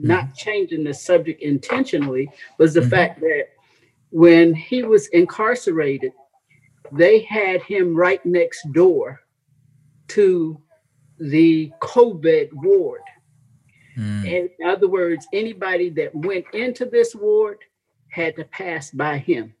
Not 0.00 0.34
changing 0.34 0.84
the 0.84 0.94
subject 0.94 1.42
intentionally, 1.42 2.30
was 2.58 2.74
the 2.74 2.80
mm-hmm. 2.80 2.90
fact 2.90 3.20
that 3.20 3.48
when 4.10 4.54
he 4.54 4.82
was 4.82 5.08
incarcerated, 5.08 6.12
they 6.92 7.20
had 7.20 7.62
him 7.62 7.94
right 7.94 8.24
next 8.24 8.72
door 8.72 9.20
to 10.08 10.60
the 11.18 11.70
COVID 11.82 12.50
ward. 12.52 13.02
Mm. 13.98 14.24
In 14.58 14.66
other 14.66 14.88
words, 14.88 15.26
anybody 15.32 15.90
that 15.90 16.14
went 16.14 16.46
into 16.54 16.86
this 16.86 17.14
ward 17.14 17.58
had 18.10 18.36
to 18.36 18.44
pass 18.44 18.90
by 18.90 19.18
him. 19.18 19.52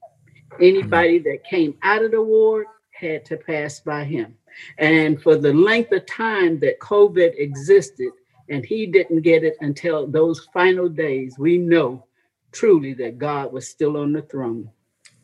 Anybody 0.60 1.20
mm. 1.20 1.24
that 1.24 1.44
came 1.44 1.76
out 1.82 2.04
of 2.04 2.12
the 2.12 2.22
ward 2.22 2.66
had 2.92 3.24
to 3.26 3.36
pass 3.36 3.80
by 3.80 4.04
him. 4.04 4.36
And 4.78 5.20
for 5.22 5.36
the 5.36 5.52
length 5.52 5.92
of 5.92 6.06
time 6.06 6.58
that 6.60 6.80
COVID 6.80 7.34
existed, 7.38 8.10
and 8.48 8.64
he 8.64 8.86
didn't 8.86 9.22
get 9.22 9.44
it 9.44 9.56
until 9.60 10.06
those 10.06 10.48
final 10.52 10.88
days, 10.88 11.36
we 11.38 11.58
know 11.58 12.06
truly 12.52 12.94
that 12.94 13.18
God 13.18 13.52
was 13.52 13.68
still 13.68 13.96
on 13.96 14.12
the 14.12 14.22
throne. 14.22 14.70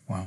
Wow. 0.09 0.27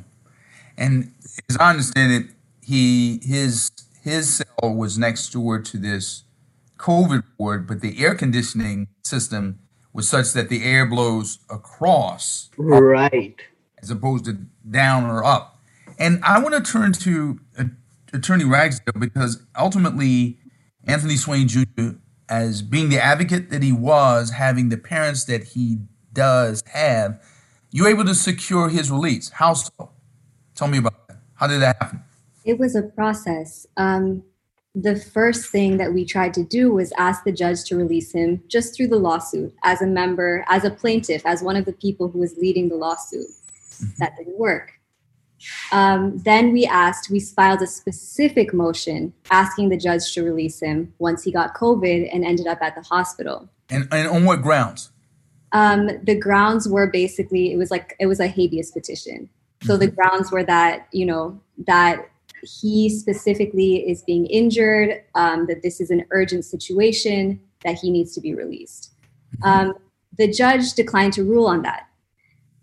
And 0.77 1.13
as 1.49 1.57
I 1.57 1.69
understand 1.69 2.12
it, 2.13 2.31
he 2.62 3.19
his 3.23 3.71
his 4.03 4.38
cell 4.38 4.75
was 4.75 4.97
next 4.97 5.29
door 5.29 5.60
to 5.60 5.77
this 5.77 6.23
COVID 6.77 7.23
ward, 7.38 7.67
but 7.67 7.81
the 7.81 8.03
air 8.03 8.15
conditioning 8.15 8.88
system 9.03 9.60
was 9.93 10.07
such 10.07 10.33
that 10.33 10.49
the 10.49 10.63
air 10.63 10.86
blows 10.86 11.39
across. 11.49 12.49
Right. 12.57 13.36
As 13.81 13.89
opposed 13.89 14.25
to 14.25 14.33
down 14.69 15.05
or 15.05 15.23
up. 15.23 15.60
And 15.97 16.23
I 16.23 16.39
want 16.39 16.53
to 16.53 16.71
turn 16.71 16.93
to 16.93 17.39
uh, 17.57 17.63
Attorney 18.13 18.45
Ragsdale 18.45 18.99
because 18.99 19.41
ultimately, 19.57 20.38
Anthony 20.86 21.15
Swain 21.15 21.47
Jr., 21.47 21.95
as 22.29 22.61
being 22.61 22.89
the 22.89 23.03
advocate 23.03 23.49
that 23.49 23.63
he 23.63 23.71
was, 23.71 24.31
having 24.31 24.69
the 24.69 24.77
parents 24.77 25.25
that 25.25 25.43
he 25.43 25.79
does 26.13 26.63
have, 26.73 27.21
you 27.71 27.83
were 27.83 27.89
able 27.89 28.05
to 28.05 28.15
secure 28.15 28.69
his 28.69 28.91
release. 28.91 29.29
How 29.29 29.53
so? 29.53 29.91
Tell 30.55 30.67
me 30.67 30.79
about 30.79 31.07
that. 31.07 31.17
How 31.35 31.47
did 31.47 31.61
that 31.61 31.77
happen? 31.81 32.03
It 32.43 32.57
was 32.57 32.75
a 32.75 32.83
process. 32.83 33.67
Um, 33.77 34.23
the 34.73 34.95
first 34.95 35.49
thing 35.51 35.77
that 35.77 35.93
we 35.93 36.05
tried 36.05 36.33
to 36.35 36.43
do 36.43 36.71
was 36.71 36.93
ask 36.97 37.23
the 37.23 37.31
judge 37.31 37.63
to 37.65 37.75
release 37.75 38.11
him 38.11 38.43
just 38.47 38.75
through 38.75 38.87
the 38.87 38.97
lawsuit 38.97 39.53
as 39.63 39.81
a 39.81 39.87
member, 39.87 40.45
as 40.49 40.63
a 40.63 40.69
plaintiff, 40.69 41.25
as 41.25 41.41
one 41.41 41.55
of 41.55 41.65
the 41.65 41.73
people 41.73 42.07
who 42.07 42.19
was 42.19 42.35
leading 42.37 42.69
the 42.69 42.75
lawsuit. 42.75 43.27
Mm-hmm. 43.27 43.85
That 43.99 44.15
didn't 44.17 44.37
work. 44.37 44.76
Um, 45.71 46.17
then 46.17 46.52
we 46.52 46.65
asked, 46.65 47.10
we 47.10 47.19
filed 47.19 47.62
a 47.62 47.67
specific 47.67 48.54
motion 48.54 49.13
asking 49.30 49.69
the 49.69 49.78
judge 49.78 50.13
to 50.13 50.23
release 50.23 50.60
him 50.60 50.93
once 51.00 51.23
he 51.23 51.32
got 51.32 51.56
COVID 51.56 52.10
and 52.13 52.26
ended 52.26 52.47
up 52.47 52.62
at 52.62 52.76
the 52.76 52.82
hospital. 52.82 53.50
And, 53.69 53.88
and 53.91 54.08
on 54.08 54.26
what 54.26 54.41
grounds? 54.41 54.91
Um, 55.52 55.89
the 56.04 56.15
grounds 56.15 56.67
were 56.67 56.88
basically, 56.88 57.54
it 57.54 57.58
was 57.58 57.71
like, 57.71 57.95
it 58.00 58.08
was 58.08 58.19
a 58.19 58.28
habeas 58.28 58.71
petition. 58.71 59.30
So 59.63 59.78
the 59.78 59.88
mm-hmm. 59.88 59.95
grounds 59.95 60.32
were 60.32 60.43
that, 60.43 60.88
you 60.91 61.06
know, 61.06 61.39
that 61.65 62.10
he 62.43 62.89
specifically 62.89 63.89
is 63.89 64.04
being 64.04 64.26
injured, 64.28 65.02
um, 65.15 65.47
that 65.47 65.63
this 65.63 65.82
is 65.82 65.89
an 65.89 66.06
urgent 66.12 66.45
situation, 66.45 67.39
that 67.63 67.76
he 67.76 67.89
needs 67.89 68.13
to 68.13 68.21
be 68.21 68.36
released. 68.36 68.93
Mm-hmm. 69.38 69.69
Um, 69.69 69.73
the 70.17 70.32
judge 70.32 70.73
declined 70.73 71.13
to 71.13 71.23
rule 71.23 71.47
on 71.47 71.62
that. 71.63 71.87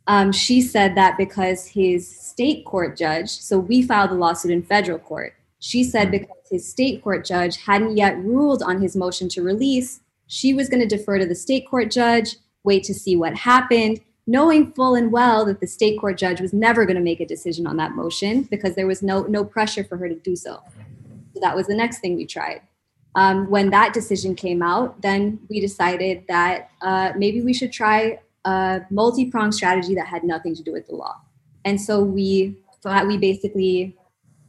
Um, 0.06 0.32
she 0.32 0.60
said 0.60 0.94
that 0.96 1.16
because 1.16 1.66
his 1.66 2.08
state 2.08 2.64
court 2.64 2.96
judge, 2.96 3.30
so 3.30 3.58
we 3.58 3.82
filed 3.82 4.10
the 4.10 4.16
lawsuit 4.16 4.50
in 4.50 4.62
federal 4.62 4.98
court. 4.98 5.34
She 5.60 5.82
said 5.82 6.08
mm-hmm. 6.08 6.18
because 6.18 6.50
his 6.50 6.68
state 6.68 7.02
court 7.02 7.24
judge 7.24 7.56
hadn't 7.56 7.96
yet 7.96 8.18
ruled 8.18 8.62
on 8.62 8.82
his 8.82 8.94
motion 8.94 9.28
to 9.30 9.42
release, 9.42 10.00
she 10.26 10.54
was 10.54 10.68
going 10.68 10.86
to 10.86 10.96
defer 10.96 11.18
to 11.18 11.26
the 11.26 11.34
state 11.34 11.68
court 11.68 11.90
judge, 11.90 12.36
wait 12.64 12.84
to 12.84 12.94
see 12.94 13.16
what 13.16 13.36
happened, 13.36 14.00
knowing 14.26 14.72
full 14.72 14.94
and 14.94 15.12
well 15.12 15.44
that 15.44 15.60
the 15.60 15.66
state 15.66 15.98
court 16.00 16.16
judge 16.16 16.40
was 16.40 16.52
never 16.52 16.86
going 16.86 16.96
to 16.96 17.02
make 17.02 17.20
a 17.20 17.26
decision 17.26 17.66
on 17.66 17.76
that 17.76 17.92
motion 17.92 18.42
because 18.44 18.74
there 18.74 18.86
was 18.86 19.02
no 19.02 19.22
no 19.24 19.44
pressure 19.44 19.84
for 19.84 19.96
her 19.96 20.08
to 20.08 20.14
do 20.16 20.34
so. 20.34 20.62
So 21.34 21.40
that 21.40 21.54
was 21.54 21.66
the 21.66 21.74
next 21.74 21.98
thing 21.98 22.16
we 22.16 22.26
tried. 22.26 22.62
Um, 23.16 23.48
when 23.48 23.70
that 23.70 23.92
decision 23.92 24.34
came 24.34 24.62
out, 24.62 25.00
then 25.02 25.40
we 25.48 25.60
decided 25.60 26.24
that 26.26 26.70
uh, 26.82 27.12
maybe 27.16 27.42
we 27.42 27.54
should 27.54 27.70
try 27.70 28.18
a 28.44 28.82
multi-pronged 28.90 29.54
strategy 29.54 29.94
that 29.94 30.06
had 30.06 30.24
nothing 30.24 30.54
to 30.54 30.62
do 30.62 30.72
with 30.72 30.86
the 30.86 30.94
law. 30.94 31.20
And 31.64 31.80
so 31.80 32.02
we 32.02 32.56
thought 32.82 33.06
we 33.06 33.16
basically 33.16 33.96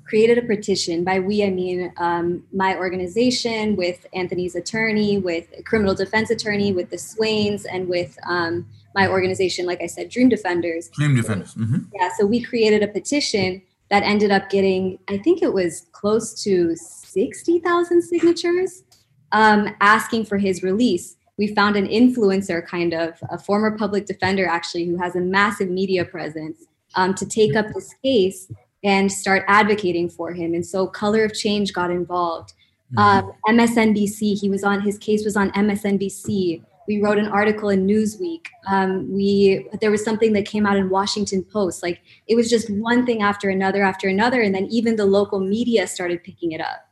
created 0.05 0.37
a 0.37 0.41
petition. 0.41 1.03
By 1.03 1.19
we, 1.19 1.43
I 1.43 1.49
mean 1.49 1.91
um, 1.97 2.43
my 2.53 2.77
organization 2.77 3.75
with 3.75 4.05
Anthony's 4.13 4.55
attorney, 4.55 5.17
with 5.17 5.47
criminal 5.65 5.95
defense 5.95 6.29
attorney, 6.29 6.71
with 6.73 6.89
the 6.89 6.97
Swains, 6.97 7.65
and 7.65 7.87
with 7.87 8.17
um, 8.27 8.67
my 8.93 9.07
organization, 9.07 9.65
like 9.65 9.81
I 9.81 9.87
said, 9.87 10.09
Dream 10.09 10.29
Defenders. 10.29 10.89
Dream 10.89 11.15
Defenders. 11.15 11.55
Mm-hmm. 11.55 11.89
Yeah, 11.93 12.09
so 12.17 12.25
we 12.25 12.41
created 12.41 12.83
a 12.83 12.87
petition 12.87 13.61
that 13.89 14.03
ended 14.03 14.31
up 14.31 14.49
getting, 14.49 14.99
I 15.07 15.17
think 15.17 15.41
it 15.41 15.53
was 15.53 15.87
close 15.91 16.41
to 16.43 16.75
60,000 16.75 18.01
signatures 18.01 18.83
um, 19.31 19.75
asking 19.81 20.25
for 20.25 20.37
his 20.37 20.63
release. 20.63 21.17
We 21.37 21.53
found 21.53 21.75
an 21.75 21.87
influencer, 21.87 22.65
kind 22.65 22.93
of, 22.93 23.17
a 23.29 23.37
former 23.37 23.77
public 23.77 24.05
defender 24.05 24.45
actually, 24.45 24.85
who 24.85 24.97
has 24.97 25.15
a 25.15 25.21
massive 25.21 25.69
media 25.69 26.05
presence, 26.05 26.65
um, 26.95 27.13
to 27.15 27.25
take 27.25 27.55
up 27.55 27.67
this 27.73 27.93
case 28.03 28.51
and 28.83 29.11
start 29.11 29.43
advocating 29.47 30.09
for 30.09 30.31
him. 30.31 30.53
And 30.53 30.65
so 30.65 30.87
Color 30.87 31.25
of 31.25 31.33
Change 31.33 31.73
got 31.73 31.91
involved. 31.91 32.53
Mm-hmm. 32.95 33.27
Um, 33.49 33.57
MSNBC, 33.57 34.39
he 34.39 34.49
was 34.49 34.63
on, 34.63 34.81
his 34.81 34.97
case 34.97 35.25
was 35.25 35.35
on 35.35 35.51
MSNBC 35.51 36.63
we 36.87 37.01
wrote 37.01 37.17
an 37.17 37.27
article 37.27 37.69
in 37.69 37.87
Newsweek. 37.87 38.45
Um, 38.67 39.11
we 39.11 39.67
there 39.81 39.91
was 39.91 40.03
something 40.03 40.33
that 40.33 40.45
came 40.45 40.65
out 40.65 40.77
in 40.77 40.89
Washington 40.89 41.43
Post. 41.43 41.81
Like 41.81 42.01
it 42.27 42.35
was 42.35 42.49
just 42.49 42.69
one 42.69 43.05
thing 43.05 43.21
after 43.21 43.49
another 43.49 43.83
after 43.83 44.07
another, 44.07 44.41
and 44.41 44.53
then 44.53 44.65
even 44.67 44.95
the 44.95 45.05
local 45.05 45.39
media 45.39 45.87
started 45.87 46.23
picking 46.23 46.51
it 46.51 46.61
up. 46.61 46.87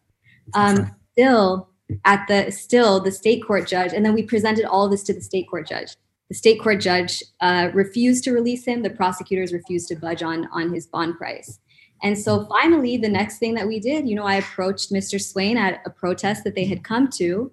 Um, 0.53 0.95
still, 1.13 1.69
at 2.05 2.27
the 2.27 2.51
still 2.51 2.99
the 2.99 3.11
state 3.11 3.45
court 3.45 3.67
judge, 3.67 3.93
and 3.93 4.05
then 4.05 4.13
we 4.13 4.23
presented 4.23 4.65
all 4.65 4.89
this 4.89 5.03
to 5.03 5.13
the 5.13 5.21
state 5.21 5.49
court 5.49 5.67
judge. 5.67 5.95
The 6.29 6.35
state 6.35 6.61
court 6.61 6.79
judge 6.79 7.23
uh, 7.41 7.69
refused 7.73 8.23
to 8.25 8.31
release 8.31 8.65
him. 8.65 8.81
The 8.81 8.89
prosecutors 8.89 9.53
refused 9.53 9.87
to 9.89 9.95
budge 9.95 10.23
on 10.23 10.47
on 10.51 10.73
his 10.73 10.87
bond 10.87 11.17
price. 11.17 11.59
And 12.03 12.17
so 12.19 12.45
finally, 12.45 12.97
the 12.97 13.09
next 13.09 13.39
thing 13.39 13.53
that 13.55 13.67
we 13.67 13.79
did, 13.79 14.07
you 14.07 14.15
know, 14.15 14.25
I 14.25 14.35
approached 14.35 14.91
Mr. 14.91 15.19
Swain 15.21 15.57
at 15.57 15.81
a 15.85 15.89
protest 15.89 16.43
that 16.43 16.53
they 16.53 16.65
had 16.65 16.83
come 16.83 17.09
to. 17.11 17.49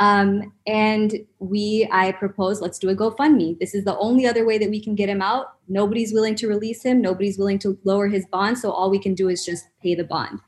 Um, 0.00 0.52
and 0.66 1.14
we, 1.38 1.88
I 1.92 2.10
proposed, 2.10 2.60
let's 2.60 2.80
do 2.80 2.88
a 2.88 2.96
GoFundMe. 2.96 3.60
This 3.60 3.72
is 3.72 3.84
the 3.84 3.96
only 3.98 4.26
other 4.26 4.44
way 4.44 4.58
that 4.58 4.68
we 4.68 4.82
can 4.82 4.96
get 4.96 5.08
him 5.08 5.22
out. 5.22 5.54
Nobody's 5.68 6.12
willing 6.12 6.34
to 6.36 6.48
release 6.48 6.82
him. 6.82 7.00
Nobody's 7.00 7.38
willing 7.38 7.60
to 7.60 7.78
lower 7.84 8.08
his 8.08 8.26
bond. 8.26 8.58
So 8.58 8.72
all 8.72 8.90
we 8.90 8.98
can 8.98 9.14
do 9.14 9.28
is 9.28 9.46
just 9.46 9.66
pay 9.80 9.94
the 9.94 10.02
bond. 10.02 10.40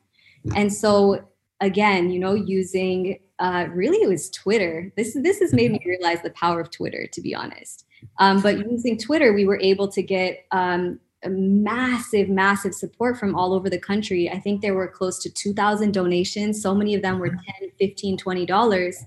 And 0.57 0.72
so 0.72 1.28
again, 1.61 2.11
you 2.11 2.18
know, 2.18 2.34
using 2.34 3.20
uh, 3.39 3.66
really 3.70 3.99
it 3.99 4.09
was 4.09 4.30
Twitter. 4.30 4.93
This 4.97 5.14
this 5.20 5.41
has 5.41 5.53
made 5.53 5.72
me 5.72 5.80
realize 5.85 6.22
the 6.22 6.30
power 6.30 6.61
of 6.61 6.70
Twitter, 6.70 7.07
to 7.12 7.20
be 7.20 7.35
honest. 7.35 7.87
Um, 8.18 8.41
but 8.41 8.59
using 8.70 8.99
Twitter, 8.99 9.32
we 9.32 9.47
were 9.47 9.59
able 9.61 9.89
to 9.89 10.03
get 10.03 10.47
um, 10.53 11.01
massive, 11.26 12.28
massive 12.28 12.74
support 12.74 13.18
from 13.18 13.35
all 13.35 13.55
over 13.55 13.70
the 13.70 13.78
country. 13.78 14.30
I 14.30 14.39
think 14.39 14.61
there 14.61 14.74
were 14.74 14.89
close 14.89 15.18
to 15.20 15.30
2,000 15.30 15.93
donations. 15.93 16.62
So 16.62 16.74
many 16.74 16.95
of 16.95 17.03
them 17.03 17.18
were 17.18 17.30
10, 17.30 17.39
15, 17.78 18.18
20 18.18 18.47
dollars. 18.47 19.05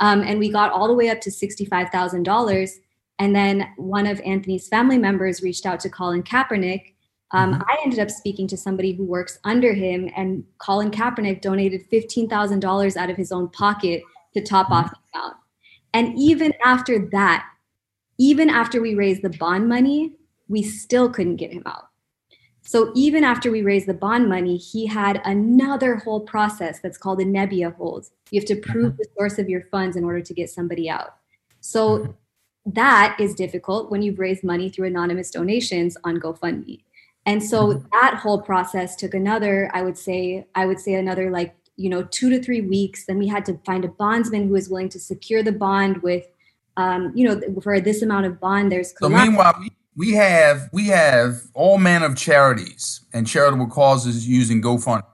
Um, 0.00 0.22
and 0.22 0.38
we 0.38 0.50
got 0.50 0.72
all 0.72 0.86
the 0.86 0.94
way 0.94 1.08
up 1.08 1.20
to 1.22 1.30
$65,000. 1.30 2.70
And 3.18 3.34
then 3.34 3.68
one 3.76 4.06
of 4.06 4.20
Anthony's 4.20 4.68
family 4.68 4.96
members 4.96 5.42
reached 5.42 5.66
out 5.66 5.80
to 5.80 5.90
Colin 5.90 6.22
Kaepernick. 6.22 6.94
Um, 7.32 7.52
mm-hmm. 7.52 7.62
I 7.62 7.78
ended 7.82 7.98
up 7.98 8.10
speaking 8.10 8.46
to 8.48 8.56
somebody 8.56 8.92
who 8.92 9.04
works 9.04 9.38
under 9.44 9.72
him, 9.72 10.10
and 10.16 10.44
Colin 10.58 10.90
Kaepernick 10.90 11.42
donated 11.42 11.88
$15,000 11.90 12.96
out 12.96 13.10
of 13.10 13.16
his 13.16 13.32
own 13.32 13.48
pocket 13.48 14.02
to 14.34 14.40
top 14.42 14.66
mm-hmm. 14.66 14.74
off 14.74 14.90
the 14.90 15.18
amount. 15.18 15.36
And 15.94 16.18
even 16.18 16.52
after 16.64 17.08
that, 17.12 17.46
even 18.18 18.50
after 18.50 18.80
we 18.80 18.94
raised 18.94 19.22
the 19.22 19.30
bond 19.30 19.68
money, 19.68 20.14
we 20.48 20.62
still 20.62 21.08
couldn't 21.08 21.36
get 21.36 21.52
him 21.52 21.62
out. 21.66 21.88
So 22.62 22.92
even 22.94 23.24
after 23.24 23.50
we 23.50 23.62
raised 23.62 23.86
the 23.86 23.94
bond 23.94 24.28
money, 24.28 24.58
he 24.58 24.86
had 24.86 25.22
another 25.24 25.96
whole 25.96 26.20
process 26.20 26.80
that's 26.80 26.98
called 26.98 27.20
a 27.20 27.24
Nebbia 27.24 27.74
hold. 27.74 28.08
You 28.30 28.40
have 28.40 28.48
to 28.48 28.56
prove 28.56 28.96
the 28.96 29.06
source 29.16 29.38
of 29.38 29.48
your 29.48 29.62
funds 29.70 29.96
in 29.96 30.04
order 30.04 30.20
to 30.20 30.34
get 30.34 30.50
somebody 30.50 30.90
out. 30.90 31.14
So 31.60 32.14
that 32.66 33.16
is 33.18 33.34
difficult 33.34 33.90
when 33.90 34.02
you've 34.02 34.18
raised 34.18 34.44
money 34.44 34.68
through 34.68 34.88
anonymous 34.88 35.30
donations 35.30 35.96
on 36.04 36.20
GoFundMe. 36.20 36.82
And 37.28 37.44
so 37.44 37.74
that 37.92 38.14
whole 38.14 38.40
process 38.40 38.96
took 38.96 39.12
another, 39.12 39.70
I 39.74 39.82
would 39.82 39.98
say, 39.98 40.46
I 40.54 40.64
would 40.64 40.80
say 40.80 40.94
another 40.94 41.30
like, 41.30 41.54
you 41.76 41.90
know, 41.90 42.04
two 42.04 42.30
to 42.30 42.42
three 42.42 42.62
weeks. 42.62 43.04
Then 43.04 43.18
we 43.18 43.28
had 43.28 43.44
to 43.44 43.58
find 43.66 43.84
a 43.84 43.88
bondsman 43.88 44.46
who 44.48 44.54
was 44.54 44.70
willing 44.70 44.88
to 44.88 44.98
secure 44.98 45.42
the 45.42 45.52
bond 45.52 46.02
with, 46.02 46.24
um, 46.78 47.12
you 47.14 47.28
know, 47.28 47.38
for 47.60 47.80
this 47.80 48.00
amount 48.00 48.24
of 48.24 48.40
bond, 48.40 48.72
there's. 48.72 48.94
So 48.98 49.10
meanwhile, 49.10 49.62
we 49.94 50.14
have 50.14 50.70
we 50.72 50.86
have 50.86 51.42
all 51.52 51.76
manner 51.76 52.06
of 52.06 52.16
charities 52.16 53.02
and 53.12 53.26
charitable 53.26 53.66
causes 53.66 54.26
using 54.26 54.62
GoFundMe, 54.62 55.04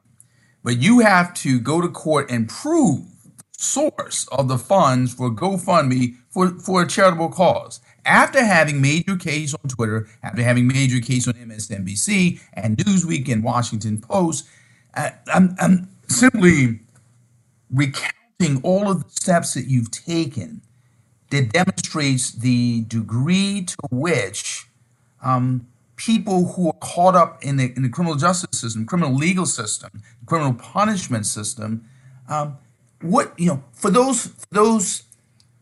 but 0.63 0.79
you 0.79 1.01
have 1.01 1.35
to 1.35 1.59
go 1.59 1.81
to 1.81 1.89
court 1.89 2.31
and 2.31 2.49
prove 2.49 3.01
the 3.01 3.45
source 3.59 4.29
of 4.31 4.47
the 4.47 4.59
funds 4.59 5.13
for 5.13 5.33
GoFundMe 5.33 6.15
for 6.31 6.51
for 6.61 6.83
a 6.83 6.87
charitable 6.87 7.31
cause. 7.31 7.81
After 8.07 8.45
having 8.45 8.81
made 8.81 9.07
your 9.07 9.17
case 9.17 9.55
on 9.55 9.69
Twitter, 9.69 10.09
after 10.23 10.43
having 10.43 10.67
made 10.67 10.91
your 10.91 11.01
case 11.01 11.27
on 11.27 11.35
MSNBC 11.35 12.41
and 12.53 12.77
Newsweek 12.77 13.31
and 13.33 13.43
Washington 13.43 14.01
Post, 14.01 14.47
uh, 14.95 15.11
I'm, 15.33 15.55
I'm 15.59 15.89
simply 16.09 16.81
recounting 17.71 18.61
all 18.63 18.91
of 18.91 19.05
the 19.05 19.11
steps 19.11 19.55
that 19.55 19.67
you've 19.67 19.91
taken 19.91 20.61
that 21.31 21.53
demonstrates 21.53 22.33
the 22.33 22.83
degree 22.83 23.65
to 23.65 23.77
which 23.91 24.67
um, 25.23 25.67
people 25.97 26.53
who 26.53 26.69
are 26.69 26.79
caught 26.81 27.15
up 27.15 27.43
in 27.43 27.57
the, 27.57 27.73
in 27.77 27.83
the 27.83 27.89
criminal 27.89 28.17
justice 28.17 28.61
system, 28.61 28.85
criminal 28.85 29.15
legal 29.15 29.47
system, 29.47 30.03
criminal 30.27 30.55
punishment 30.55 31.27
system. 31.27 31.85
Um, 32.29 32.59
what 33.01 33.39
you 33.39 33.47
know 33.49 33.63
for 33.73 33.91
those 33.91 34.27
for 34.27 34.47
those 34.51 35.03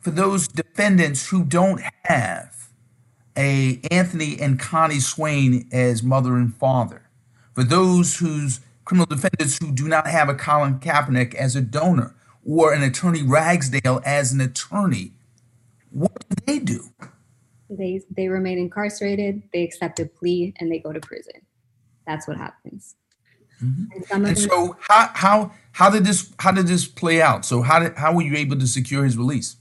for 0.02 0.10
those 0.10 0.46
defendants 0.48 1.28
who 1.28 1.44
don't 1.44 1.80
have 2.04 2.68
a 3.36 3.80
Anthony 3.90 4.38
and 4.38 4.58
Connie 4.58 5.00
Swain 5.00 5.66
as 5.72 6.02
mother 6.02 6.36
and 6.36 6.54
father, 6.54 7.08
for 7.54 7.64
those 7.64 8.18
whose 8.18 8.60
criminal 8.84 9.06
defendants 9.06 9.58
who 9.58 9.72
do 9.72 9.88
not 9.88 10.06
have 10.06 10.28
a 10.28 10.34
Colin 10.34 10.78
Kaepernick 10.80 11.34
as 11.34 11.56
a 11.56 11.62
donor 11.62 12.14
or 12.44 12.74
an 12.74 12.82
attorney 12.82 13.22
Ragsdale 13.22 14.02
as 14.04 14.32
an 14.32 14.40
attorney, 14.40 15.12
what 15.90 16.12
do 16.28 16.36
they 16.46 16.58
do? 16.58 16.90
they 17.76 18.02
they 18.16 18.28
remain 18.28 18.58
incarcerated 18.58 19.42
they 19.52 19.62
accept 19.62 20.00
a 20.00 20.06
plea 20.06 20.54
and 20.58 20.70
they 20.70 20.78
go 20.78 20.92
to 20.92 21.00
prison 21.00 21.40
that's 22.06 22.26
what 22.28 22.36
happens 22.36 22.96
mm-hmm. 23.62 23.84
and, 24.12 24.26
and 24.26 24.38
so 24.38 24.76
how 24.80 25.10
how 25.14 25.52
how 25.72 25.90
did 25.90 26.04
this 26.04 26.32
how 26.38 26.50
did 26.50 26.66
this 26.66 26.86
play 26.86 27.20
out 27.20 27.44
so 27.44 27.62
how 27.62 27.78
did 27.78 27.94
how 27.96 28.14
were 28.14 28.22
you 28.22 28.36
able 28.36 28.58
to 28.58 28.66
secure 28.66 29.04
his 29.04 29.16
release 29.16 29.56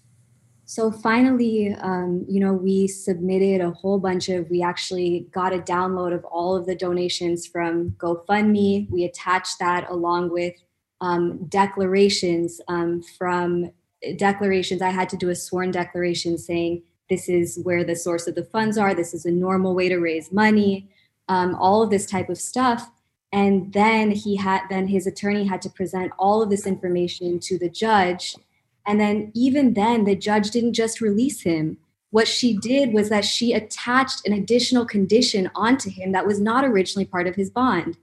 so 0.71 0.89
finally 0.89 1.75
um, 1.81 2.25
you 2.29 2.39
know 2.39 2.53
we 2.53 2.87
submitted 2.87 3.59
a 3.59 3.71
whole 3.71 3.99
bunch 3.99 4.29
of 4.29 4.49
we 4.49 4.61
actually 4.61 5.27
got 5.33 5.53
a 5.53 5.59
download 5.59 6.13
of 6.13 6.23
all 6.23 6.55
of 6.55 6.65
the 6.65 6.75
donations 6.75 7.45
from 7.45 7.91
gofundme. 7.97 8.89
We 8.89 9.03
attached 9.03 9.59
that 9.59 9.89
along 9.89 10.31
with 10.31 10.55
um, 11.01 11.43
declarations 11.49 12.61
um, 12.69 13.01
from 13.17 13.71
declarations. 14.15 14.81
I 14.81 14.91
had 14.91 15.09
to 15.09 15.17
do 15.17 15.27
a 15.27 15.35
sworn 15.35 15.71
declaration 15.71 16.37
saying 16.37 16.83
this 17.09 17.27
is 17.27 17.59
where 17.63 17.83
the 17.83 17.97
source 17.97 18.25
of 18.25 18.35
the 18.35 18.45
funds 18.45 18.77
are. 18.77 18.93
This 18.95 19.13
is 19.13 19.25
a 19.25 19.31
normal 19.31 19.75
way 19.75 19.89
to 19.89 19.97
raise 19.97 20.31
money 20.31 20.89
um, 21.27 21.53
all 21.55 21.83
of 21.83 21.89
this 21.89 22.05
type 22.05 22.29
of 22.29 22.37
stuff. 22.37 22.89
And 23.33 23.73
then 23.73 24.11
he 24.11 24.37
had 24.37 24.61
then 24.69 24.87
his 24.87 25.05
attorney 25.05 25.43
had 25.43 25.61
to 25.63 25.69
present 25.69 26.13
all 26.17 26.41
of 26.41 26.49
this 26.49 26.65
information 26.65 27.39
to 27.41 27.57
the 27.57 27.69
judge 27.69 28.37
and 28.85 28.99
then 28.99 29.31
even 29.33 29.73
then 29.73 30.05
the 30.05 30.15
judge 30.15 30.51
didn't 30.51 30.73
just 30.73 31.01
release 31.01 31.41
him. 31.41 31.77
What 32.09 32.27
she 32.27 32.57
did 32.57 32.93
was 32.93 33.09
that 33.09 33.23
she 33.23 33.53
attached 33.53 34.27
an 34.27 34.33
additional 34.33 34.85
condition 34.85 35.49
onto 35.55 35.89
him 35.89 36.11
that 36.11 36.27
was 36.27 36.41
not 36.41 36.65
originally 36.65 37.05
part 37.05 37.27
of 37.27 37.35
his 37.35 37.49
bond. 37.49 37.97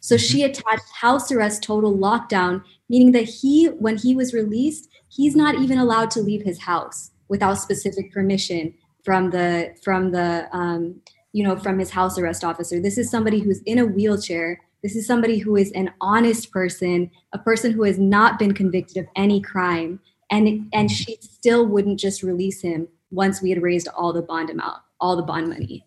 So 0.00 0.14
mm-hmm. 0.14 0.22
she 0.22 0.42
attached 0.44 0.90
house 1.00 1.32
arrest 1.32 1.62
total 1.62 1.96
lockdown 1.96 2.62
meaning 2.88 3.12
that 3.12 3.24
he 3.24 3.66
when 3.66 3.96
he 3.96 4.14
was 4.14 4.32
released 4.32 4.88
he's 5.08 5.36
not 5.36 5.56
even 5.56 5.78
allowed 5.78 6.10
to 6.12 6.20
leave 6.20 6.42
his 6.42 6.60
house 6.60 7.10
without 7.28 7.54
specific 7.54 8.12
permission 8.12 8.74
from 9.04 9.30
the 9.30 9.74
from 9.82 10.10
the 10.10 10.48
um, 10.52 11.00
you 11.32 11.44
know 11.44 11.56
from 11.56 11.78
his 11.78 11.90
house 11.90 12.18
arrest 12.18 12.44
officer. 12.44 12.80
This 12.80 12.98
is 12.98 13.10
somebody 13.10 13.40
who's 13.40 13.62
in 13.62 13.78
a 13.78 13.86
wheelchair. 13.86 14.60
This 14.82 14.94
is 14.96 15.06
somebody 15.06 15.38
who 15.38 15.56
is 15.56 15.72
an 15.72 15.90
honest 16.00 16.50
person 16.50 17.10
a 17.32 17.38
person 17.38 17.72
who 17.72 17.84
has 17.84 17.98
not 17.98 18.38
been 18.38 18.54
convicted 18.54 18.96
of 18.98 19.06
any 19.16 19.40
crime 19.40 20.00
and 20.30 20.68
and 20.72 20.90
she 20.90 21.16
still 21.20 21.66
wouldn't 21.66 21.98
just 21.98 22.22
release 22.22 22.62
him 22.62 22.88
once 23.10 23.40
we 23.40 23.50
had 23.50 23.62
raised 23.62 23.88
all 23.88 24.12
the 24.12 24.22
bond 24.22 24.50
amount 24.50 24.80
all 25.00 25.16
the 25.16 25.22
bond 25.22 25.48
money 25.48 25.84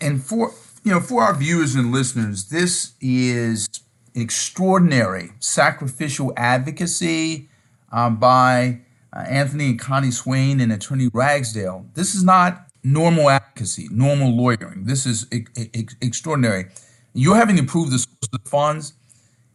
and 0.00 0.22
for 0.22 0.52
you 0.84 0.90
know 0.90 1.00
for 1.00 1.22
our 1.22 1.34
viewers 1.34 1.74
and 1.74 1.92
listeners 1.92 2.48
this 2.48 2.92
is 3.00 3.68
extraordinary 4.14 5.30
sacrificial 5.38 6.32
advocacy 6.36 7.48
um, 7.92 8.16
by 8.16 8.80
uh, 9.12 9.20
Anthony 9.20 9.70
and 9.70 9.78
Connie 9.78 10.10
Swain 10.10 10.60
and 10.60 10.72
Attorney 10.72 11.08
Ragsdale. 11.12 11.86
This 11.94 12.14
is 12.14 12.22
not 12.22 12.66
normal 12.82 13.28
advocacy, 13.28 13.88
normal 13.90 14.36
lawyering. 14.36 14.84
This 14.84 15.06
is 15.06 15.26
e- 15.32 15.44
e- 15.56 15.86
extraordinary. 16.00 16.66
You're 17.12 17.36
having 17.36 17.56
to 17.56 17.64
prove 17.64 17.90
the 17.90 17.98
source 17.98 18.28
of 18.32 18.42
the 18.42 18.48
funds 18.48 18.94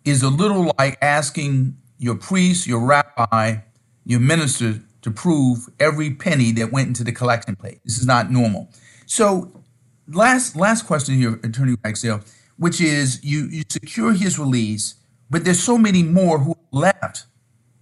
is 0.03 0.22
a 0.22 0.30
little 0.30 0.72
like 0.78 0.97
asking 1.01 1.78
your 1.97 2.16
priest, 2.16 2.68
your 2.68 2.80
rabbi, 2.80 3.57
your 4.05 4.19
minister 4.19 4.81
to 5.01 5.11
prove 5.11 5.69
every 5.79 6.11
penny 6.11 6.51
that 6.53 6.71
went 6.71 6.87
into 6.87 7.03
the 7.03 7.11
collection 7.11 7.55
plate. 7.55 7.79
This 7.83 7.97
is 7.97 8.05
not 8.05 8.31
normal. 8.31 8.69
So, 9.05 9.63
last 10.07 10.55
last 10.55 10.85
question 10.87 11.15
here, 11.15 11.39
Attorney 11.43 11.75
Ragsdale, 11.83 12.21
which 12.57 12.79
is 12.81 13.23
you 13.23 13.47
you 13.47 13.63
secure 13.69 14.13
his 14.13 14.39
release, 14.39 14.95
but 15.29 15.43
there's 15.45 15.61
so 15.61 15.77
many 15.77 16.03
more 16.03 16.39
who 16.39 16.55
left 16.71 17.25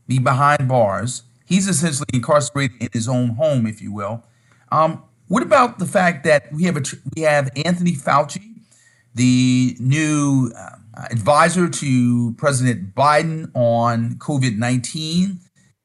be 0.08 0.20
behind 0.20 0.68
bars 0.68 1.24
He's 1.46 1.68
essentially 1.68 2.08
incarcerated 2.14 2.82
in 2.82 2.90
his 2.94 3.08
own 3.08 3.30
home, 3.30 3.68
if 3.68 3.82
you 3.82 3.94
will. 3.94 4.24
Um, 4.72 5.04
what 5.28 5.44
about 5.44 5.78
the 5.80 5.86
fact 5.86 6.24
that 6.24 6.52
we 6.52 6.64
have 6.64 6.78
a 6.78 6.84
we 7.16 7.22
have 7.22 7.52
Anthony 7.64 7.94
Fauci, 7.94 8.56
the 9.14 9.76
new 9.80 10.52
uh, 10.58 10.78
advisor 11.12 11.70
to 11.70 12.34
President 12.40 12.96
Biden 12.96 13.52
on 13.54 14.16
COVID 14.16 14.58
nineteen, 14.58 15.42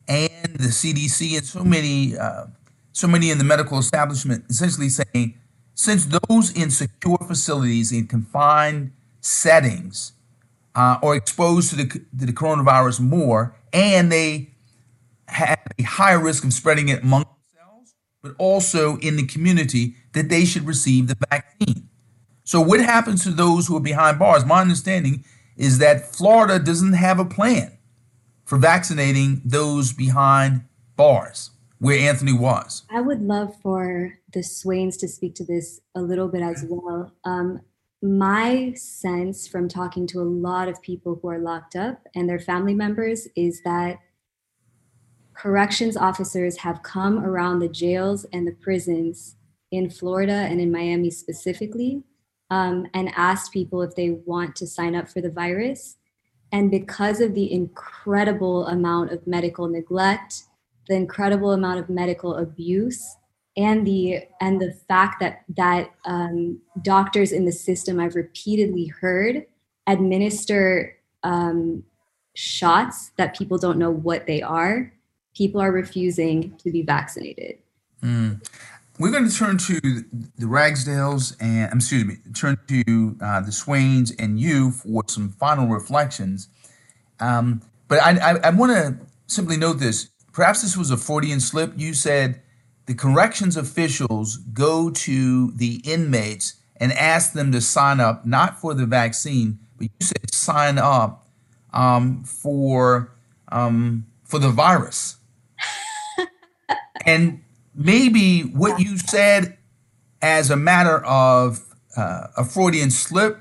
and 0.08 0.54
the 0.54 0.68
CDC, 0.68 1.36
and 1.36 1.46
so 1.46 1.62
many 1.62 2.16
uh, 2.16 2.46
so 2.92 3.06
many 3.06 3.30
in 3.30 3.38
the 3.38 3.44
medical 3.44 3.78
establishment, 3.78 4.44
essentially 4.48 4.88
saying 4.88 5.34
since 5.74 6.06
those 6.06 6.50
in 6.50 6.70
secure 6.70 7.18
facilities 7.18 7.92
in 7.92 8.08
confined 8.08 8.90
settings 9.20 10.12
uh, 10.74 10.98
are 11.02 11.14
exposed 11.14 11.70
to 11.70 11.76
the, 11.76 11.86
to 11.86 12.26
the 12.26 12.32
coronavirus 12.32 12.98
more, 12.98 13.54
and 13.72 14.10
they 14.10 14.50
have 15.28 15.60
a 15.78 15.82
higher 15.84 16.18
risk 16.18 16.44
of 16.44 16.52
spreading 16.52 16.88
it 16.88 17.04
among 17.04 17.24
themselves, 17.54 17.94
but 18.22 18.34
also 18.38 18.96
in 18.98 19.16
the 19.16 19.26
community 19.26 19.94
that 20.14 20.28
they 20.28 20.44
should 20.44 20.66
receive 20.66 21.06
the 21.06 21.16
vaccine. 21.30 21.88
So, 22.42 22.60
what 22.60 22.80
happens 22.80 23.22
to 23.22 23.30
those 23.30 23.68
who 23.68 23.76
are 23.76 23.80
behind 23.80 24.18
bars? 24.18 24.44
My 24.44 24.60
understanding 24.60 25.24
is 25.56 25.78
that 25.78 26.12
Florida 26.12 26.58
doesn't 26.58 26.94
have 26.94 27.20
a 27.20 27.24
plan 27.24 27.77
for 28.48 28.56
vaccinating 28.56 29.42
those 29.44 29.92
behind 29.92 30.62
bars 30.96 31.50
where 31.80 31.98
Anthony 31.98 32.32
was. 32.32 32.82
I 32.90 33.02
would 33.02 33.20
love 33.20 33.54
for 33.60 34.14
the 34.32 34.42
Swains 34.42 34.96
to 34.96 35.06
speak 35.06 35.34
to 35.34 35.44
this 35.44 35.82
a 35.94 36.00
little 36.00 36.28
bit 36.28 36.40
as 36.40 36.64
well. 36.66 37.12
Um, 37.24 37.60
my 38.00 38.72
sense 38.72 39.46
from 39.46 39.68
talking 39.68 40.06
to 40.06 40.20
a 40.20 40.24
lot 40.24 40.66
of 40.66 40.80
people 40.80 41.18
who 41.20 41.28
are 41.28 41.38
locked 41.38 41.76
up 41.76 42.00
and 42.14 42.26
their 42.26 42.38
family 42.38 42.72
members 42.72 43.28
is 43.36 43.60
that 43.66 43.98
corrections 45.34 45.94
officers 45.94 46.56
have 46.56 46.82
come 46.82 47.18
around 47.18 47.58
the 47.58 47.68
jails 47.68 48.24
and 48.32 48.46
the 48.46 48.52
prisons 48.52 49.36
in 49.70 49.90
Florida 49.90 50.32
and 50.32 50.58
in 50.58 50.72
Miami 50.72 51.10
specifically 51.10 52.02
um, 52.48 52.86
and 52.94 53.12
asked 53.14 53.52
people 53.52 53.82
if 53.82 53.94
they 53.94 54.12
want 54.24 54.56
to 54.56 54.66
sign 54.66 54.96
up 54.96 55.06
for 55.06 55.20
the 55.20 55.30
virus. 55.30 55.96
And 56.52 56.70
because 56.70 57.20
of 57.20 57.34
the 57.34 57.52
incredible 57.52 58.66
amount 58.66 59.12
of 59.12 59.26
medical 59.26 59.68
neglect, 59.68 60.44
the 60.88 60.94
incredible 60.94 61.52
amount 61.52 61.80
of 61.80 61.90
medical 61.90 62.36
abuse, 62.36 63.16
and 63.56 63.86
the 63.86 64.20
and 64.40 64.60
the 64.60 64.72
fact 64.72 65.20
that 65.20 65.42
that 65.56 65.90
um, 66.04 66.60
doctors 66.82 67.32
in 67.32 67.44
the 67.44 67.52
system 67.52 67.98
I've 68.00 68.14
repeatedly 68.14 68.86
heard 68.86 69.44
administer 69.86 70.96
um, 71.24 71.82
shots 72.34 73.10
that 73.16 73.36
people 73.36 73.58
don't 73.58 73.78
know 73.78 73.90
what 73.90 74.26
they 74.26 74.40
are. 74.40 74.92
People 75.34 75.60
are 75.60 75.72
refusing 75.72 76.56
to 76.58 76.70
be 76.70 76.82
vaccinated. 76.82 77.58
Mm. 78.02 78.40
We're 78.98 79.12
going 79.12 79.28
to 79.28 79.34
turn 79.34 79.58
to 79.58 79.80
the 79.80 80.46
Ragsdales 80.46 81.36
and, 81.40 81.72
excuse 81.72 82.04
me, 82.04 82.16
turn 82.34 82.58
to 82.66 83.16
uh, 83.22 83.40
the 83.42 83.52
Swains 83.52 84.10
and 84.18 84.40
you 84.40 84.72
for 84.72 85.04
some 85.06 85.30
final 85.30 85.68
reflections. 85.68 86.48
Um, 87.20 87.62
but 87.86 88.02
I, 88.02 88.16
I, 88.18 88.38
I 88.48 88.50
want 88.50 88.72
to 88.72 88.98
simply 89.28 89.56
note 89.56 89.74
this. 89.74 90.08
Perhaps 90.32 90.62
this 90.62 90.76
was 90.76 90.90
a 90.90 90.96
Freudian 90.96 91.38
slip. 91.38 91.74
You 91.76 91.94
said 91.94 92.42
the 92.86 92.94
corrections 92.94 93.56
officials 93.56 94.38
go 94.52 94.90
to 94.90 95.52
the 95.52 95.80
inmates 95.84 96.54
and 96.76 96.92
ask 96.92 97.34
them 97.34 97.52
to 97.52 97.60
sign 97.60 98.00
up, 98.00 98.26
not 98.26 98.60
for 98.60 98.74
the 98.74 98.86
vaccine, 98.86 99.60
but 99.76 99.84
you 99.84 99.90
said 100.06 100.34
sign 100.34 100.76
up 100.76 101.28
um, 101.72 102.24
for 102.24 103.14
um, 103.52 104.06
for 104.24 104.40
the 104.40 104.50
virus. 104.50 105.18
and 107.06 107.42
maybe 107.78 108.40
what 108.42 108.80
you 108.80 108.98
said 108.98 109.56
as 110.20 110.50
a 110.50 110.56
matter 110.56 111.02
of 111.06 111.64
uh, 111.96 112.26
a 112.36 112.44
Freudian 112.44 112.90
slip, 112.90 113.40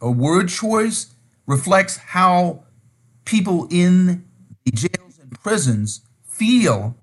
a 0.00 0.10
word 0.10 0.48
choice, 0.50 1.14
reflects 1.46 1.96
how 1.96 2.62
people 3.24 3.66
in 3.70 4.24
the 4.64 4.70
jails 4.72 5.18
and 5.18 5.30
prisons 5.42 6.02
feel 6.24 6.94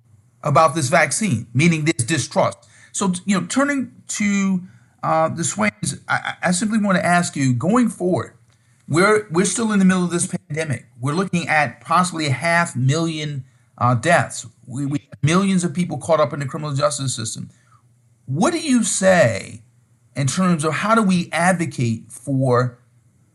about 0.44 0.76
this 0.76 0.90
vaccine, 0.90 1.48
meaning 1.54 1.86
this 1.86 2.06
distrust. 2.06 2.60
So, 2.92 3.14
you 3.26 3.40
know, 3.40 3.48
turning 3.48 3.94
to 4.10 4.62
uh, 5.04 5.30
the 5.30 5.44
Swains, 5.44 6.00
I, 6.08 6.36
I 6.44 6.52
simply 6.52 6.80
want 6.80 6.98
to 6.98 7.06
ask 7.06 7.36
you 7.36 7.54
going 7.54 7.90
forward, 7.90 8.34
we're, 8.88 9.28
we're 9.30 9.46
still 9.46 9.72
in 9.72 9.80
the 9.80 9.86
middle 9.86 10.04
of 10.04 10.12
this 10.12 10.28
pandemic. 10.28 10.86
We're 11.02 11.14
looking 11.14 11.48
at 11.48 11.82
possibly 11.82 12.28
a 12.28 12.32
half 12.32 12.76
million 12.76 13.44
uh, 13.78 13.96
deaths. 13.96 14.46
We, 14.68 14.86
we 14.86 15.00
have 15.00 15.24
millions 15.24 15.64
of 15.64 15.74
people 15.74 15.98
caught 15.98 16.20
up 16.20 16.34
in 16.34 16.40
the 16.42 16.46
criminal 16.46 16.76
justice 16.76 17.16
system. 17.16 17.50
What 18.26 18.52
do 18.52 18.60
you 18.60 18.84
say 18.84 19.62
in 20.16 20.28
terms 20.28 20.66
of 20.66 20.74
how 20.74 20.94
do 20.94 21.02
we 21.02 21.30
advocate 21.32 22.12
for 22.12 22.78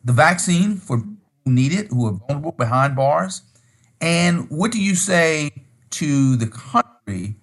the 0.05 0.13
vaccine 0.13 0.77
for 0.77 0.99
who 0.99 1.51
need 1.51 1.73
it, 1.73 1.89
who 1.89 2.07
are 2.07 2.13
vulnerable 2.13 2.53
behind 2.53 2.95
bars? 2.95 3.43
And 4.01 4.51
what 4.51 4.73
do 4.73 4.83
you 4.83 4.95
say 4.95 5.51
to 5.91 6.37
the 6.37 6.47
country, 6.47 7.37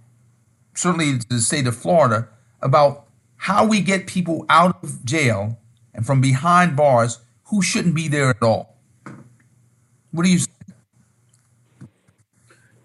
certainly 0.76 1.18
to 1.18 1.28
the 1.28 1.40
state 1.40 1.66
of 1.68 1.76
Florida, 1.76 2.28
about 2.62 3.08
how 3.38 3.66
we 3.66 3.82
get 3.82 4.06
people 4.06 4.46
out 4.50 4.84
of 4.84 5.04
jail 5.06 5.58
and 5.94 6.06
from 6.06 6.22
behind 6.22 6.76
bars 6.76 7.20
who 7.46 7.62
shouldn't 7.62 7.96
be 7.96 8.08
there 8.08 8.30
at 8.30 8.44
all? 8.44 8.78
What 10.12 10.24
do 10.24 10.30
you 10.30 10.40
say? 10.40 10.52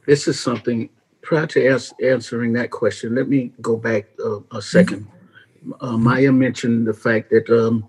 This 0.06 0.28
is 0.28 0.38
something 0.38 0.88
prior 1.22 1.46
to 1.46 1.66
as- 1.66 1.94
answering 2.02 2.52
that 2.52 2.70
question 2.70 3.14
let 3.14 3.28
me 3.28 3.52
go 3.60 3.76
back 3.76 4.06
uh, 4.24 4.40
a 4.52 4.62
second. 4.62 5.06
Uh, 5.80 5.96
maya 5.96 6.30
mentioned 6.30 6.86
the 6.86 6.92
fact 6.92 7.30
that 7.30 7.48
um, 7.48 7.86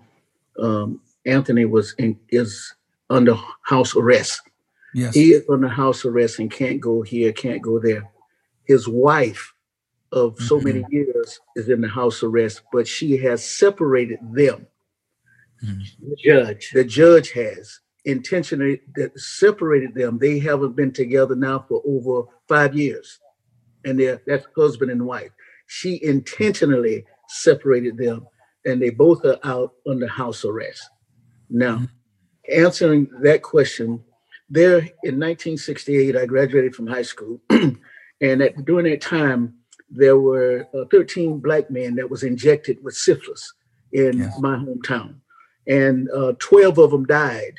um, 0.58 1.00
anthony 1.26 1.64
was 1.64 1.94
in 1.98 2.18
is 2.30 2.74
under 3.10 3.34
house 3.62 3.94
arrest. 3.94 4.40
Yes. 4.94 5.14
he 5.14 5.32
is 5.32 5.44
under 5.50 5.68
house 5.68 6.04
arrest 6.04 6.38
and 6.38 6.50
can't 6.50 6.80
go 6.80 7.02
here 7.02 7.32
can't 7.32 7.62
go 7.62 7.78
there. 7.78 8.10
His 8.64 8.88
wife 8.88 9.52
of 10.12 10.38
so 10.40 10.58
many 10.60 10.84
years 10.90 11.40
is 11.56 11.68
in 11.68 11.80
the 11.82 11.88
house 11.88 12.22
arrest 12.22 12.62
but 12.72 12.88
she 12.88 13.16
has 13.18 13.44
separated 13.44 14.18
them. 14.32 14.66
The 15.60 16.16
judge. 16.22 16.70
the 16.72 16.84
judge 16.84 17.32
has 17.32 17.80
intentionally 18.06 18.80
that 18.94 19.18
separated 19.18 19.94
them. 19.94 20.18
They 20.18 20.38
haven't 20.38 20.76
been 20.76 20.92
together 20.92 21.36
now 21.36 21.64
for 21.68 21.82
over 21.86 22.28
five 22.48 22.74
years, 22.74 23.18
and 23.84 23.98
they're 24.00 24.22
that's 24.26 24.46
husband 24.56 24.90
and 24.90 25.04
wife. 25.04 25.30
She 25.66 26.02
intentionally 26.02 27.04
separated 27.28 27.98
them, 27.98 28.26
and 28.64 28.80
they 28.80 28.90
both 28.90 29.24
are 29.24 29.38
out 29.44 29.74
under 29.86 30.06
house 30.06 30.44
arrest. 30.44 30.88
Now, 31.50 31.82
answering 32.52 33.08
that 33.22 33.42
question, 33.42 34.02
there 34.48 34.78
in 34.78 35.18
1968, 35.18 36.16
I 36.16 36.26
graduated 36.26 36.74
from 36.74 36.86
high 36.86 37.02
school, 37.02 37.40
and 37.50 37.76
at, 38.42 38.64
during 38.64 38.86
that 38.90 39.00
time, 39.00 39.54
there 39.90 40.18
were 40.18 40.66
uh, 40.74 40.84
13 40.90 41.38
black 41.38 41.70
men 41.70 41.94
that 41.96 42.08
was 42.10 42.22
injected 42.22 42.78
with 42.82 42.94
syphilis 42.96 43.52
in 43.92 44.18
Yes. 44.18 44.38
my 44.40 44.56
hometown, 44.56 45.16
and 45.66 46.08
uh, 46.10 46.32
12 46.38 46.78
of 46.78 46.90
them 46.92 47.04
died 47.06 47.54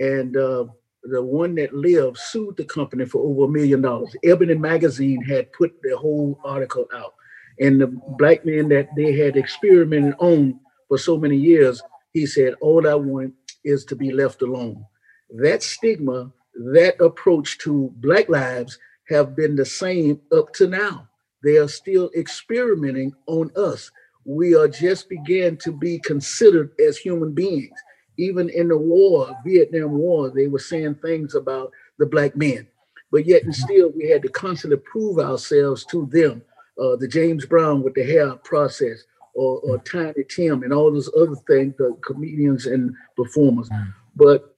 and 0.00 0.36
uh, 0.36 0.64
the 1.04 1.22
one 1.22 1.54
that 1.56 1.74
lived 1.74 2.18
sued 2.18 2.56
the 2.56 2.64
company 2.64 3.04
for 3.04 3.22
over 3.24 3.44
a 3.44 3.48
million 3.48 3.82
dollars. 3.82 4.14
Ebony 4.24 4.54
magazine 4.54 5.22
had 5.22 5.52
put 5.52 5.72
the 5.82 5.96
whole 5.96 6.38
article 6.44 6.86
out, 6.94 7.14
and 7.60 7.80
the 7.80 7.86
black 8.18 8.44
man 8.44 8.68
that 8.68 8.88
they 8.96 9.12
had 9.12 9.36
experimented 9.36 10.14
on 10.18 10.58
for 10.88 10.98
so 10.98 11.16
many 11.16 11.36
years, 11.36 11.82
he 12.12 12.26
said, 12.26 12.54
"All 12.60 12.86
I 12.88 12.94
want 12.94 13.34
is 13.64 13.84
to 13.86 13.96
be 13.96 14.10
left 14.12 14.42
alone." 14.42 14.84
That 15.30 15.62
stigma, 15.62 16.32
that 16.72 17.00
approach 17.00 17.58
to 17.58 17.92
black 17.96 18.28
lives, 18.28 18.78
have 19.08 19.36
been 19.36 19.56
the 19.56 19.64
same 19.64 20.20
up 20.32 20.52
to 20.54 20.66
now. 20.68 21.08
They 21.44 21.56
are 21.56 21.68
still 21.68 22.10
experimenting 22.16 23.12
on 23.26 23.50
us. 23.56 23.90
We 24.24 24.54
are 24.54 24.68
just 24.68 25.08
began 25.08 25.56
to 25.58 25.72
be 25.72 25.98
considered 26.00 26.72
as 26.80 26.98
human 26.98 27.32
beings 27.32 27.78
even 28.18 28.50
in 28.50 28.68
the 28.68 28.76
war, 28.76 29.34
Vietnam 29.46 29.96
War, 29.96 30.30
they 30.30 30.48
were 30.48 30.58
saying 30.58 30.96
things 30.96 31.34
about 31.34 31.72
the 31.98 32.06
black 32.06 32.36
men. 32.36 32.66
But 33.10 33.26
yet 33.26 33.44
and 33.44 33.52
mm-hmm. 33.52 33.62
still, 33.62 33.92
we 33.96 34.10
had 34.10 34.22
to 34.22 34.28
constantly 34.28 34.78
prove 34.78 35.18
ourselves 35.18 35.86
to 35.86 36.06
them. 36.12 36.42
Uh, 36.78 36.96
the 36.96 37.08
James 37.08 37.46
Brown 37.46 37.82
with 37.82 37.94
the 37.94 38.04
hair 38.04 38.34
process, 38.36 39.04
or, 39.34 39.60
or 39.60 39.78
mm. 39.78 39.84
Tiny 39.90 40.24
Tim, 40.28 40.62
and 40.62 40.72
all 40.72 40.92
those 40.92 41.10
other 41.16 41.36
things, 41.48 41.74
the 41.76 41.96
comedians 42.04 42.66
and 42.66 42.94
performers. 43.16 43.68
Mm. 43.70 43.94
But 44.14 44.54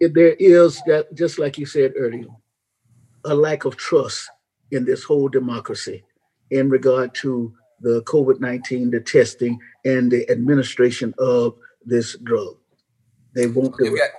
there 0.00 0.34
is 0.38 0.80
that, 0.86 1.14
just 1.14 1.38
like 1.38 1.58
you 1.58 1.66
said 1.66 1.94
earlier, 1.96 2.28
a 3.24 3.34
lack 3.34 3.64
of 3.64 3.76
trust 3.76 4.28
in 4.70 4.84
this 4.84 5.02
whole 5.02 5.28
democracy 5.28 6.04
in 6.50 6.68
regard 6.68 7.14
to 7.16 7.52
the 7.80 8.02
COVID 8.02 8.40
19, 8.40 8.90
the 8.90 9.00
testing, 9.00 9.58
and 9.84 10.10
the 10.10 10.28
administration 10.30 11.12
of 11.18 11.56
this 11.86 12.16
drug. 12.18 12.56
They 13.34 13.46
won't 13.46 13.76
do 13.76 13.84
We've 13.84 13.94
it. 13.94 13.98
got, 13.98 14.10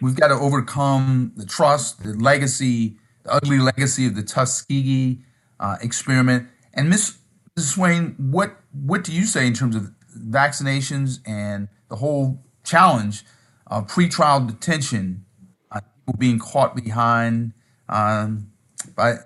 we've 0.00 0.16
got 0.16 0.28
to 0.28 0.34
overcome 0.34 1.32
the 1.36 1.46
trust, 1.46 2.02
the 2.02 2.14
legacy, 2.14 2.96
the 3.24 3.32
ugly 3.32 3.58
legacy 3.58 4.06
of 4.06 4.14
the 4.16 4.22
Tuskegee 4.22 5.20
uh, 5.60 5.76
experiment. 5.80 6.48
And 6.74 6.88
Miss 6.90 7.18
Mrs. 7.58 7.74
Swain, 7.74 8.16
what 8.18 8.56
what 8.72 9.04
do 9.04 9.12
you 9.12 9.24
say 9.24 9.46
in 9.46 9.54
terms 9.54 9.76
of 9.76 9.92
vaccinations 10.18 11.20
and 11.26 11.68
the 11.88 11.96
whole 11.96 12.42
challenge 12.64 13.24
of 13.68 13.86
pretrial 13.86 14.46
detention, 14.46 15.24
uh, 15.70 15.80
people 15.80 16.18
being 16.18 16.38
caught 16.38 16.74
behind 16.74 17.52
um, 17.88 18.50
by 18.96 19.18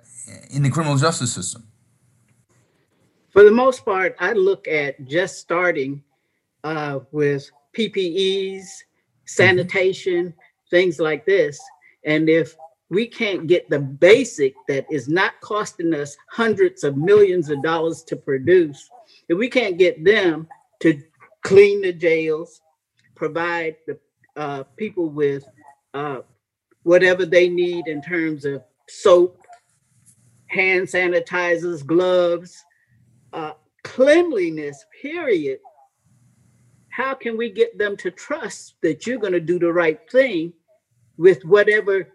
in 0.50 0.62
the 0.62 0.70
criminal 0.70 0.96
justice 0.96 1.32
system? 1.32 1.64
For 3.30 3.44
the 3.44 3.50
most 3.50 3.84
part, 3.84 4.14
I 4.18 4.32
look 4.32 4.68
at 4.68 5.06
just 5.06 5.38
starting 5.38 6.02
uh, 6.64 7.00
with 7.12 7.50
PPEs, 7.78 8.64
sanitation, 9.24 10.34
things 10.70 10.98
like 10.98 11.24
this. 11.26 11.60
And 12.04 12.28
if 12.28 12.56
we 12.90 13.06
can't 13.06 13.46
get 13.46 13.68
the 13.68 13.78
basic 13.78 14.54
that 14.66 14.86
is 14.90 15.08
not 15.08 15.40
costing 15.40 15.94
us 15.94 16.16
hundreds 16.30 16.84
of 16.84 16.96
millions 16.96 17.50
of 17.50 17.62
dollars 17.62 18.02
to 18.04 18.16
produce, 18.16 18.88
if 19.28 19.38
we 19.38 19.48
can't 19.48 19.78
get 19.78 20.02
them 20.04 20.48
to 20.80 21.00
clean 21.42 21.82
the 21.82 21.92
jails, 21.92 22.60
provide 23.14 23.76
the 23.86 23.98
uh, 24.36 24.62
people 24.76 25.08
with 25.08 25.46
uh, 25.94 26.20
whatever 26.82 27.26
they 27.26 27.48
need 27.48 27.86
in 27.86 28.00
terms 28.00 28.44
of 28.44 28.62
soap, 28.88 29.38
hand 30.46 30.86
sanitizers, 30.86 31.84
gloves, 31.84 32.64
uh, 33.32 33.52
cleanliness, 33.84 34.84
period. 35.02 35.58
How 36.98 37.14
can 37.14 37.36
we 37.36 37.48
get 37.48 37.78
them 37.78 37.96
to 37.98 38.10
trust 38.10 38.74
that 38.82 39.06
you're 39.06 39.20
going 39.20 39.32
to 39.32 39.38
do 39.38 39.60
the 39.60 39.72
right 39.72 40.00
thing 40.10 40.52
with 41.16 41.44
whatever 41.44 42.08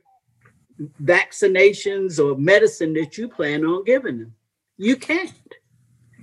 vaccinations 1.01 2.19
or 2.19 2.37
medicine 2.37 2.93
that 2.95 3.17
you 3.17 3.29
plan 3.29 3.63
on 3.63 3.85
giving 3.85 4.19
them? 4.19 4.35
You 4.77 4.97
can't. 4.97 5.31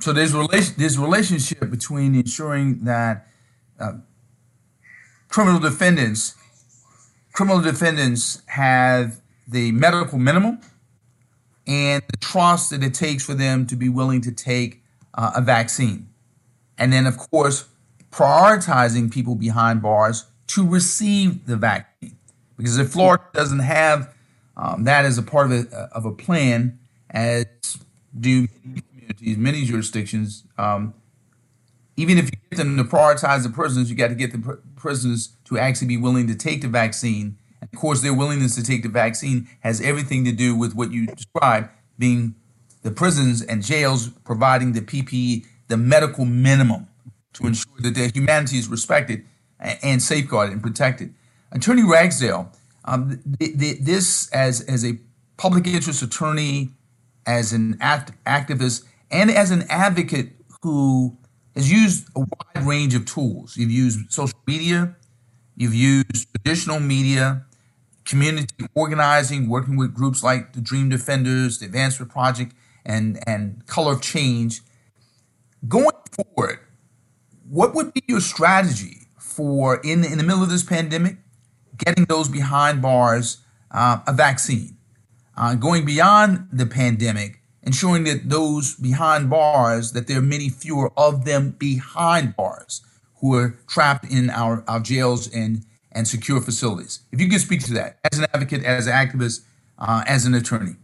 So 0.00 0.12
there's 0.12 0.34
relation 0.34 0.74
there's 0.76 0.98
relationship 0.98 1.70
between 1.70 2.14
ensuring 2.14 2.84
that 2.84 3.28
uh, 3.78 3.92
criminal 5.30 5.58
defendants 5.58 6.34
criminal 7.32 7.62
defendants 7.62 8.42
have 8.44 9.22
the 9.48 9.72
medical 9.72 10.18
minimum 10.18 10.60
and 11.66 12.02
the 12.10 12.16
trust 12.18 12.70
that 12.70 12.82
it 12.82 12.92
takes 12.92 13.24
for 13.24 13.32
them 13.32 13.66
to 13.68 13.76
be 13.76 13.88
willing 13.88 14.20
to 14.20 14.32
take 14.32 14.82
uh, 15.14 15.32
a 15.34 15.40
vaccine. 15.40 16.10
And 16.76 16.92
then, 16.92 17.06
of 17.06 17.16
course, 17.16 17.66
prioritizing 18.10 19.12
people 19.12 19.34
behind 19.34 19.82
bars 19.82 20.26
to 20.48 20.66
receive 20.66 21.46
the 21.46 21.56
vaccine. 21.56 22.16
Because 22.56 22.78
if 22.78 22.90
Florida 22.90 23.24
doesn't 23.32 23.60
have 23.60 24.12
um, 24.56 24.84
that 24.84 25.04
as 25.04 25.16
a 25.16 25.22
part 25.22 25.50
of 25.50 25.52
a, 25.72 25.76
of 25.92 26.04
a 26.04 26.12
plan, 26.12 26.78
as 27.08 27.46
do 28.18 28.48
many 28.64 28.82
communities, 28.82 29.36
many 29.38 29.64
jurisdictions, 29.64 30.44
um, 30.58 30.92
even 31.96 32.18
if 32.18 32.26
you 32.26 32.38
get 32.50 32.56
them 32.56 32.76
to 32.76 32.84
prioritize 32.84 33.42
the 33.42 33.48
prisoners, 33.48 33.90
you 33.90 33.96
got 33.96 34.08
to 34.08 34.14
get 34.14 34.32
the 34.32 34.38
pr- 34.38 34.54
prisoners 34.76 35.30
to 35.44 35.58
actually 35.58 35.88
be 35.88 35.96
willing 35.96 36.26
to 36.26 36.34
take 36.34 36.62
the 36.62 36.68
vaccine. 36.68 37.38
And 37.60 37.70
of 37.72 37.78
course, 37.78 38.02
their 38.02 38.14
willingness 38.14 38.54
to 38.56 38.62
take 38.62 38.82
the 38.82 38.88
vaccine 38.88 39.48
has 39.60 39.80
everything 39.80 40.24
to 40.24 40.32
do 40.32 40.54
with 40.54 40.74
what 40.74 40.92
you 40.92 41.06
described 41.06 41.68
being 41.98 42.34
the 42.82 42.90
prisons 42.90 43.42
and 43.42 43.62
jails 43.62 44.08
providing 44.24 44.72
the 44.72 44.80
PPE, 44.80 45.46
the 45.68 45.76
medical 45.76 46.24
minimum 46.24 46.88
to 47.34 47.46
ensure 47.46 47.72
that 47.80 47.94
their 47.94 48.08
humanity 48.08 48.58
is 48.58 48.68
respected 48.68 49.24
and 49.58 50.02
safeguarded 50.02 50.52
and 50.52 50.62
protected. 50.62 51.14
Attorney 51.52 51.82
Ragsdale, 51.82 52.50
um, 52.84 53.20
this 53.38 54.30
as, 54.30 54.60
as 54.62 54.84
a 54.84 54.98
public 55.36 55.66
interest 55.66 56.02
attorney, 56.02 56.70
as 57.26 57.52
an 57.52 57.76
act, 57.80 58.12
activist, 58.24 58.84
and 59.10 59.30
as 59.30 59.50
an 59.50 59.64
advocate 59.68 60.32
who 60.62 61.16
has 61.54 61.70
used 61.70 62.08
a 62.16 62.20
wide 62.20 62.66
range 62.66 62.94
of 62.94 63.04
tools. 63.04 63.56
You've 63.56 63.70
used 63.70 64.12
social 64.12 64.38
media, 64.46 64.94
you've 65.56 65.74
used 65.74 66.28
traditional 66.34 66.80
media, 66.80 67.44
community 68.04 68.66
organizing, 68.74 69.48
working 69.48 69.76
with 69.76 69.94
groups 69.94 70.22
like 70.22 70.52
the 70.52 70.60
Dream 70.60 70.88
Defenders, 70.88 71.58
the 71.58 71.66
Advancement 71.66 72.10
Project, 72.10 72.54
and, 72.84 73.18
and 73.26 73.66
Color 73.66 73.92
of 73.92 74.02
Change. 74.02 74.60
Going 75.68 75.90
forward, 76.12 76.60
what 77.50 77.74
would 77.74 77.92
be 77.92 78.02
your 78.06 78.20
strategy 78.20 79.08
for 79.18 79.80
in, 79.82 80.04
in 80.04 80.18
the 80.18 80.24
middle 80.24 80.42
of 80.42 80.50
this 80.50 80.62
pandemic, 80.62 81.16
getting 81.76 82.04
those 82.04 82.28
behind 82.28 82.80
bars 82.80 83.38
uh, 83.72 83.98
a 84.06 84.12
vaccine? 84.12 84.76
Uh, 85.36 85.54
going 85.54 85.84
beyond 85.84 86.46
the 86.52 86.66
pandemic, 86.66 87.40
ensuring 87.62 88.04
that 88.04 88.28
those 88.28 88.76
behind 88.76 89.28
bars, 89.28 89.92
that 89.92 90.06
there 90.06 90.18
are 90.18 90.22
many 90.22 90.48
fewer 90.48 90.92
of 90.96 91.24
them 91.24 91.50
behind 91.58 92.36
bars 92.36 92.82
who 93.20 93.34
are 93.34 93.58
trapped 93.66 94.04
in 94.04 94.30
our, 94.30 94.62
our 94.68 94.80
jails 94.80 95.28
and, 95.34 95.64
and 95.90 96.06
secure 96.06 96.40
facilities. 96.40 97.00
If 97.10 97.20
you 97.20 97.28
could 97.28 97.40
speak 97.40 97.64
to 97.64 97.74
that 97.74 97.98
as 98.12 98.18
an 98.18 98.26
advocate, 98.32 98.64
as 98.64 98.86
an 98.86 98.92
activist, 98.92 99.42
uh, 99.78 100.04
as 100.06 100.24
an 100.24 100.34
attorney. 100.34 100.76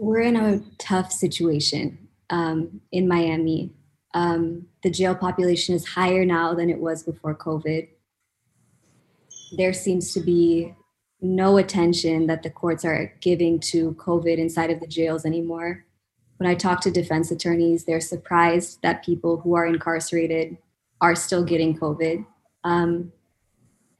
We're 0.00 0.22
in 0.22 0.36
a 0.36 0.60
tough 0.78 1.12
situation 1.12 2.08
um, 2.30 2.80
in 2.90 3.06
Miami. 3.06 3.72
Um, 4.14 4.66
the 4.82 4.90
jail 4.90 5.14
population 5.14 5.74
is 5.74 5.86
higher 5.86 6.24
now 6.24 6.54
than 6.54 6.70
it 6.70 6.80
was 6.80 7.02
before 7.02 7.36
COVID 7.36 7.88
there 9.52 9.72
seems 9.72 10.12
to 10.14 10.20
be 10.20 10.74
no 11.20 11.58
attention 11.58 12.26
that 12.26 12.42
the 12.42 12.50
courts 12.50 12.84
are 12.84 13.12
giving 13.20 13.60
to 13.60 13.94
COVID 13.94 14.38
inside 14.38 14.70
of 14.70 14.80
the 14.80 14.86
jails 14.86 15.24
anymore. 15.24 15.84
When 16.38 16.48
I 16.48 16.54
talk 16.54 16.80
to 16.82 16.90
defense 16.90 17.30
attorneys, 17.30 17.84
they're 17.84 18.00
surprised 18.00 18.80
that 18.82 19.04
people 19.04 19.38
who 19.38 19.54
are 19.54 19.66
incarcerated 19.66 20.56
are 21.00 21.14
still 21.14 21.44
getting 21.44 21.78
COVID. 21.78 22.24
Um, 22.64 23.12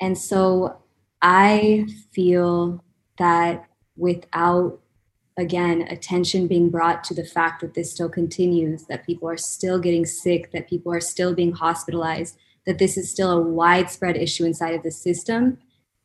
and 0.00 0.16
so 0.16 0.78
I 1.20 1.86
feel 2.12 2.82
that 3.18 3.66
without, 3.96 4.80
again, 5.38 5.82
attention 5.82 6.46
being 6.46 6.70
brought 6.70 7.04
to 7.04 7.14
the 7.14 7.24
fact 7.24 7.60
that 7.60 7.74
this 7.74 7.90
still 7.90 8.08
continues, 8.08 8.84
that 8.84 9.06
people 9.06 9.28
are 9.28 9.36
still 9.36 9.78
getting 9.78 10.04
sick, 10.04 10.52
that 10.52 10.68
people 10.68 10.92
are 10.92 11.00
still 11.00 11.34
being 11.34 11.52
hospitalized, 11.52 12.36
that 12.66 12.78
this 12.78 12.96
is 12.96 13.10
still 13.10 13.30
a 13.30 13.40
widespread 13.40 14.16
issue 14.16 14.44
inside 14.44 14.74
of 14.74 14.82
the 14.82 14.90
system 14.90 15.58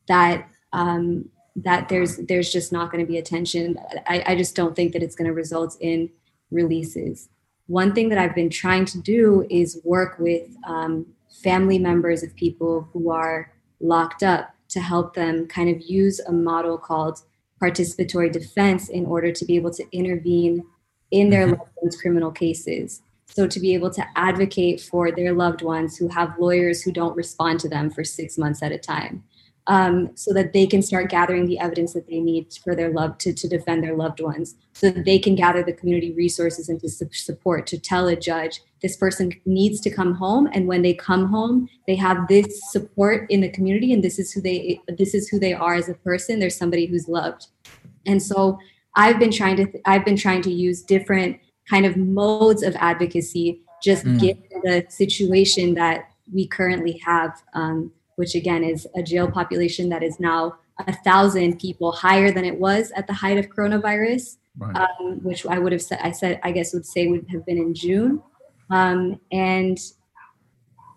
that 0.07 0.47
um, 0.73 1.29
that 1.55 1.89
there's 1.89 2.17
there's 2.17 2.51
just 2.51 2.71
not 2.71 2.91
going 2.91 3.03
to 3.03 3.09
be 3.09 3.17
attention. 3.17 3.77
I, 4.07 4.23
I 4.27 4.35
just 4.35 4.55
don't 4.55 4.75
think 4.75 4.93
that 4.93 5.03
it's 5.03 5.15
going 5.15 5.27
to 5.27 5.33
result 5.33 5.77
in 5.79 6.09
releases. 6.51 7.29
One 7.67 7.93
thing 7.93 8.09
that 8.09 8.19
i've 8.19 8.35
been 8.35 8.51
trying 8.51 8.85
to 8.85 9.01
do 9.01 9.47
is 9.49 9.81
work 9.83 10.19
with 10.19 10.43
um, 10.67 11.07
family 11.43 11.79
members 11.79 12.21
of 12.23 12.35
people 12.35 12.87
who 12.93 13.09
are 13.09 13.51
locked 13.79 14.21
up 14.21 14.53
to 14.69 14.79
help 14.79 15.15
them 15.15 15.47
kind 15.47 15.69
of 15.69 15.81
use 15.81 16.19
a 16.19 16.31
model 16.31 16.77
called 16.77 17.21
participatory 17.61 18.31
defense 18.31 18.89
in 18.89 19.05
order 19.05 19.31
to 19.31 19.45
be 19.45 19.55
able 19.55 19.71
to 19.71 19.85
intervene 19.91 20.63
in 21.11 21.29
their 21.29 21.47
mm-hmm. 21.47 21.59
loved 21.59 21.71
ones' 21.81 22.01
criminal 22.01 22.31
cases. 22.31 23.01
So 23.27 23.47
to 23.47 23.59
be 23.59 23.73
able 23.73 23.89
to 23.91 24.05
advocate 24.15 24.81
for 24.81 25.11
their 25.11 25.33
loved 25.33 25.61
ones 25.61 25.97
who 25.97 26.07
have 26.09 26.37
lawyers 26.39 26.81
who 26.81 26.91
don't 26.91 27.15
respond 27.15 27.59
to 27.61 27.69
them 27.69 27.89
for 27.89 28.03
six 28.03 28.37
months 28.37 28.61
at 28.61 28.71
a 28.71 28.77
time, 28.77 29.23
um, 29.67 30.11
so 30.15 30.33
that 30.33 30.53
they 30.53 30.67
can 30.67 30.81
start 30.81 31.09
gathering 31.09 31.45
the 31.45 31.59
evidence 31.59 31.93
that 31.93 32.07
they 32.07 32.19
need 32.19 32.53
for 32.63 32.75
their 32.75 32.91
love 32.91 33.17
to, 33.19 33.33
to 33.33 33.47
defend 33.47 33.83
their 33.83 33.95
loved 33.95 34.19
ones, 34.19 34.55
so 34.73 34.89
that 34.89 35.05
they 35.05 35.17
can 35.17 35.35
gather 35.35 35.63
the 35.63 35.73
community 35.73 36.13
resources 36.13 36.69
and 36.69 36.79
to 36.81 36.89
su- 36.89 37.09
support 37.11 37.65
to 37.67 37.79
tell 37.79 38.07
a 38.07 38.15
judge 38.15 38.61
this 38.81 38.97
person 38.97 39.31
needs 39.45 39.79
to 39.81 39.89
come 39.89 40.13
home, 40.13 40.47
and 40.53 40.67
when 40.67 40.81
they 40.81 40.93
come 40.93 41.27
home, 41.27 41.67
they 41.87 41.95
have 41.95 42.27
this 42.27 42.61
support 42.71 43.25
in 43.29 43.41
the 43.41 43.49
community, 43.49 43.91
and 43.93 44.03
this 44.03 44.19
is 44.19 44.31
who 44.31 44.41
they 44.41 44.79
this 44.97 45.13
is 45.15 45.27
who 45.27 45.39
they 45.39 45.53
are 45.53 45.75
as 45.75 45.89
a 45.89 45.95
person. 45.95 46.39
There's 46.39 46.57
somebody 46.57 46.85
who's 46.85 47.07
loved, 47.07 47.47
and 48.05 48.21
so 48.21 48.59
I've 48.95 49.19
been 49.19 49.31
trying 49.31 49.57
to 49.57 49.67
I've 49.85 50.05
been 50.05 50.17
trying 50.17 50.41
to 50.43 50.51
use 50.51 50.83
different 50.83 51.39
kind 51.69 51.85
of 51.85 51.97
modes 51.97 52.61
of 52.61 52.75
advocacy, 52.75 53.61
just 53.81 54.05
mm. 54.05 54.19
given 54.19 54.43
the 54.63 54.85
situation 54.89 55.73
that 55.73 56.11
we 56.31 56.47
currently 56.47 57.01
have, 57.05 57.41
um, 57.53 57.91
which 58.15 58.35
again 58.35 58.63
is 58.63 58.87
a 58.95 59.03
jail 59.03 59.29
population 59.29 59.89
that 59.89 60.03
is 60.03 60.19
now 60.19 60.55
a 60.87 60.93
thousand 60.93 61.59
people 61.59 61.91
higher 61.91 62.31
than 62.31 62.45
it 62.45 62.59
was 62.59 62.91
at 62.91 63.07
the 63.07 63.13
height 63.13 63.37
of 63.37 63.47
coronavirus, 63.47 64.37
right. 64.57 64.75
um, 64.75 65.19
which 65.23 65.45
I 65.45 65.59
would 65.59 65.71
have 65.71 65.81
said, 65.81 65.99
I 66.01 66.11
said, 66.11 66.39
I 66.43 66.51
guess 66.51 66.73
would 66.73 66.85
say 66.85 67.07
would 67.07 67.25
have 67.31 67.45
been 67.45 67.57
in 67.57 67.73
June. 67.73 68.21
Um, 68.69 69.19
and, 69.31 69.77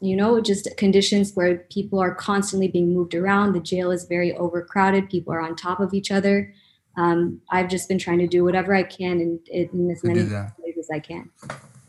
you 0.00 0.16
know, 0.16 0.40
just 0.40 0.68
conditions 0.76 1.32
where 1.34 1.58
people 1.70 2.00
are 2.00 2.14
constantly 2.14 2.68
being 2.68 2.92
moved 2.92 3.14
around. 3.14 3.52
The 3.52 3.60
jail 3.60 3.90
is 3.90 4.04
very 4.04 4.34
overcrowded. 4.34 5.10
People 5.10 5.32
are 5.32 5.40
on 5.40 5.54
top 5.54 5.80
of 5.80 5.94
each 5.94 6.10
other 6.10 6.52
um, 6.98 7.40
I've 7.50 7.68
just 7.68 7.88
been 7.88 7.98
trying 7.98 8.18
to 8.18 8.26
do 8.26 8.44
whatever 8.44 8.74
I 8.74 8.82
can 8.82 9.20
in, 9.20 9.40
in 9.46 9.90
as 9.90 10.02
many 10.02 10.24
ways 10.24 10.76
as 10.78 10.90
I 10.92 10.98
can. 10.98 11.30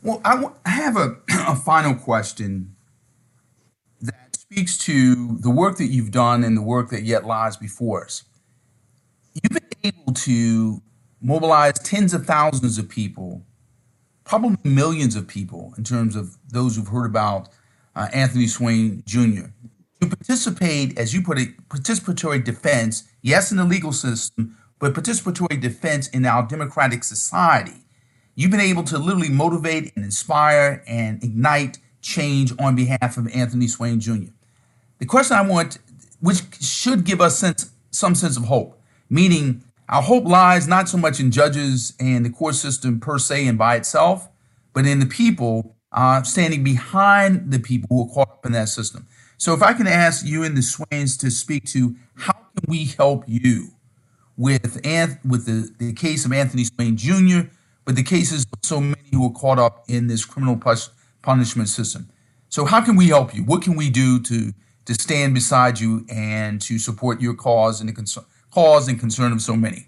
Well, 0.02 0.20
I, 0.24 0.36
w- 0.36 0.54
I 0.64 0.70
have 0.70 0.96
a, 0.96 1.16
a 1.48 1.56
final 1.56 1.96
question 1.96 2.76
speaks 4.52 4.76
to 4.76 5.36
the 5.38 5.50
work 5.50 5.76
that 5.76 5.86
you've 5.86 6.10
done 6.10 6.42
and 6.42 6.56
the 6.56 6.62
work 6.62 6.90
that 6.90 7.04
yet 7.04 7.24
lies 7.24 7.56
before 7.56 8.04
us. 8.04 8.24
You've 9.32 9.52
been 9.52 9.94
able 9.94 10.12
to 10.12 10.82
mobilize 11.22 11.74
tens 11.74 12.12
of 12.12 12.26
thousands 12.26 12.76
of 12.76 12.88
people, 12.88 13.46
probably 14.24 14.58
millions 14.64 15.14
of 15.14 15.28
people, 15.28 15.72
in 15.78 15.84
terms 15.84 16.16
of 16.16 16.36
those 16.48 16.74
who've 16.74 16.88
heard 16.88 17.06
about 17.06 17.50
uh, 17.94 18.08
Anthony 18.12 18.48
Swain 18.48 19.04
Jr. 19.06 19.50
To 20.00 20.08
participate, 20.08 20.98
as 20.98 21.14
you 21.14 21.22
put 21.22 21.38
it, 21.38 21.68
participatory 21.68 22.42
defense, 22.42 23.04
yes, 23.22 23.52
in 23.52 23.56
the 23.56 23.64
legal 23.64 23.92
system, 23.92 24.56
but 24.80 24.94
participatory 24.94 25.60
defense 25.60 26.08
in 26.08 26.26
our 26.26 26.44
democratic 26.44 27.04
society. 27.04 27.84
You've 28.34 28.50
been 28.50 28.58
able 28.58 28.82
to 28.84 28.98
literally 28.98 29.28
motivate 29.28 29.92
and 29.94 30.04
inspire 30.04 30.82
and 30.88 31.22
ignite 31.22 31.78
change 32.02 32.52
on 32.58 32.74
behalf 32.74 33.16
of 33.16 33.28
Anthony 33.32 33.68
Swain 33.68 34.00
Jr. 34.00 34.30
The 35.00 35.06
question 35.06 35.36
I 35.36 35.42
want, 35.42 35.78
which 36.20 36.42
should 36.62 37.04
give 37.04 37.20
us 37.20 37.38
sense, 37.38 37.70
some 37.90 38.14
sense 38.14 38.36
of 38.36 38.44
hope, 38.44 38.78
meaning 39.08 39.64
our 39.88 40.02
hope 40.02 40.24
lies 40.24 40.68
not 40.68 40.88
so 40.88 40.98
much 40.98 41.18
in 41.18 41.30
judges 41.30 41.94
and 41.98 42.24
the 42.24 42.30
court 42.30 42.54
system 42.54 43.00
per 43.00 43.18
se 43.18 43.46
and 43.46 43.58
by 43.58 43.76
itself, 43.76 44.28
but 44.74 44.86
in 44.86 45.00
the 45.00 45.06
people 45.06 45.74
uh, 45.90 46.22
standing 46.22 46.62
behind 46.62 47.50
the 47.50 47.58
people 47.58 47.88
who 47.90 48.02
are 48.04 48.14
caught 48.14 48.30
up 48.30 48.46
in 48.46 48.52
that 48.52 48.68
system. 48.68 49.06
So, 49.38 49.54
if 49.54 49.62
I 49.62 49.72
can 49.72 49.86
ask 49.86 50.24
you 50.24 50.44
and 50.44 50.56
the 50.56 50.62
Swains 50.62 51.16
to 51.16 51.30
speak 51.30 51.64
to 51.70 51.96
how 52.14 52.32
can 52.32 52.64
we 52.68 52.84
help 52.84 53.24
you 53.26 53.68
with 54.36 54.82
Anth- 54.82 55.24
with 55.24 55.46
the, 55.46 55.70
the 55.78 55.94
case 55.94 56.26
of 56.26 56.32
Anthony 56.32 56.64
Swain 56.64 56.96
Jr., 56.96 57.48
but 57.86 57.96
the 57.96 58.02
cases 58.02 58.44
of 58.52 58.58
so 58.62 58.80
many 58.80 59.08
who 59.10 59.26
are 59.26 59.32
caught 59.32 59.58
up 59.58 59.84
in 59.88 60.06
this 60.06 60.26
criminal 60.26 60.60
punishment 61.22 61.70
system. 61.70 62.10
So, 62.50 62.66
how 62.66 62.82
can 62.82 62.96
we 62.96 63.08
help 63.08 63.34
you? 63.34 63.42
What 63.44 63.62
can 63.62 63.76
we 63.76 63.88
do 63.88 64.20
to 64.20 64.52
to 64.86 64.94
stand 64.94 65.34
beside 65.34 65.78
you 65.78 66.04
and 66.10 66.60
to 66.62 66.78
support 66.78 67.20
your 67.20 67.34
cause 67.34 67.80
and 67.80 67.88
the 67.88 67.92
concern, 67.92 68.24
cause 68.50 68.88
and 68.88 68.98
concern 68.98 69.32
of 69.32 69.40
so 69.40 69.56
many? 69.56 69.86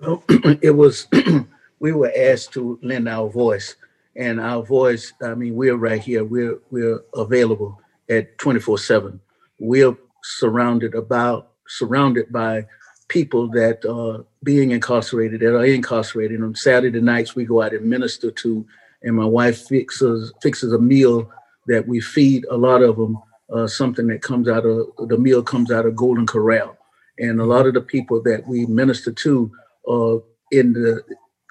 Well, 0.00 0.22
it 0.62 0.76
was 0.76 1.06
we 1.80 1.92
were 1.92 2.12
asked 2.16 2.52
to 2.54 2.78
lend 2.82 3.08
our 3.08 3.28
voice, 3.28 3.76
and 4.16 4.40
our 4.40 4.62
voice. 4.62 5.12
I 5.22 5.34
mean, 5.34 5.54
we're 5.54 5.76
right 5.76 6.02
here. 6.02 6.24
We're 6.24 6.58
we're 6.70 7.00
available 7.14 7.80
at 8.08 8.38
twenty 8.38 8.60
four 8.60 8.78
seven. 8.78 9.20
We're 9.58 9.96
surrounded 10.22 10.94
about 10.94 11.50
surrounded 11.68 12.32
by 12.32 12.66
people 13.08 13.46
that 13.46 13.84
are 13.84 14.24
being 14.42 14.70
incarcerated 14.70 15.40
that 15.40 15.54
are 15.54 15.64
incarcerated. 15.64 16.42
On 16.42 16.54
Saturday 16.54 17.00
nights, 17.00 17.36
we 17.36 17.44
go 17.44 17.62
out 17.62 17.74
and 17.74 17.84
minister 17.84 18.30
to, 18.30 18.66
and 19.02 19.16
my 19.16 19.24
wife 19.24 19.66
fixes 19.68 20.32
fixes 20.42 20.72
a 20.72 20.78
meal 20.78 21.30
that 21.66 21.86
we 21.86 22.00
feed 22.00 22.44
a 22.50 22.56
lot 22.56 22.82
of 22.82 22.96
them. 22.96 23.18
Uh, 23.52 23.66
something 23.66 24.06
that 24.06 24.22
comes 24.22 24.48
out 24.48 24.64
of 24.64 24.86
the 25.08 25.18
meal 25.18 25.42
comes 25.42 25.70
out 25.70 25.84
of 25.84 25.94
Golden 25.94 26.26
Corral, 26.26 26.76
and 27.18 27.38
a 27.38 27.44
lot 27.44 27.66
of 27.66 27.74
the 27.74 27.82
people 27.82 28.22
that 28.22 28.46
we 28.46 28.64
minister 28.66 29.12
to 29.12 29.52
uh, 29.88 30.16
in 30.50 30.72
the, 30.72 31.02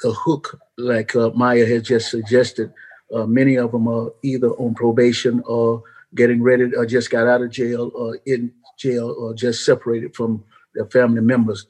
the 0.02 0.12
hook, 0.12 0.60
like 0.78 1.16
uh, 1.16 1.30
Maya 1.36 1.66
had 1.66 1.84
just 1.84 2.10
suggested. 2.10 2.74
Uh, 3.14 3.26
many 3.26 3.56
of 3.56 3.72
them 3.72 3.88
are 3.88 4.12
either 4.24 4.50
on 4.52 4.74
probation 4.74 5.44
or 5.46 5.84
getting 6.16 6.42
ready, 6.42 6.74
or 6.76 6.86
just 6.86 7.12
got 7.12 7.28
out 7.28 7.42
of 7.42 7.52
jail, 7.52 7.92
or 7.94 8.18
in 8.26 8.52
jail, 8.78 9.16
or 9.20 9.34
just 9.34 9.64
separated 9.64 10.16
from 10.16 10.44
their 10.74 10.86
family 10.88 11.22
members. 11.22 11.68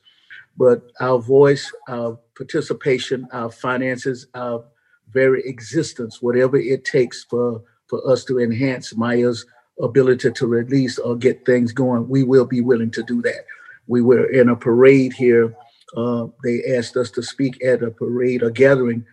But 0.57 0.83
our 0.99 1.19
voice, 1.19 1.71
our 1.89 2.17
participation, 2.37 3.27
our 3.31 3.51
finances, 3.51 4.27
our 4.33 4.63
very 5.11 5.41
existence, 5.45 6.21
whatever 6.21 6.57
it 6.57 6.85
takes 6.85 7.23
for, 7.23 7.63
for 7.91 8.01
us 8.09 8.25
to 8.25 8.39
enhance 8.39 8.95
Maya's 8.95 9.45
ability 9.79 10.31
to 10.31 10.47
release 10.47 10.97
or 10.97 11.15
get 11.15 11.45
things 11.45 11.71
going, 11.71 12.09
we 12.09 12.23
will 12.23 12.45
be 12.45 12.61
willing 12.61 12.89
to 12.91 13.03
do 13.03 13.21
that. 13.21 13.45
We 13.85 14.01
were 14.01 14.25
in 14.31 14.49
a 14.49 14.55
parade 14.55 15.13
here 15.13 15.55
uh, 15.95 16.27
they 16.43 16.63
asked 16.75 16.95
us 16.97 17.11
to 17.11 17.23
speak 17.23 17.63
at 17.63 17.83
a 17.83 17.91
parade, 17.91 18.43
a 18.43 18.51
gathering 18.51 19.05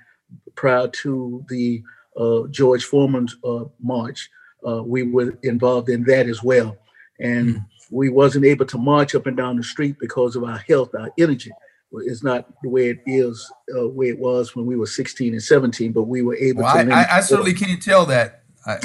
prior 0.54 0.88
to 0.88 1.44
the 1.48 1.82
uh, 2.16 2.46
George 2.50 2.84
Foreman's 2.84 3.36
uh, 3.44 3.64
march. 3.80 4.30
Uh, 4.66 4.82
we 4.82 5.02
were 5.02 5.38
involved 5.42 5.88
in 5.88 6.04
that 6.04 6.26
as 6.26 6.42
well, 6.42 6.76
and 7.20 7.56
mm. 7.56 7.64
we 7.90 8.08
wasn't 8.08 8.44
able 8.44 8.66
to 8.66 8.78
march 8.78 9.14
up 9.14 9.26
and 9.26 9.36
down 9.36 9.56
the 9.56 9.62
street 9.62 9.96
because 10.00 10.36
of 10.36 10.44
our 10.44 10.58
health, 10.68 10.94
our 10.98 11.10
energy. 11.18 11.50
It's 11.92 12.22
not 12.22 12.48
the 12.62 12.68
way 12.68 12.90
it 12.90 13.00
is, 13.06 13.50
uh, 13.74 13.88
way 13.88 14.08
it 14.08 14.18
was 14.18 14.54
when 14.54 14.66
we 14.66 14.76
were 14.76 14.86
16 14.86 15.32
and 15.32 15.42
17, 15.42 15.92
but 15.92 16.02
we 16.02 16.22
were 16.22 16.36
able 16.36 16.62
well, 16.62 16.84
to. 16.84 16.92
I, 16.92 17.02
I, 17.02 17.16
I 17.16 17.20
certainly 17.20 17.54
can't 17.54 17.82
tell 17.82 18.04
that. 18.06 18.42
I, 18.68 18.74
I 18.74 18.78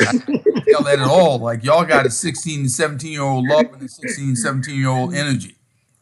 that 0.84 1.00
at 1.00 1.08
all. 1.08 1.40
Like 1.40 1.64
y'all 1.64 1.86
got 1.86 2.06
a 2.06 2.10
16 2.10 2.60
and 2.62 2.72
17 2.72 3.12
year 3.12 3.22
old 3.22 3.46
love 3.48 3.74
and 3.74 3.84
a 3.84 3.88
16, 3.90 4.36
17 4.36 4.80
year 4.80 4.90
old 4.90 5.14
energy. 5.14 5.58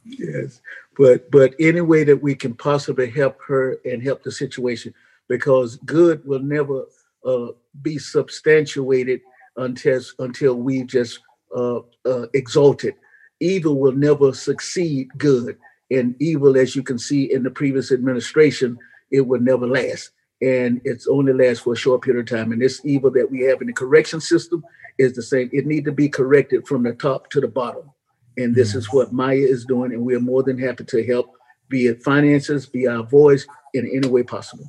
Yes 0.05 0.61
but 0.97 1.31
but 1.31 1.55
any 1.59 1.81
way 1.81 2.03
that 2.03 2.21
we 2.21 2.35
can 2.35 2.53
possibly 2.53 3.09
help 3.09 3.37
her 3.47 3.77
and 3.85 4.03
help 4.03 4.23
the 4.23 4.31
situation 4.31 4.93
because 5.27 5.77
good 5.77 6.25
will 6.25 6.41
never 6.41 6.85
uh, 7.25 7.47
be 7.81 7.97
substantiated 7.97 9.21
until 9.57 10.01
until 10.19 10.55
we 10.55 10.83
just 10.83 11.19
uh, 11.55 11.79
uh, 12.05 12.27
exalt 12.33 12.83
it. 12.83 12.95
Evil 13.39 13.79
will 13.79 13.93
never 13.93 14.33
succeed 14.33 15.07
good, 15.17 15.57
and 15.89 16.15
evil, 16.19 16.57
as 16.57 16.75
you 16.75 16.83
can 16.83 16.99
see 16.99 17.33
in 17.33 17.41
the 17.41 17.49
previous 17.49 17.91
administration, 17.91 18.77
it 19.09 19.21
will 19.21 19.41
never 19.41 19.67
last, 19.67 20.11
and 20.41 20.81
it's 20.83 21.07
only 21.07 21.33
lasts 21.33 21.63
for 21.63 21.73
a 21.73 21.77
short 21.77 22.01
period 22.01 22.21
of 22.21 22.37
time. 22.37 22.51
And 22.51 22.61
this 22.61 22.81
evil 22.83 23.11
that 23.11 23.29
we 23.29 23.41
have 23.41 23.61
in 23.61 23.67
the 23.67 23.73
correction 23.73 24.19
system 24.19 24.63
is 24.97 25.13
the 25.13 25.21
same. 25.21 25.49
It 25.53 25.65
need 25.65 25.85
to 25.85 25.91
be 25.91 26.09
corrected 26.09 26.67
from 26.67 26.83
the 26.83 26.93
top 26.93 27.29
to 27.31 27.41
the 27.41 27.47
bottom. 27.47 27.91
And 28.37 28.55
this 28.55 28.73
is 28.75 28.91
what 28.91 29.11
Maya 29.11 29.35
is 29.35 29.65
doing, 29.65 29.91
and 29.91 30.03
we 30.03 30.15
are 30.15 30.21
more 30.21 30.41
than 30.41 30.57
happy 30.57 30.85
to 30.85 31.05
help, 31.05 31.35
be 31.69 31.87
it 31.87 32.01
finances, 32.01 32.65
be 32.65 32.87
our 32.87 33.03
voice 33.03 33.45
in 33.73 33.89
any 33.93 34.07
way 34.07 34.23
possible. 34.23 34.65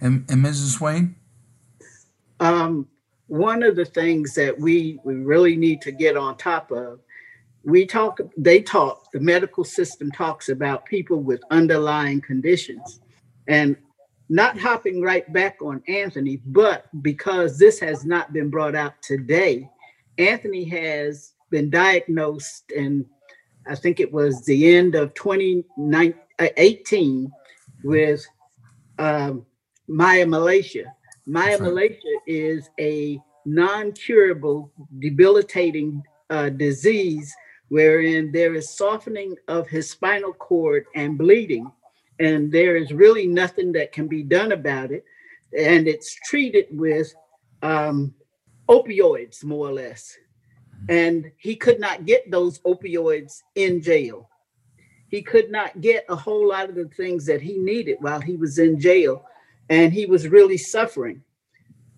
And, 0.00 0.24
and 0.30 0.44
Mrs. 0.44 0.76
Swain? 0.76 1.16
Um, 2.38 2.86
one 3.28 3.62
of 3.62 3.76
the 3.76 3.84
things 3.84 4.34
that 4.34 4.58
we, 4.58 5.00
we 5.04 5.14
really 5.14 5.56
need 5.56 5.80
to 5.82 5.92
get 5.92 6.16
on 6.16 6.36
top 6.36 6.70
of, 6.70 7.00
we 7.64 7.86
talk, 7.86 8.20
they 8.36 8.60
talk, 8.60 9.10
the 9.12 9.20
medical 9.20 9.64
system 9.64 10.10
talks 10.10 10.48
about 10.48 10.84
people 10.84 11.20
with 11.20 11.40
underlying 11.50 12.20
conditions. 12.20 13.00
And 13.46 13.76
not 14.32 14.58
hopping 14.58 15.02
right 15.02 15.30
back 15.34 15.58
on 15.60 15.82
Anthony, 15.88 16.38
but 16.46 16.86
because 17.02 17.58
this 17.58 17.78
has 17.78 18.06
not 18.06 18.32
been 18.32 18.48
brought 18.48 18.74
out 18.74 18.94
today, 19.02 19.68
Anthony 20.16 20.64
has 20.64 21.34
been 21.50 21.68
diagnosed, 21.68 22.72
and 22.74 23.04
I 23.66 23.74
think 23.74 24.00
it 24.00 24.10
was 24.10 24.42
the 24.46 24.74
end 24.74 24.94
of 24.94 25.12
2018 25.12 26.40
uh, 26.40 27.28
with 27.84 28.26
um, 28.98 29.44
myomalacia. 29.86 30.86
Myomalacia 31.28 32.14
is 32.26 32.70
a 32.80 33.20
non-curable, 33.44 34.72
debilitating 34.98 36.02
uh, 36.30 36.48
disease 36.48 37.34
wherein 37.68 38.32
there 38.32 38.54
is 38.54 38.70
softening 38.70 39.36
of 39.48 39.68
his 39.68 39.90
spinal 39.90 40.32
cord 40.32 40.86
and 40.94 41.18
bleeding, 41.18 41.70
and 42.18 42.52
there 42.52 42.76
is 42.76 42.92
really 42.92 43.26
nothing 43.26 43.72
that 43.72 43.92
can 43.92 44.08
be 44.08 44.22
done 44.22 44.52
about 44.52 44.90
it. 44.92 45.04
And 45.56 45.86
it's 45.86 46.14
treated 46.24 46.66
with 46.70 47.12
um, 47.62 48.14
opioids, 48.68 49.44
more 49.44 49.68
or 49.68 49.72
less 49.72 50.16
and 50.88 51.30
he 51.36 51.54
could 51.56 51.80
not 51.80 52.04
get 52.04 52.30
those 52.30 52.58
opioids 52.60 53.42
in 53.54 53.80
jail. 53.80 54.28
He 55.08 55.22
could 55.22 55.50
not 55.50 55.80
get 55.80 56.04
a 56.08 56.16
whole 56.16 56.48
lot 56.48 56.68
of 56.68 56.74
the 56.74 56.88
things 56.88 57.26
that 57.26 57.42
he 57.42 57.58
needed 57.58 57.98
while 58.00 58.20
he 58.20 58.36
was 58.36 58.58
in 58.58 58.80
jail, 58.80 59.24
and 59.68 59.92
he 59.92 60.06
was 60.06 60.28
really 60.28 60.56
suffering. 60.56 61.22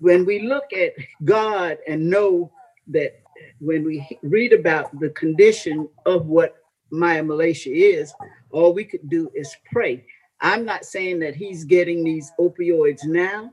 When 0.01 0.27
we 0.27 0.41
look 0.41 0.73
at 0.73 0.93
God 1.25 1.79
and 1.87 2.11
know 2.11 2.53
that 2.89 3.21
when 3.61 3.85
we 3.85 4.07
read 4.23 4.53
about 4.53 4.99
the 4.99 5.11
condition 5.11 5.89
of 6.07 6.27
what 6.27 6.57
myomalacia 6.95 7.73
is, 7.73 8.15
all 8.51 8.73
we 8.73 8.85
could 8.85 9.09
do 9.09 9.31
is 9.35 9.55
pray. 9.73 10.05
I'm 10.41 10.65
not 10.65 10.85
saying 10.85 11.21
that 11.21 11.35
he's 11.35 11.65
getting 11.65 12.05
these 12.05 12.33
opioids 12.39 13.05
now. 13.05 13.53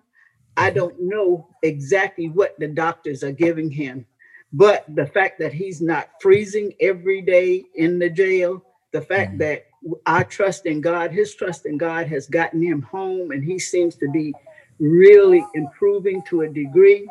I 0.58 0.70
don't 0.70 1.00
know 1.00 1.48
exactly 1.64 2.30
what 2.30 2.60
the 2.60 2.68
doctors 2.68 3.24
are 3.24 3.32
giving 3.32 3.72
him 3.72 4.06
but 4.54 4.84
the 4.96 5.06
fact 5.06 5.40
that 5.40 5.54
he's 5.54 5.82
not 5.82 6.10
freezing 6.20 6.74
every 6.82 7.22
day 7.22 7.66
in 7.76 8.00
the 8.00 8.10
jail, 8.10 8.64
the 8.92 9.02
fact 9.02 9.32
mm-hmm. 9.32 9.40
that 9.40 9.66
our 10.06 10.24
trust 10.24 10.66
in 10.66 10.82
God, 10.82 11.12
his 11.12 11.34
trust 11.34 11.66
in 11.66 11.78
God 11.78 12.08
has 12.08 12.28
gotten 12.28 12.62
him 12.62 12.82
home, 12.82 13.32
and 13.32 13.44
he 13.44 13.58
seems 13.58 13.96
to 13.96 14.10
be 14.10 14.34
really 14.80 15.46
improving 15.56 16.22
to 16.24 16.42
a 16.42 16.50
degree. 16.50 17.08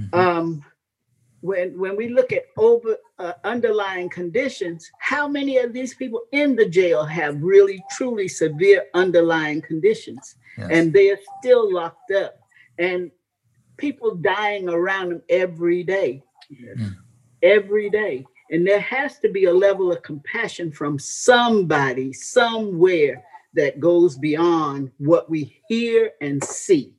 Mm-hmm. 0.00 0.18
Um, 0.18 0.64
when 1.42 1.78
when 1.78 1.96
we 1.96 2.08
look 2.08 2.32
at 2.32 2.46
over 2.56 2.96
uh, 3.18 3.32
underlying 3.44 4.08
conditions, 4.08 4.90
how 4.98 5.28
many 5.28 5.58
of 5.58 5.72
these 5.72 5.94
people 5.94 6.22
in 6.32 6.56
the 6.56 6.68
jail 6.68 7.04
have 7.04 7.42
really 7.42 7.84
truly 7.90 8.28
severe 8.28 8.84
underlying 8.94 9.60
conditions, 9.60 10.36
yes. 10.56 10.68
and 10.70 10.92
they 10.92 11.10
are 11.10 11.18
still 11.38 11.72
locked 11.72 12.12
up, 12.12 12.38
and 12.78 13.10
people 13.76 14.14
dying 14.14 14.68
around 14.68 15.10
them 15.10 15.22
every 15.28 15.82
day. 15.82 16.22
Mm. 16.52 16.96
every 17.42 17.88
day. 17.90 18.26
And 18.50 18.66
there 18.66 18.80
has 18.80 19.18
to 19.20 19.30
be 19.30 19.44
a 19.44 19.52
level 19.52 19.90
of 19.90 20.02
compassion 20.02 20.70
from 20.70 20.98
somebody, 20.98 22.12
somewhere 22.12 23.24
that 23.54 23.80
goes 23.80 24.18
beyond 24.18 24.90
what 24.98 25.30
we 25.30 25.60
hear 25.68 26.10
and 26.20 26.42
see. 26.44 26.92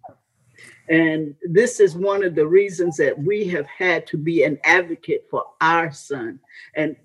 And 0.90 1.36
this 1.44 1.80
is 1.80 1.96
one 1.96 2.24
of 2.24 2.36
the 2.36 2.46
reasons 2.46 2.98
that 2.98 3.18
we 3.18 3.46
have 3.48 3.66
had 3.68 4.06
to 4.08 4.18
be 4.18 4.44
an 4.44 4.60
advocate 4.64 5.26
for 5.30 5.46
our 5.62 5.92
son. 5.92 6.40
And 6.76 6.96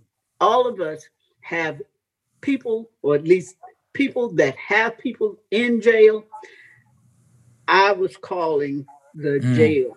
all 0.40 0.66
of 0.66 0.80
us 0.80 1.08
have 1.40 1.80
people, 2.40 2.90
or 3.02 3.14
at 3.14 3.24
least 3.24 3.56
people 3.92 4.30
that 4.34 4.56
have 4.56 4.98
people 4.98 5.36
in 5.50 5.80
jail. 5.80 6.24
I 7.66 7.92
was 7.92 8.16
calling 8.16 8.86
the 9.14 9.40
mm. 9.40 9.56
jail. 9.56 9.96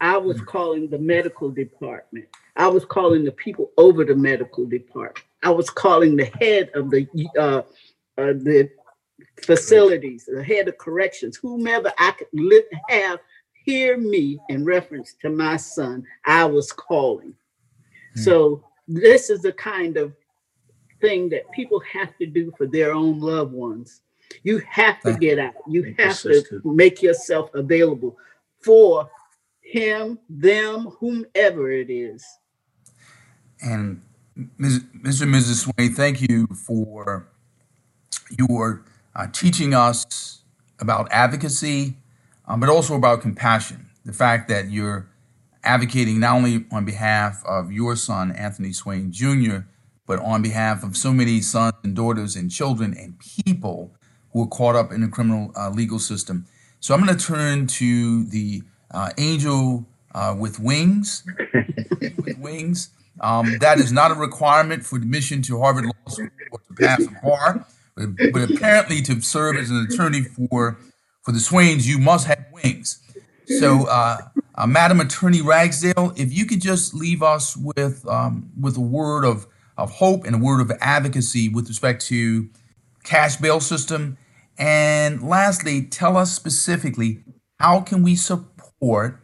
I 0.00 0.16
was 0.16 0.40
calling 0.40 0.88
the 0.88 0.98
medical 0.98 1.50
department. 1.50 2.26
I 2.56 2.68
was 2.68 2.84
calling 2.84 3.24
the 3.24 3.32
people 3.32 3.70
over 3.76 4.04
the 4.04 4.14
medical 4.14 4.66
department. 4.66 5.24
I 5.42 5.50
was 5.50 5.70
calling 5.70 6.16
the 6.16 6.30
head 6.40 6.70
of 6.74 6.90
the 6.90 7.06
uh, 7.38 7.62
uh, 8.18 8.32
the 8.32 8.70
facilities, 9.44 10.24
the 10.26 10.42
head 10.42 10.68
of 10.68 10.78
corrections, 10.78 11.36
whomever 11.36 11.92
I 11.98 12.12
could 12.12 12.28
live, 12.32 12.64
have 12.88 13.20
hear 13.64 13.98
me 13.98 14.38
in 14.48 14.64
reference 14.64 15.14
to 15.20 15.30
my 15.30 15.56
son. 15.56 16.04
I 16.24 16.44
was 16.44 16.72
calling. 16.72 17.34
Mm. 18.16 18.24
So 18.24 18.64
this 18.86 19.30
is 19.30 19.42
the 19.42 19.52
kind 19.52 19.96
of 19.96 20.14
thing 21.00 21.28
that 21.30 21.50
people 21.52 21.80
have 21.80 22.16
to 22.18 22.26
do 22.26 22.52
for 22.56 22.66
their 22.66 22.92
own 22.92 23.20
loved 23.20 23.52
ones. 23.52 24.00
You 24.42 24.62
have 24.68 25.00
to 25.00 25.14
get 25.14 25.38
out. 25.38 25.54
You 25.66 25.94
have 25.98 26.20
to 26.22 26.60
make 26.64 27.02
yourself 27.02 27.50
available 27.54 28.16
for 28.60 29.10
him, 29.60 30.18
them, 30.28 30.88
whomever 30.98 31.70
it 31.70 31.90
is. 31.90 32.26
And 33.60 34.02
Ms., 34.56 34.80
Mr. 35.02 35.22
and 35.22 35.34
Mrs. 35.34 35.64
Swain, 35.64 35.94
thank 35.94 36.22
you 36.22 36.46
for 36.66 37.28
your 38.38 38.84
uh, 39.18 39.26
teaching 39.32 39.74
us 39.74 40.42
about 40.78 41.08
advocacy, 41.10 41.96
um, 42.46 42.60
but 42.60 42.68
also 42.68 42.94
about 42.94 43.20
compassion. 43.20 43.90
The 44.04 44.12
fact 44.12 44.48
that 44.48 44.70
you're 44.70 45.10
advocating 45.64 46.20
not 46.20 46.36
only 46.36 46.64
on 46.70 46.84
behalf 46.84 47.42
of 47.44 47.72
your 47.72 47.96
son, 47.96 48.30
Anthony 48.30 48.72
Swain 48.72 49.12
Jr., 49.12 49.58
but 50.06 50.20
on 50.20 50.40
behalf 50.40 50.82
of 50.84 50.96
so 50.96 51.12
many 51.12 51.42
sons 51.42 51.74
and 51.82 51.94
daughters 51.94 52.36
and 52.36 52.50
children 52.50 52.96
and 52.96 53.18
people 53.18 53.94
who 54.32 54.44
are 54.44 54.46
caught 54.46 54.76
up 54.76 54.92
in 54.92 55.02
the 55.02 55.08
criminal 55.08 55.52
uh, 55.56 55.68
legal 55.68 55.98
system. 55.98 56.46
So 56.80 56.94
I'm 56.94 57.04
going 57.04 57.14
to 57.14 57.22
turn 57.22 57.66
to 57.66 58.24
the 58.24 58.62
uh, 58.92 59.10
angel 59.18 59.86
uh, 60.14 60.34
with 60.38 60.60
wings. 60.60 61.24
with 62.16 62.38
wings. 62.38 62.90
Um, 63.20 63.58
that 63.58 63.78
is 63.78 63.90
not 63.90 64.12
a 64.12 64.14
requirement 64.14 64.84
for 64.84 64.96
admission 64.96 65.42
to 65.42 65.58
Harvard 65.58 65.86
Law 65.86 65.92
School 66.06 66.28
or 66.52 66.60
to 66.60 66.74
pass 66.74 67.02
a 67.04 67.26
bar, 67.26 67.66
but, 67.98 68.32
but 68.32 68.50
apparently 68.50 69.02
to 69.02 69.20
serve 69.20 69.56
as 69.56 69.70
an 69.70 69.86
attorney 69.90 70.22
for 70.22 70.78
for 71.22 71.32
the 71.32 71.40
Swains, 71.40 71.88
you 71.88 71.98
must 71.98 72.26
have 72.26 72.44
wings. 72.52 73.00
So, 73.58 73.86
uh, 73.86 74.18
uh, 74.54 74.66
Madam 74.66 75.00
Attorney 75.00 75.42
Ragsdale, 75.42 76.12
if 76.16 76.32
you 76.32 76.46
could 76.46 76.60
just 76.60 76.94
leave 76.94 77.22
us 77.22 77.56
with 77.56 78.06
um, 78.08 78.50
with 78.58 78.76
a 78.76 78.80
word 78.80 79.24
of 79.24 79.46
of 79.76 79.90
hope 79.90 80.24
and 80.24 80.34
a 80.34 80.38
word 80.38 80.60
of 80.60 80.70
advocacy 80.80 81.48
with 81.48 81.68
respect 81.68 82.04
to 82.06 82.48
cash 83.04 83.36
bail 83.36 83.60
system, 83.60 84.18
and 84.58 85.22
lastly, 85.22 85.82
tell 85.82 86.16
us 86.16 86.34
specifically 86.34 87.22
how 87.58 87.80
can 87.80 88.02
we 88.02 88.16
support 88.16 89.20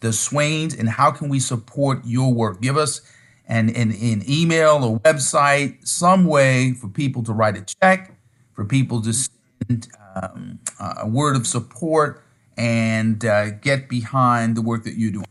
the 0.00 0.12
Swains 0.12 0.74
and 0.74 0.88
how 0.88 1.10
can 1.10 1.28
we 1.28 1.40
support 1.40 2.00
your 2.04 2.32
work? 2.32 2.60
Give 2.60 2.76
us 2.76 3.00
an, 3.46 3.70
an, 3.70 3.92
an 3.92 4.22
email, 4.28 4.96
a 4.96 4.98
website, 5.00 5.86
some 5.86 6.24
way 6.24 6.72
for 6.72 6.88
people 6.88 7.22
to 7.24 7.32
write 7.32 7.56
a 7.56 7.62
check, 7.62 8.15
for 8.56 8.64
people 8.64 9.00
to 9.02 9.12
send 9.12 9.88
um, 10.16 10.58
a 10.98 11.06
word 11.06 11.36
of 11.36 11.46
support 11.46 12.24
and 12.56 13.24
uh, 13.24 13.50
get 13.50 13.88
behind 13.88 14.56
the 14.56 14.62
work 14.62 14.82
that 14.84 14.94
you 14.94 15.12
do. 15.12 15.22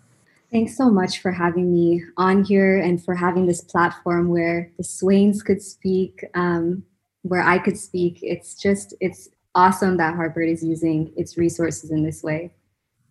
Thanks 0.52 0.78
so 0.78 0.90
much 0.90 1.20
for 1.20 1.32
having 1.32 1.74
me 1.74 2.04
on 2.16 2.44
here 2.46 2.80
and 2.80 3.04
for 3.04 3.16
having 3.16 3.48
this 3.48 3.62
platform 3.62 4.30
where 4.30 4.72
the 4.78 4.84
Swains 4.84 5.42
could 5.42 5.62
speak, 5.62 6.24
um, 6.36 6.84
where 7.24 7.42
I 7.42 7.58
could 7.58 7.78
speak. 7.78 8.20
It's 8.22 8.56
just, 8.56 8.94
it's 9.02 9.28
awesome 9.56 9.98
that 9.98 10.16
Harvard 10.16 10.48
is 10.48 10.64
using 10.64 11.12
its 11.18 11.36
resources 11.38 11.90
in 11.90 12.04
this 12.04 12.24
way. 12.24 12.54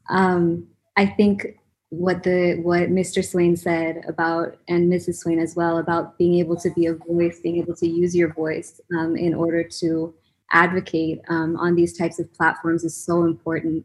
Um, 0.08 0.68
I 0.96 1.06
think 1.06 1.58
what 1.98 2.22
the 2.22 2.60
what 2.62 2.90
Mr. 2.90 3.24
Swain 3.24 3.56
said 3.56 4.04
about 4.08 4.56
and 4.68 4.92
Mrs. 4.92 5.16
Swain 5.16 5.38
as 5.38 5.54
well 5.54 5.78
about 5.78 6.18
being 6.18 6.34
able 6.34 6.56
to 6.56 6.70
be 6.70 6.86
a 6.86 6.94
voice, 6.94 7.40
being 7.40 7.58
able 7.58 7.76
to 7.76 7.86
use 7.86 8.14
your 8.14 8.32
voice 8.32 8.80
um, 8.98 9.16
in 9.16 9.34
order 9.34 9.62
to 9.62 10.14
advocate 10.52 11.20
um, 11.28 11.56
on 11.56 11.74
these 11.74 11.96
types 11.96 12.18
of 12.18 12.32
platforms 12.34 12.84
is 12.84 12.96
so 12.96 13.24
important. 13.24 13.84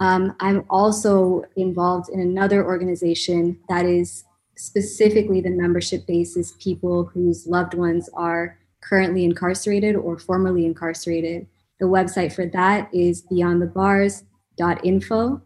Um, 0.00 0.34
I'm 0.40 0.64
also 0.70 1.44
involved 1.56 2.08
in 2.08 2.20
another 2.20 2.64
organization 2.64 3.58
that 3.68 3.84
is 3.84 4.24
specifically 4.56 5.42
the 5.42 5.50
membership 5.50 6.06
base 6.06 6.38
is 6.38 6.52
people 6.52 7.04
whose 7.04 7.46
loved 7.46 7.74
ones 7.74 8.08
are 8.14 8.56
currently 8.80 9.24
incarcerated 9.24 9.96
or 9.96 10.18
formerly 10.18 10.64
incarcerated. 10.64 11.46
The 11.80 11.86
website 11.86 12.32
for 12.32 12.46
that 12.46 12.88
is 12.94 13.22
beyondthebars.info. 13.22 15.42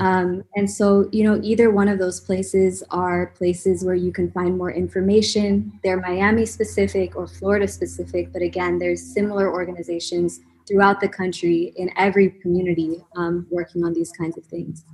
Um, 0.00 0.42
and 0.56 0.70
so, 0.70 1.08
you 1.12 1.24
know, 1.24 1.38
either 1.42 1.70
one 1.70 1.88
of 1.88 1.98
those 1.98 2.20
places 2.20 2.82
are 2.90 3.26
places 3.36 3.84
where 3.84 3.94
you 3.94 4.10
can 4.10 4.30
find 4.30 4.56
more 4.56 4.70
information. 4.70 5.78
They're 5.84 6.00
Miami 6.00 6.46
specific 6.46 7.14
or 7.14 7.26
Florida 7.26 7.68
specific, 7.68 8.32
but 8.32 8.40
again, 8.40 8.78
there's 8.78 9.02
similar 9.02 9.52
organizations 9.52 10.40
throughout 10.66 11.00
the 11.00 11.08
country 11.08 11.74
in 11.76 11.90
every 11.98 12.30
community 12.30 13.04
um, 13.16 13.46
working 13.50 13.84
on 13.84 13.92
these 13.92 14.10
kinds 14.12 14.38
of 14.38 14.44
things. 14.44 14.84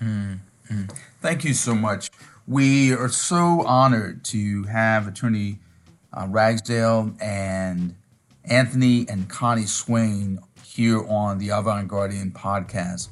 Mm-hmm. 0.00 0.84
Thank 1.20 1.44
you 1.44 1.52
so 1.52 1.74
much. 1.74 2.10
We 2.46 2.94
are 2.94 3.10
so 3.10 3.66
honored 3.66 4.24
to 4.26 4.62
have 4.64 5.08
Attorney 5.08 5.58
uh, 6.14 6.26
Ragsdale 6.30 7.14
and 7.20 7.94
Anthony 8.50 9.06
and 9.08 9.28
Connie 9.28 9.66
Swain 9.66 10.38
here 10.64 11.06
on 11.08 11.38
the 11.38 11.50
Avant 11.50 11.86
Guardian 11.86 12.30
podcast. 12.30 13.08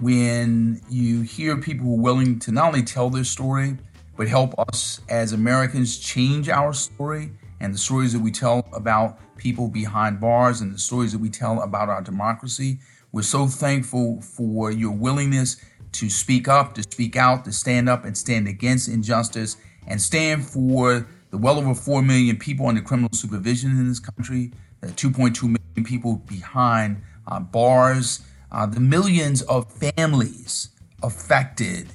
When 0.00 0.80
you 0.88 1.22
hear 1.22 1.56
people 1.56 1.86
who 1.86 1.94
are 1.96 2.02
willing 2.02 2.38
to 2.40 2.52
not 2.52 2.68
only 2.68 2.82
tell 2.82 3.10
their 3.10 3.24
story, 3.24 3.76
but 4.16 4.28
help 4.28 4.58
us 4.58 5.00
as 5.08 5.32
Americans 5.32 5.98
change 5.98 6.48
our 6.48 6.72
story 6.72 7.32
and 7.60 7.74
the 7.74 7.78
stories 7.78 8.12
that 8.12 8.20
we 8.20 8.30
tell 8.30 8.66
about 8.72 9.18
people 9.36 9.68
behind 9.68 10.20
bars 10.20 10.60
and 10.60 10.74
the 10.74 10.78
stories 10.78 11.12
that 11.12 11.18
we 11.18 11.28
tell 11.28 11.62
about 11.62 11.88
our 11.88 12.02
democracy, 12.02 12.78
we're 13.12 13.22
so 13.22 13.46
thankful 13.46 14.20
for 14.20 14.70
your 14.70 14.92
willingness 14.92 15.56
to 15.92 16.08
speak 16.08 16.48
up, 16.48 16.74
to 16.74 16.82
speak 16.82 17.16
out, 17.16 17.44
to 17.44 17.52
stand 17.52 17.88
up 17.88 18.04
and 18.04 18.16
stand 18.16 18.46
against 18.46 18.88
injustice 18.88 19.56
and 19.86 20.00
stand 20.00 20.44
for 20.44 21.06
the 21.30 21.38
well 21.38 21.58
over 21.58 21.74
4 21.74 22.02
million 22.02 22.36
people 22.36 22.66
under 22.66 22.80
criminal 22.80 23.10
supervision 23.12 23.70
in 23.70 23.88
this 23.88 24.00
country, 24.00 24.52
2.2 24.82 25.42
million 25.42 25.84
people 25.84 26.16
behind 26.28 27.02
uh, 27.26 27.40
bars, 27.40 28.20
uh, 28.50 28.66
the 28.66 28.80
millions 28.80 29.42
of 29.42 29.70
families 29.70 30.70
affected 31.02 31.88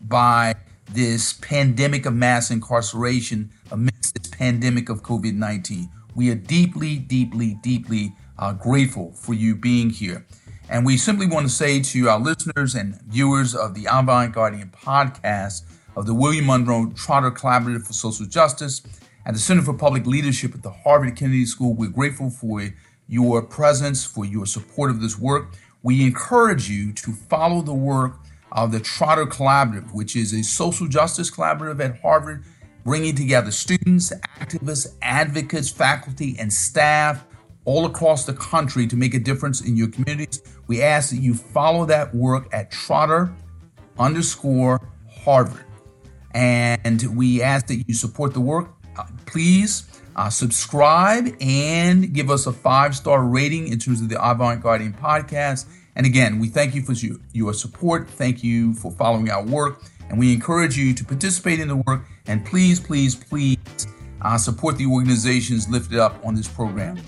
by 0.00 0.54
this 0.92 1.34
pandemic 1.34 2.06
of 2.06 2.14
mass 2.14 2.50
incarceration 2.50 3.50
amidst 3.70 4.20
this 4.20 4.30
pandemic 4.30 4.88
of 4.88 5.02
COVID 5.02 5.34
19. 5.34 5.88
We 6.14 6.30
are 6.30 6.34
deeply, 6.34 6.98
deeply, 6.98 7.54
deeply 7.62 8.14
uh, 8.38 8.52
grateful 8.54 9.12
for 9.12 9.34
you 9.34 9.54
being 9.54 9.90
here. 9.90 10.26
And 10.68 10.84
we 10.86 10.96
simply 10.96 11.26
want 11.26 11.46
to 11.46 11.52
say 11.52 11.80
to 11.80 12.08
our 12.08 12.18
listeners 12.18 12.74
and 12.74 13.00
viewers 13.02 13.54
of 13.54 13.74
the 13.74 13.86
Avant 13.90 14.32
Guardian 14.32 14.70
podcast 14.70 15.62
of 15.96 16.06
the 16.06 16.14
William 16.14 16.46
Monroe 16.46 16.92
Trotter 16.94 17.30
Collaborative 17.30 17.86
for 17.86 17.92
Social 17.92 18.26
Justice 18.26 18.82
at 19.30 19.34
the 19.34 19.40
Center 19.40 19.62
for 19.62 19.74
Public 19.74 20.06
Leadership 20.06 20.56
at 20.56 20.62
the 20.64 20.72
Harvard 20.72 21.14
Kennedy 21.14 21.46
School, 21.46 21.72
we're 21.72 21.88
grateful 21.88 22.30
for 22.30 22.68
your 23.06 23.40
presence, 23.40 24.04
for 24.04 24.24
your 24.24 24.44
support 24.44 24.90
of 24.90 25.00
this 25.00 25.16
work. 25.16 25.52
We 25.84 26.04
encourage 26.04 26.68
you 26.68 26.92
to 26.94 27.12
follow 27.12 27.62
the 27.62 27.72
work 27.72 28.18
of 28.50 28.72
the 28.72 28.80
Trotter 28.80 29.26
Collaborative, 29.26 29.94
which 29.94 30.16
is 30.16 30.34
a 30.34 30.42
social 30.42 30.88
justice 30.88 31.30
collaborative 31.30 31.78
at 31.78 32.00
Harvard, 32.00 32.42
bringing 32.82 33.14
together 33.14 33.52
students, 33.52 34.12
activists, 34.40 34.96
advocates, 35.00 35.70
faculty, 35.70 36.34
and 36.36 36.52
staff 36.52 37.24
all 37.64 37.86
across 37.86 38.24
the 38.24 38.34
country 38.34 38.88
to 38.88 38.96
make 38.96 39.14
a 39.14 39.20
difference 39.20 39.60
in 39.60 39.76
your 39.76 39.90
communities. 39.90 40.42
We 40.66 40.82
ask 40.82 41.10
that 41.10 41.18
you 41.18 41.34
follow 41.34 41.86
that 41.86 42.12
work 42.12 42.48
at 42.52 42.72
Trotter 42.72 43.32
underscore 43.96 44.90
Harvard. 45.08 45.64
And 46.34 47.16
we 47.16 47.42
ask 47.42 47.68
that 47.68 47.84
you 47.86 47.94
support 47.94 48.34
the 48.34 48.40
work. 48.40 48.70
Please 49.30 49.86
uh, 50.16 50.28
subscribe 50.28 51.34
and 51.40 52.12
give 52.12 52.30
us 52.30 52.46
a 52.46 52.52
five 52.52 52.96
star 52.96 53.22
rating 53.22 53.68
in 53.68 53.78
terms 53.78 54.00
of 54.00 54.08
the 54.08 54.22
Avant 54.22 54.60
Guardian 54.62 54.92
podcast. 54.92 55.66
And 55.96 56.06
again, 56.06 56.38
we 56.38 56.48
thank 56.48 56.74
you 56.74 56.82
for 56.82 56.92
your, 56.92 57.16
your 57.32 57.54
support. 57.54 58.08
Thank 58.08 58.42
you 58.42 58.74
for 58.74 58.90
following 58.92 59.30
our 59.30 59.44
work. 59.44 59.82
And 60.08 60.18
we 60.18 60.32
encourage 60.32 60.76
you 60.76 60.94
to 60.94 61.04
participate 61.04 61.60
in 61.60 61.68
the 61.68 61.76
work. 61.76 62.02
And 62.26 62.44
please, 62.44 62.80
please, 62.80 63.14
please 63.14 63.58
uh, 64.22 64.36
support 64.36 64.76
the 64.76 64.86
organizations 64.86 65.68
lifted 65.68 65.98
up 65.98 66.24
on 66.24 66.34
this 66.34 66.48
program. 66.48 66.98